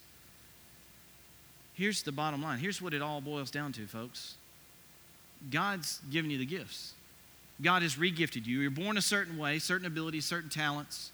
Here's 1.73 2.03
the 2.03 2.11
bottom 2.11 2.41
line. 2.41 2.59
Here's 2.59 2.81
what 2.81 2.93
it 2.93 3.01
all 3.01 3.19
boils 3.19 3.51
down 3.51 3.73
to, 3.73 3.85
folks. 3.87 4.35
God's 5.51 5.99
given 6.09 6.31
you 6.31 6.37
the 6.37 6.45
gifts. 6.45 6.93
God 7.61 7.81
has 7.81 7.95
regifted 7.95 8.45
you. 8.45 8.59
You're 8.61 8.71
born 8.71 8.97
a 8.97 9.01
certain 9.01 9.37
way, 9.37 9.59
certain 9.59 9.85
abilities, 9.85 10.25
certain 10.25 10.49
talents. 10.49 11.11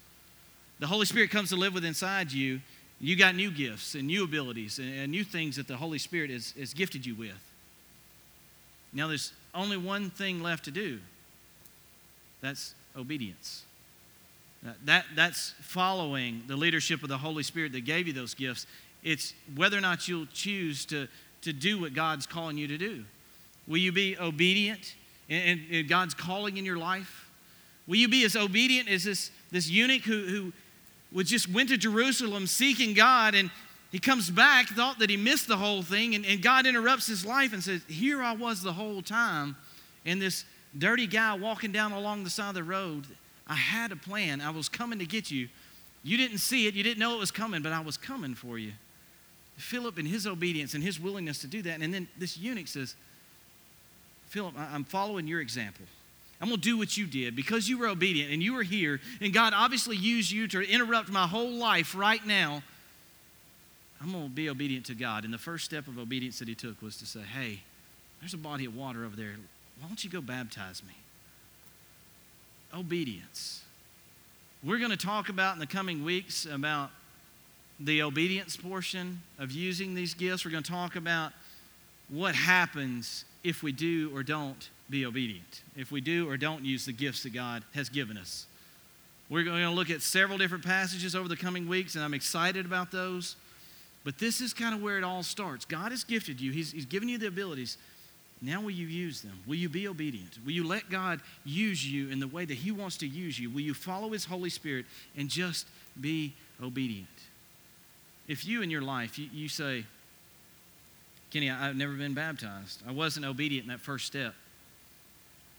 The 0.78 0.86
Holy 0.86 1.06
Spirit 1.06 1.30
comes 1.30 1.48
to 1.48 1.56
live 1.56 1.74
with 1.74 1.84
inside 1.84 2.30
you, 2.30 2.60
you 3.00 3.16
got 3.16 3.34
new 3.34 3.50
gifts 3.50 3.94
and 3.94 4.06
new 4.06 4.24
abilities 4.24 4.78
and, 4.78 5.10
new 5.10 5.24
things 5.24 5.56
that 5.56 5.66
the 5.66 5.76
Holy 5.76 5.98
Spirit 5.98 6.30
has, 6.30 6.52
has 6.58 6.74
gifted 6.74 7.06
you 7.06 7.14
with. 7.14 7.38
Now, 8.92 9.08
there's 9.08 9.32
only 9.54 9.76
one 9.76 10.10
thing 10.10 10.42
left 10.42 10.64
to 10.66 10.70
do 10.70 10.98
that's 12.40 12.74
obedience. 12.96 13.64
That, 14.84 15.06
that's 15.16 15.54
following 15.62 16.42
the 16.46 16.56
leadership 16.56 17.02
of 17.02 17.08
the 17.08 17.18
Holy 17.18 17.42
Spirit 17.42 17.72
that 17.72 17.86
gave 17.86 18.06
you 18.06 18.12
those 18.12 18.34
gifts. 18.34 18.66
It's 19.02 19.32
whether 19.56 19.78
or 19.78 19.80
not 19.80 20.06
you'll 20.06 20.26
choose 20.26 20.84
to, 20.86 21.08
to 21.42 21.52
do 21.52 21.80
what 21.80 21.94
God's 21.94 22.26
calling 22.26 22.58
you 22.58 22.66
to 22.66 22.76
do. 22.76 23.04
Will 23.66 23.78
you 23.78 23.92
be 23.92 24.18
obedient 24.18 24.94
in, 25.28 25.64
in 25.70 25.86
God's 25.86 26.12
calling 26.12 26.58
in 26.58 26.66
your 26.66 26.76
life? 26.76 27.30
Will 27.86 27.96
you 27.96 28.08
be 28.08 28.24
as 28.24 28.36
obedient 28.36 28.88
as 28.88 29.04
this, 29.04 29.30
this 29.50 29.70
eunuch 29.70 30.02
who, 30.02 30.26
who 30.26 30.52
was 31.12 31.28
just 31.28 31.48
went 31.48 31.68
to 31.70 31.76
Jerusalem 31.76 32.46
seeking 32.46 32.94
God 32.94 33.34
and 33.34 33.50
he 33.90 33.98
comes 33.98 34.30
back, 34.30 34.68
thought 34.68 35.00
that 35.00 35.10
he 35.10 35.16
missed 35.16 35.48
the 35.48 35.56
whole 35.56 35.82
thing, 35.82 36.14
and, 36.14 36.24
and 36.24 36.40
God 36.40 36.64
interrupts 36.64 37.08
his 37.08 37.26
life 37.26 37.52
and 37.52 37.62
says, 37.62 37.82
Here 37.88 38.22
I 38.22 38.34
was 38.34 38.62
the 38.62 38.72
whole 38.72 39.02
time, 39.02 39.56
and 40.06 40.22
this 40.22 40.44
dirty 40.78 41.08
guy 41.08 41.34
walking 41.34 41.72
down 41.72 41.90
along 41.90 42.22
the 42.22 42.30
side 42.30 42.50
of 42.50 42.54
the 42.54 42.62
road. 42.62 43.06
I 43.48 43.56
had 43.56 43.90
a 43.90 43.96
plan. 43.96 44.40
I 44.40 44.50
was 44.50 44.68
coming 44.68 45.00
to 45.00 45.06
get 45.06 45.30
you. 45.32 45.48
You 46.04 46.16
didn't 46.16 46.38
see 46.38 46.68
it, 46.68 46.74
you 46.74 46.84
didn't 46.84 47.00
know 47.00 47.16
it 47.16 47.18
was 47.18 47.32
coming, 47.32 47.62
but 47.62 47.72
I 47.72 47.80
was 47.80 47.96
coming 47.96 48.34
for 48.34 48.58
you. 48.58 48.72
Philip, 49.56 49.98
in 49.98 50.06
his 50.06 50.26
obedience 50.26 50.74
and 50.74 50.82
his 50.82 50.98
willingness 50.98 51.40
to 51.40 51.46
do 51.46 51.60
that, 51.62 51.80
and 51.80 51.92
then 51.92 52.08
this 52.16 52.38
eunuch 52.38 52.68
says, 52.68 52.94
Philip, 54.28 54.54
I'm 54.56 54.84
following 54.84 55.26
your 55.26 55.40
example. 55.40 55.84
I'm 56.40 56.48
going 56.48 56.60
to 56.60 56.68
do 56.68 56.78
what 56.78 56.96
you 56.96 57.06
did 57.06 57.36
because 57.36 57.68
you 57.68 57.76
were 57.78 57.86
obedient 57.86 58.32
and 58.32 58.42
you 58.42 58.54
were 58.54 58.62
here, 58.62 59.00
and 59.20 59.32
God 59.32 59.52
obviously 59.54 59.96
used 59.96 60.30
you 60.30 60.48
to 60.48 60.62
interrupt 60.62 61.10
my 61.10 61.26
whole 61.26 61.50
life 61.50 61.94
right 61.94 62.24
now. 62.24 62.62
I'm 64.00 64.12
going 64.12 64.24
to 64.24 64.30
be 64.30 64.48
obedient 64.48 64.86
to 64.86 64.94
God. 64.94 65.24
And 65.24 65.34
the 65.34 65.38
first 65.38 65.66
step 65.66 65.86
of 65.86 65.98
obedience 65.98 66.38
that 66.38 66.48
he 66.48 66.54
took 66.54 66.80
was 66.80 66.96
to 66.96 67.06
say, 67.06 67.20
Hey, 67.20 67.60
there's 68.20 68.32
a 68.32 68.38
body 68.38 68.64
of 68.64 68.74
water 68.74 69.04
over 69.04 69.14
there. 69.14 69.34
Why 69.80 69.88
don't 69.88 70.02
you 70.02 70.08
go 70.08 70.22
baptize 70.22 70.82
me? 70.82 70.94
Obedience. 72.74 73.62
We're 74.62 74.78
going 74.78 74.90
to 74.90 74.96
talk 74.96 75.28
about 75.28 75.54
in 75.54 75.58
the 75.58 75.66
coming 75.66 76.04
weeks 76.04 76.46
about 76.46 76.90
the 77.78 78.02
obedience 78.02 78.56
portion 78.56 79.20
of 79.38 79.50
using 79.50 79.94
these 79.94 80.14
gifts. 80.14 80.44
We're 80.44 80.50
going 80.50 80.62
to 80.62 80.70
talk 80.70 80.96
about 80.96 81.32
what 82.08 82.34
happens 82.34 83.24
if 83.42 83.62
we 83.62 83.72
do 83.72 84.10
or 84.14 84.22
don't 84.22 84.68
be 84.90 85.06
obedient, 85.06 85.62
if 85.76 85.92
we 85.92 86.00
do 86.00 86.28
or 86.28 86.36
don't 86.36 86.64
use 86.64 86.84
the 86.84 86.92
gifts 86.92 87.22
that 87.22 87.32
God 87.32 87.62
has 87.74 87.88
given 87.88 88.18
us. 88.18 88.46
We're 89.28 89.44
going 89.44 89.62
to 89.62 89.70
look 89.70 89.90
at 89.90 90.02
several 90.02 90.36
different 90.36 90.64
passages 90.64 91.14
over 91.14 91.28
the 91.28 91.36
coming 91.36 91.68
weeks, 91.68 91.94
and 91.94 92.02
I'm 92.02 92.14
excited 92.14 92.66
about 92.66 92.90
those. 92.90 93.36
But 94.02 94.18
this 94.18 94.40
is 94.40 94.52
kind 94.52 94.74
of 94.74 94.82
where 94.82 94.98
it 94.98 95.04
all 95.04 95.22
starts. 95.22 95.64
God 95.64 95.92
has 95.92 96.02
gifted 96.02 96.40
you, 96.40 96.50
He's, 96.50 96.72
he's 96.72 96.86
given 96.86 97.08
you 97.08 97.18
the 97.18 97.28
abilities. 97.28 97.78
Now, 98.42 98.62
will 98.62 98.70
you 98.70 98.86
use 98.86 99.20
them? 99.20 99.38
Will 99.46 99.56
you 99.56 99.68
be 99.68 99.86
obedient? 99.86 100.38
Will 100.44 100.52
you 100.52 100.66
let 100.66 100.88
God 100.88 101.20
use 101.44 101.86
you 101.86 102.08
in 102.08 102.20
the 102.20 102.26
way 102.26 102.46
that 102.46 102.54
He 102.54 102.70
wants 102.70 102.96
to 102.98 103.06
use 103.06 103.38
you? 103.38 103.50
Will 103.50 103.60
you 103.60 103.74
follow 103.74 104.10
His 104.10 104.24
Holy 104.24 104.50
Spirit 104.50 104.86
and 105.16 105.28
just 105.28 105.66
be 106.00 106.32
obedient? 106.62 107.06
If 108.26 108.46
you 108.46 108.62
in 108.62 108.70
your 108.70 108.80
life, 108.80 109.18
you, 109.18 109.28
you 109.32 109.48
say, 109.48 109.84
Kenny, 111.30 111.50
I've 111.50 111.76
never 111.76 111.92
been 111.92 112.14
baptized. 112.14 112.82
I 112.88 112.92
wasn't 112.92 113.26
obedient 113.26 113.64
in 113.64 113.70
that 113.70 113.80
first 113.80 114.06
step. 114.06 114.34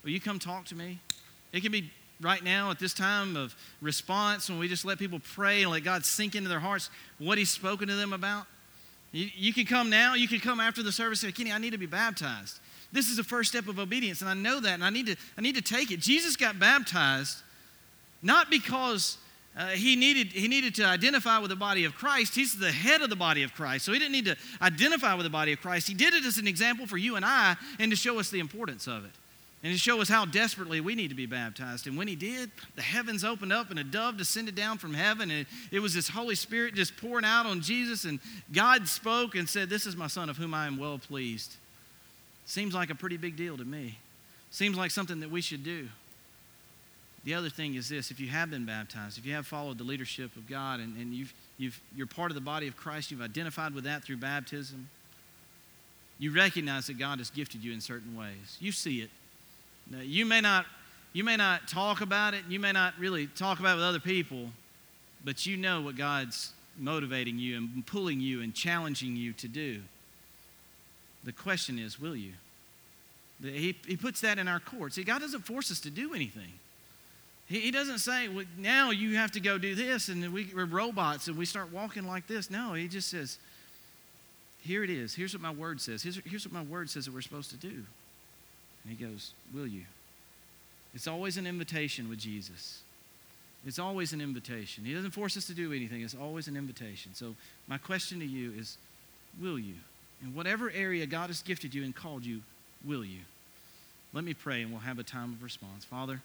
Will 0.02 0.10
you 0.10 0.20
come 0.20 0.38
talk 0.38 0.66
to 0.66 0.74
me? 0.74 0.98
It 1.52 1.62
can 1.62 1.72
be 1.72 1.90
right 2.20 2.42
now 2.42 2.70
at 2.70 2.78
this 2.78 2.94
time 2.94 3.36
of 3.36 3.54
response 3.80 4.48
when 4.48 4.58
we 4.58 4.68
just 4.68 4.84
let 4.84 4.98
people 4.98 5.20
pray 5.34 5.62
and 5.62 5.70
let 5.70 5.84
God 5.84 6.04
sink 6.04 6.34
into 6.34 6.48
their 6.48 6.60
hearts 6.60 6.90
what 7.18 7.38
He's 7.38 7.50
spoken 7.50 7.88
to 7.88 7.94
them 7.94 8.12
about. 8.12 8.46
You, 9.10 9.28
you 9.34 9.52
can 9.52 9.66
come 9.66 9.90
now, 9.90 10.14
you 10.14 10.28
can 10.28 10.40
come 10.40 10.60
after 10.60 10.82
the 10.82 10.92
service 10.92 11.22
and 11.22 11.34
say, 11.34 11.36
Kenny, 11.36 11.52
I 11.52 11.58
need 11.58 11.70
to 11.70 11.78
be 11.78 11.86
baptized. 11.86 12.58
This 12.92 13.08
is 13.08 13.16
the 13.16 13.24
first 13.24 13.50
step 13.50 13.68
of 13.68 13.78
obedience, 13.78 14.20
and 14.20 14.30
I 14.30 14.34
know 14.34 14.60
that, 14.60 14.74
and 14.74 14.84
I 14.84 14.90
need 14.90 15.06
to, 15.06 15.16
I 15.36 15.40
need 15.40 15.54
to 15.56 15.62
take 15.62 15.90
it. 15.90 16.00
Jesus 16.00 16.36
got 16.36 16.58
baptized 16.58 17.38
not 18.22 18.50
because 18.50 19.18
uh, 19.56 19.68
he, 19.68 19.96
needed, 19.96 20.28
he 20.28 20.46
needed 20.48 20.74
to 20.76 20.84
identify 20.84 21.38
with 21.38 21.50
the 21.50 21.56
body 21.56 21.84
of 21.84 21.94
Christ. 21.94 22.34
He's 22.34 22.58
the 22.58 22.70
head 22.70 23.02
of 23.02 23.10
the 23.10 23.16
body 23.16 23.42
of 23.42 23.52
Christ. 23.52 23.84
So 23.84 23.92
he 23.92 23.98
didn't 23.98 24.12
need 24.12 24.26
to 24.26 24.36
identify 24.62 25.14
with 25.14 25.24
the 25.24 25.30
body 25.30 25.52
of 25.52 25.60
Christ. 25.60 25.88
He 25.88 25.94
did 25.94 26.14
it 26.14 26.24
as 26.24 26.38
an 26.38 26.46
example 26.46 26.86
for 26.86 26.96
you 26.96 27.16
and 27.16 27.24
I 27.24 27.56
and 27.78 27.90
to 27.90 27.96
show 27.96 28.18
us 28.18 28.30
the 28.30 28.40
importance 28.40 28.86
of 28.86 29.04
it 29.04 29.10
and 29.62 29.72
to 29.72 29.78
show 29.78 30.00
us 30.00 30.08
how 30.08 30.24
desperately 30.24 30.80
we 30.80 30.96
need 30.96 31.08
to 31.08 31.14
be 31.14 31.26
baptized. 31.26 31.86
And 31.86 31.96
when 31.96 32.08
he 32.08 32.16
did, 32.16 32.50
the 32.74 32.82
heavens 32.82 33.22
opened 33.22 33.52
up 33.52 33.70
and 33.70 33.78
a 33.78 33.84
dove 33.84 34.16
descended 34.16 34.56
down 34.56 34.78
from 34.78 34.92
heaven. 34.92 35.30
And 35.30 35.46
it 35.70 35.78
was 35.78 35.94
this 35.94 36.08
Holy 36.08 36.34
Spirit 36.34 36.74
just 36.74 36.96
pouring 36.96 37.24
out 37.24 37.46
on 37.46 37.60
Jesus. 37.60 38.04
And 38.04 38.18
God 38.52 38.88
spoke 38.88 39.36
and 39.36 39.48
said, 39.48 39.70
This 39.70 39.86
is 39.86 39.96
my 39.96 40.08
son 40.08 40.28
of 40.28 40.36
whom 40.36 40.52
I 40.52 40.66
am 40.66 40.78
well 40.78 40.98
pleased. 40.98 41.54
Seems 42.44 42.74
like 42.74 42.90
a 42.90 42.94
pretty 42.94 43.16
big 43.16 43.36
deal 43.36 43.56
to 43.56 43.64
me. 43.64 43.98
Seems 44.50 44.76
like 44.76 44.90
something 44.90 45.20
that 45.20 45.30
we 45.30 45.40
should 45.40 45.62
do. 45.62 45.88
The 47.24 47.34
other 47.34 47.48
thing 47.48 47.76
is 47.76 47.88
this 47.88 48.10
if 48.10 48.18
you 48.18 48.28
have 48.28 48.50
been 48.50 48.66
baptized, 48.66 49.16
if 49.16 49.24
you 49.24 49.32
have 49.34 49.46
followed 49.46 49.78
the 49.78 49.84
leadership 49.84 50.34
of 50.34 50.48
God 50.48 50.80
and, 50.80 50.96
and 50.96 51.14
you've, 51.14 51.32
you've, 51.56 51.80
you're 51.94 52.08
part 52.08 52.32
of 52.32 52.34
the 52.34 52.40
body 52.40 52.66
of 52.66 52.76
Christ, 52.76 53.12
you've 53.12 53.22
identified 53.22 53.74
with 53.74 53.84
that 53.84 54.02
through 54.02 54.16
baptism, 54.16 54.88
you 56.18 56.32
recognize 56.32 56.88
that 56.88 56.98
God 56.98 57.18
has 57.18 57.30
gifted 57.30 57.62
you 57.62 57.72
in 57.72 57.80
certain 57.80 58.16
ways. 58.16 58.56
You 58.60 58.72
see 58.72 59.02
it. 59.02 59.10
Now, 59.90 60.00
you 60.00 60.24
may 60.24 60.40
not 60.40 60.66
you 61.12 61.24
may 61.24 61.36
not 61.36 61.68
talk 61.68 62.00
about 62.00 62.32
it, 62.32 62.44
you 62.48 62.58
may 62.58 62.72
not 62.72 62.94
really 62.98 63.26
talk 63.26 63.60
about 63.60 63.72
it 63.72 63.76
with 63.76 63.84
other 63.84 64.00
people, 64.00 64.48
but 65.24 65.44
you 65.44 65.56
know 65.56 65.82
what 65.82 65.96
God's 65.96 66.52
motivating 66.78 67.38
you 67.38 67.58
and 67.58 67.86
pulling 67.86 68.20
you 68.20 68.40
and 68.40 68.54
challenging 68.54 69.14
you 69.14 69.32
to 69.34 69.48
do. 69.48 69.82
The 71.24 71.32
question 71.32 71.78
is, 71.78 72.00
will 72.00 72.16
you? 72.16 72.32
He, 73.42 73.76
he 73.86 73.96
puts 73.96 74.20
that 74.20 74.38
in 74.38 74.48
our 74.48 74.60
courts. 74.60 74.94
See, 74.94 75.04
God 75.04 75.20
doesn't 75.20 75.42
force 75.42 75.70
us 75.70 75.80
to 75.80 75.90
do 75.90 76.14
anything. 76.14 76.52
He, 77.46 77.60
he 77.60 77.70
doesn't 77.70 77.98
say, 77.98 78.28
well, 78.28 78.44
now 78.56 78.90
you 78.90 79.16
have 79.16 79.32
to 79.32 79.40
go 79.40 79.58
do 79.58 79.74
this, 79.74 80.08
and 80.08 80.32
we, 80.32 80.48
we're 80.54 80.64
robots 80.64 81.26
and 81.28 81.36
we 81.36 81.44
start 81.44 81.72
walking 81.72 82.06
like 82.06 82.26
this. 82.26 82.50
No, 82.50 82.74
He 82.74 82.88
just 82.88 83.08
says, 83.08 83.38
here 84.60 84.84
it 84.84 84.90
is. 84.90 85.14
Here's 85.14 85.34
what 85.34 85.42
my 85.42 85.50
word 85.50 85.80
says. 85.80 86.02
Here's, 86.02 86.20
here's 86.24 86.46
what 86.46 86.54
my 86.54 86.62
word 86.62 86.88
says 86.88 87.04
that 87.04 87.14
we're 87.14 87.20
supposed 87.20 87.50
to 87.50 87.56
do. 87.56 87.82
And 88.84 88.96
he 88.96 89.04
goes, 89.04 89.32
Will 89.54 89.66
you? 89.66 89.82
It's 90.94 91.06
always 91.06 91.36
an 91.36 91.46
invitation 91.46 92.08
with 92.08 92.18
Jesus. 92.18 92.82
It's 93.66 93.78
always 93.78 94.12
an 94.12 94.20
invitation. 94.20 94.84
He 94.84 94.92
doesn't 94.92 95.12
force 95.12 95.36
us 95.36 95.46
to 95.46 95.54
do 95.54 95.72
anything, 95.72 96.02
it's 96.02 96.16
always 96.16 96.48
an 96.48 96.56
invitation. 96.56 97.14
So, 97.14 97.34
my 97.68 97.78
question 97.78 98.18
to 98.20 98.26
you 98.26 98.52
is 98.56 98.76
Will 99.40 99.58
you? 99.58 99.74
In 100.22 100.34
whatever 100.34 100.70
area 100.70 101.06
God 101.06 101.28
has 101.28 101.42
gifted 101.42 101.74
you 101.74 101.82
and 101.84 101.94
called 101.94 102.24
you, 102.24 102.42
will 102.84 103.04
you? 103.04 103.20
Let 104.12 104.24
me 104.24 104.34
pray 104.34 104.62
and 104.62 104.70
we'll 104.70 104.80
have 104.80 104.98
a 104.98 105.04
time 105.04 105.32
of 105.32 105.42
response. 105.42 105.84
Father, 105.84 106.20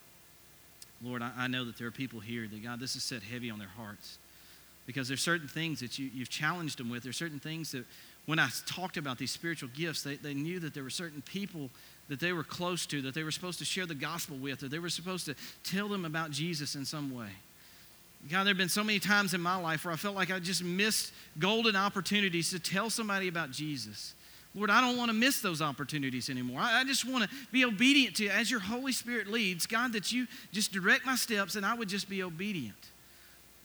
Lord, 1.03 1.21
I, 1.21 1.31
I 1.37 1.47
know 1.47 1.65
that 1.65 1.77
there 1.77 1.87
are 1.87 1.91
people 1.91 2.19
here 2.19 2.47
that, 2.47 2.63
God, 2.63 2.79
this 2.79 2.95
is 2.95 3.03
set 3.03 3.23
heavy 3.23 3.49
on 3.49 3.59
their 3.59 3.69
hearts 3.69 4.17
because 4.85 5.07
there's 5.07 5.21
certain 5.21 5.47
things 5.47 5.79
that 5.79 5.97
you, 5.97 6.09
you've 6.13 6.29
challenged 6.29 6.77
them 6.77 6.89
with. 6.89 7.03
There's 7.03 7.17
certain 7.17 7.39
things 7.39 7.71
that 7.71 7.85
when 8.25 8.39
I 8.39 8.49
talked 8.65 8.97
about 8.97 9.17
these 9.17 9.31
spiritual 9.31 9.69
gifts, 9.73 10.03
they, 10.03 10.15
they 10.15 10.33
knew 10.33 10.59
that 10.59 10.73
there 10.73 10.83
were 10.83 10.89
certain 10.89 11.21
people 11.21 11.69
that 12.09 12.19
they 12.19 12.33
were 12.33 12.43
close 12.43 12.85
to, 12.87 13.01
that 13.01 13.13
they 13.13 13.23
were 13.23 13.31
supposed 13.31 13.59
to 13.59 13.65
share 13.65 13.85
the 13.85 13.95
gospel 13.95 14.37
with, 14.37 14.63
or 14.63 14.67
they 14.67 14.79
were 14.79 14.89
supposed 14.89 15.25
to 15.25 15.35
tell 15.63 15.87
them 15.87 16.05
about 16.05 16.31
Jesus 16.31 16.75
in 16.75 16.85
some 16.85 17.13
way. 17.13 17.29
God, 18.31 18.43
there 18.43 18.51
have 18.51 18.57
been 18.57 18.69
so 18.69 18.83
many 18.83 18.99
times 18.99 19.33
in 19.33 19.41
my 19.41 19.55
life 19.55 19.85
where 19.85 19.93
I 19.93 19.97
felt 19.97 20.15
like 20.15 20.31
I 20.31 20.39
just 20.39 20.63
missed 20.63 21.13
golden 21.39 21.75
opportunities 21.75 22.49
to 22.49 22.59
tell 22.59 22.89
somebody 22.89 23.27
about 23.27 23.51
Jesus. 23.51 24.13
Lord, 24.55 24.71
I 24.71 24.81
don't 24.81 24.97
want 24.97 25.09
to 25.09 25.13
miss 25.13 25.39
those 25.39 25.61
opportunities 25.61 26.29
anymore. 26.29 26.59
I, 26.59 26.81
I 26.81 26.83
just 26.83 27.05
want 27.05 27.23
to 27.23 27.29
be 27.51 27.63
obedient 27.63 28.15
to 28.17 28.23
you 28.23 28.29
as 28.29 28.49
your 28.49 28.59
Holy 28.59 28.91
Spirit 28.91 29.27
leads. 29.27 29.67
God, 29.67 29.93
that 29.93 30.11
you 30.11 30.27
just 30.51 30.71
direct 30.71 31.05
my 31.05 31.15
steps 31.15 31.55
and 31.55 31.65
I 31.65 31.75
would 31.75 31.89
just 31.89 32.09
be 32.09 32.23
obedient. 32.23 32.75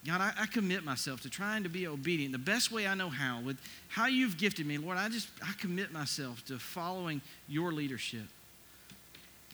God, 0.06 0.20
I, 0.20 0.32
I, 0.36 0.46
commit 0.46 0.84
myself 0.84 1.20
to 1.20 1.30
trying 1.30 1.62
to 1.62 1.68
be 1.68 1.86
obedient 1.86 2.32
the 2.32 2.38
best 2.38 2.72
way 2.72 2.88
I 2.88 2.94
know 2.94 3.08
how, 3.08 3.40
with 3.40 3.56
how 3.88 4.06
you've 4.06 4.36
gifted 4.36 4.66
me. 4.66 4.76
Lord, 4.76 4.98
I 4.98 5.08
just 5.08 5.28
I 5.40 5.52
commit 5.60 5.92
myself 5.92 6.44
to 6.46 6.58
following 6.58 7.20
your 7.46 7.72
leadership. 7.72 8.26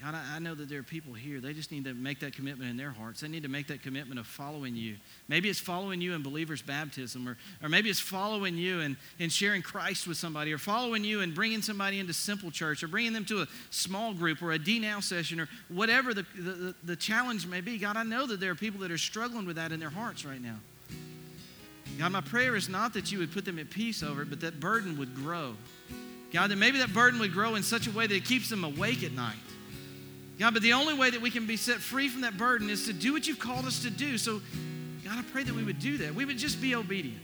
God, 0.01 0.15
I, 0.15 0.37
I 0.37 0.39
know 0.39 0.55
that 0.55 0.69
there 0.69 0.79
are 0.79 0.85
people 0.85 1.13
here. 1.13 1.41
They 1.41 1.53
just 1.53 1.73
need 1.73 1.85
to 1.85 1.95
make 1.95 2.21
that 2.21 2.35
commitment 2.35 2.71
in 2.71 2.77
their 2.77 2.93
hearts. 2.93 3.21
They 3.21 3.29
need 3.29 3.43
to 3.43 3.49
make 3.49 3.67
that 3.67 3.83
commitment 3.83 4.21
of 4.21 4.27
following 4.27 4.77
you. 4.77 4.97
Maybe 5.27 5.49
it's 5.49 5.59
following 5.59 6.01
you 6.01 6.15
in 6.15 6.23
believer's 6.23 6.63
baptism, 6.63 7.29
or, 7.29 7.37
or 7.63 7.69
maybe 7.69 7.91
it's 7.91 7.99
following 7.99 8.57
you 8.57 8.81
and, 8.81 8.97
and 9.19 9.33
sharing 9.33 9.61
Christ 9.61 10.07
with 10.07 10.17
somebody, 10.17 10.53
or 10.53 10.59
following 10.59 11.03
you 11.03 11.21
and 11.21 11.35
bringing 11.35 11.63
somebody 11.63 11.99
into 11.99 12.13
simple 12.13 12.51
church, 12.51 12.83
or 12.85 12.89
bringing 12.89 13.13
them 13.13 13.25
to 13.27 13.43
a 13.43 13.47
small 13.71 14.15
group, 14.15 14.41
or 14.41 14.53
a 14.53 14.59
DNow 14.59 15.03
session, 15.03 15.41
or 15.41 15.49
whatever 15.69 16.15
the, 16.15 16.25
the, 16.37 16.75
the 16.85 16.97
challenge 16.97 17.47
may 17.47 17.61
be. 17.61 17.77
God, 17.77 17.97
I 17.97 18.05
know 18.05 18.27
that 18.27 18.39
there 18.39 18.53
are 18.53 18.57
people 18.57 18.81
that 18.81 18.93
are 18.93 18.99
struggling 18.99 19.47
with 19.47 19.57
that 19.57 19.73
in 19.73 19.81
their 19.81 19.91
hearts 19.91 20.25
right 20.25 20.41
now. 20.41 20.57
God, 21.99 22.13
my 22.13 22.21
prayer 22.21 22.55
is 22.55 22.69
not 22.69 22.95
that 22.95 23.11
you 23.11 23.19
would 23.19 23.33
put 23.33 23.45
them 23.45 23.59
at 23.59 23.71
peace 23.71 24.05
over 24.05 24.23
it, 24.23 24.31
but 24.31 24.41
that 24.43 24.61
burden 24.61 24.97
would 24.99 25.17
grow. 25.17 25.57
God, 26.33 26.51
that 26.51 26.57
maybe 26.57 26.79
that 26.79 26.93
burden 26.93 27.19
would 27.19 27.33
grow 27.33 27.57
in 27.57 27.65
such 27.65 27.89
a 27.89 27.91
way 27.91 28.07
that 28.07 28.15
it 28.15 28.25
keeps 28.25 28.49
them 28.49 28.63
awake 28.63 29.03
at 29.03 29.13
night. 29.13 29.35
God, 30.39 30.55
but 30.55 30.63
the 30.63 30.73
only 30.73 30.95
way 30.95 31.11
that 31.11 31.21
we 31.21 31.31
can 31.31 31.47
be 31.47 31.57
set 31.57 31.79
free 31.79 32.09
from 32.09 32.21
that 32.21 32.37
burden 32.37 32.71
is 32.71 32.87
to 32.87 32.93
do 32.93 33.13
what 33.13 33.27
you've 33.27 33.41
called 33.41 33.67
us 33.67 33.83
to 33.83 33.91
do. 33.91 34.17
So, 34.19 34.41
God, 35.05 35.19
I 35.19 35.23
pray 35.33 35.43
that 35.43 35.55
we 35.55 35.65
would 35.65 35.81
do 35.81 35.99
that. 35.99 36.15
We 36.15 36.25
would 36.25 36.39
just 36.39 36.61
be 36.61 36.75
obedient. 36.77 37.19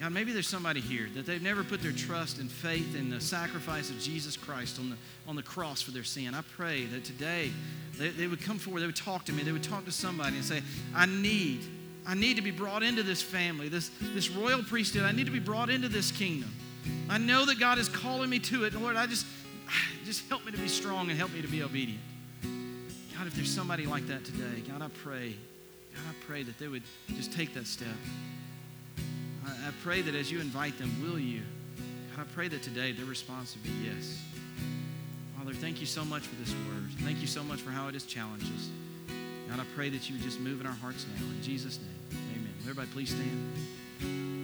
God, 0.00 0.12
maybe 0.12 0.32
there's 0.32 0.48
somebody 0.48 0.80
here 0.80 1.08
that 1.14 1.26
they've 1.26 1.42
never 1.42 1.62
put 1.62 1.80
their 1.80 1.92
trust 1.92 2.38
and 2.38 2.50
faith 2.50 2.96
in 2.96 3.08
the 3.08 3.20
sacrifice 3.20 3.88
of 3.88 4.00
Jesus 4.00 4.36
Christ 4.36 4.80
on 4.80 4.90
the, 4.90 4.96
on 5.28 5.36
the 5.36 5.44
cross 5.44 5.80
for 5.80 5.92
their 5.92 6.02
sin. 6.02 6.34
I 6.34 6.40
pray 6.56 6.86
that 6.86 7.04
today 7.04 7.52
they, 7.98 8.08
they 8.08 8.26
would 8.26 8.40
come 8.40 8.58
forward, 8.58 8.80
they 8.80 8.86
would 8.86 8.96
talk 8.96 9.24
to 9.26 9.32
me, 9.32 9.44
they 9.44 9.52
would 9.52 9.62
talk 9.62 9.84
to 9.84 9.92
somebody 9.92 10.34
and 10.34 10.44
say, 10.44 10.60
I 10.92 11.06
need, 11.06 11.60
I 12.04 12.14
need 12.14 12.34
to 12.34 12.42
be 12.42 12.50
brought 12.50 12.82
into 12.82 13.04
this 13.04 13.22
family, 13.22 13.68
this, 13.68 13.92
this 14.14 14.28
royal 14.28 14.64
priesthood. 14.64 15.04
I 15.04 15.12
need 15.12 15.26
to 15.26 15.32
be 15.32 15.38
brought 15.38 15.70
into 15.70 15.88
this 15.88 16.10
kingdom. 16.10 16.52
I 17.08 17.18
know 17.18 17.46
that 17.46 17.60
God 17.60 17.78
is 17.78 17.88
calling 17.88 18.28
me 18.28 18.40
to 18.40 18.64
it. 18.64 18.74
Lord, 18.74 18.96
I 18.96 19.06
just, 19.06 19.24
just 20.04 20.28
help 20.28 20.44
me 20.44 20.52
to 20.52 20.58
be 20.58 20.68
strong 20.68 21.10
and 21.10 21.18
help 21.18 21.32
me 21.32 21.42
to 21.42 21.48
be 21.48 21.62
obedient. 21.62 22.00
God, 23.16 23.26
if 23.26 23.34
there's 23.34 23.52
somebody 23.52 23.86
like 23.86 24.06
that 24.08 24.24
today, 24.24 24.62
God, 24.68 24.82
I 24.82 24.88
pray, 24.88 25.34
God, 25.94 26.02
I 26.08 26.24
pray 26.26 26.42
that 26.42 26.58
they 26.58 26.68
would 26.68 26.82
just 27.14 27.32
take 27.32 27.54
that 27.54 27.66
step. 27.66 27.88
I, 29.46 29.50
I 29.50 29.70
pray 29.82 30.02
that 30.02 30.14
as 30.14 30.30
you 30.30 30.40
invite 30.40 30.78
them, 30.78 30.90
will 31.02 31.18
you? 31.18 31.42
God, 32.14 32.26
I 32.26 32.34
pray 32.34 32.48
that 32.48 32.62
today 32.62 32.92
their 32.92 33.06
response 33.06 33.54
would 33.54 33.62
be 33.62 33.88
yes. 33.88 34.20
Father, 35.38 35.54
thank 35.54 35.80
you 35.80 35.86
so 35.86 36.04
much 36.04 36.22
for 36.22 36.36
this 36.36 36.50
word. 36.50 36.90
Thank 37.00 37.20
you 37.20 37.26
so 37.26 37.42
much 37.42 37.60
for 37.60 37.70
how 37.70 37.88
it 37.88 37.94
has 37.94 38.04
challenged 38.04 38.46
us. 38.46 38.68
God, 39.50 39.60
I 39.60 39.64
pray 39.74 39.90
that 39.90 40.08
you 40.08 40.16
would 40.16 40.22
just 40.22 40.40
move 40.40 40.60
in 40.60 40.66
our 40.66 40.72
hearts 40.72 41.04
now. 41.18 41.26
In 41.26 41.42
Jesus' 41.42 41.78
name, 41.78 42.20
amen. 42.32 42.54
Everybody, 42.62 42.88
please 42.92 43.10
stand. 43.10 44.41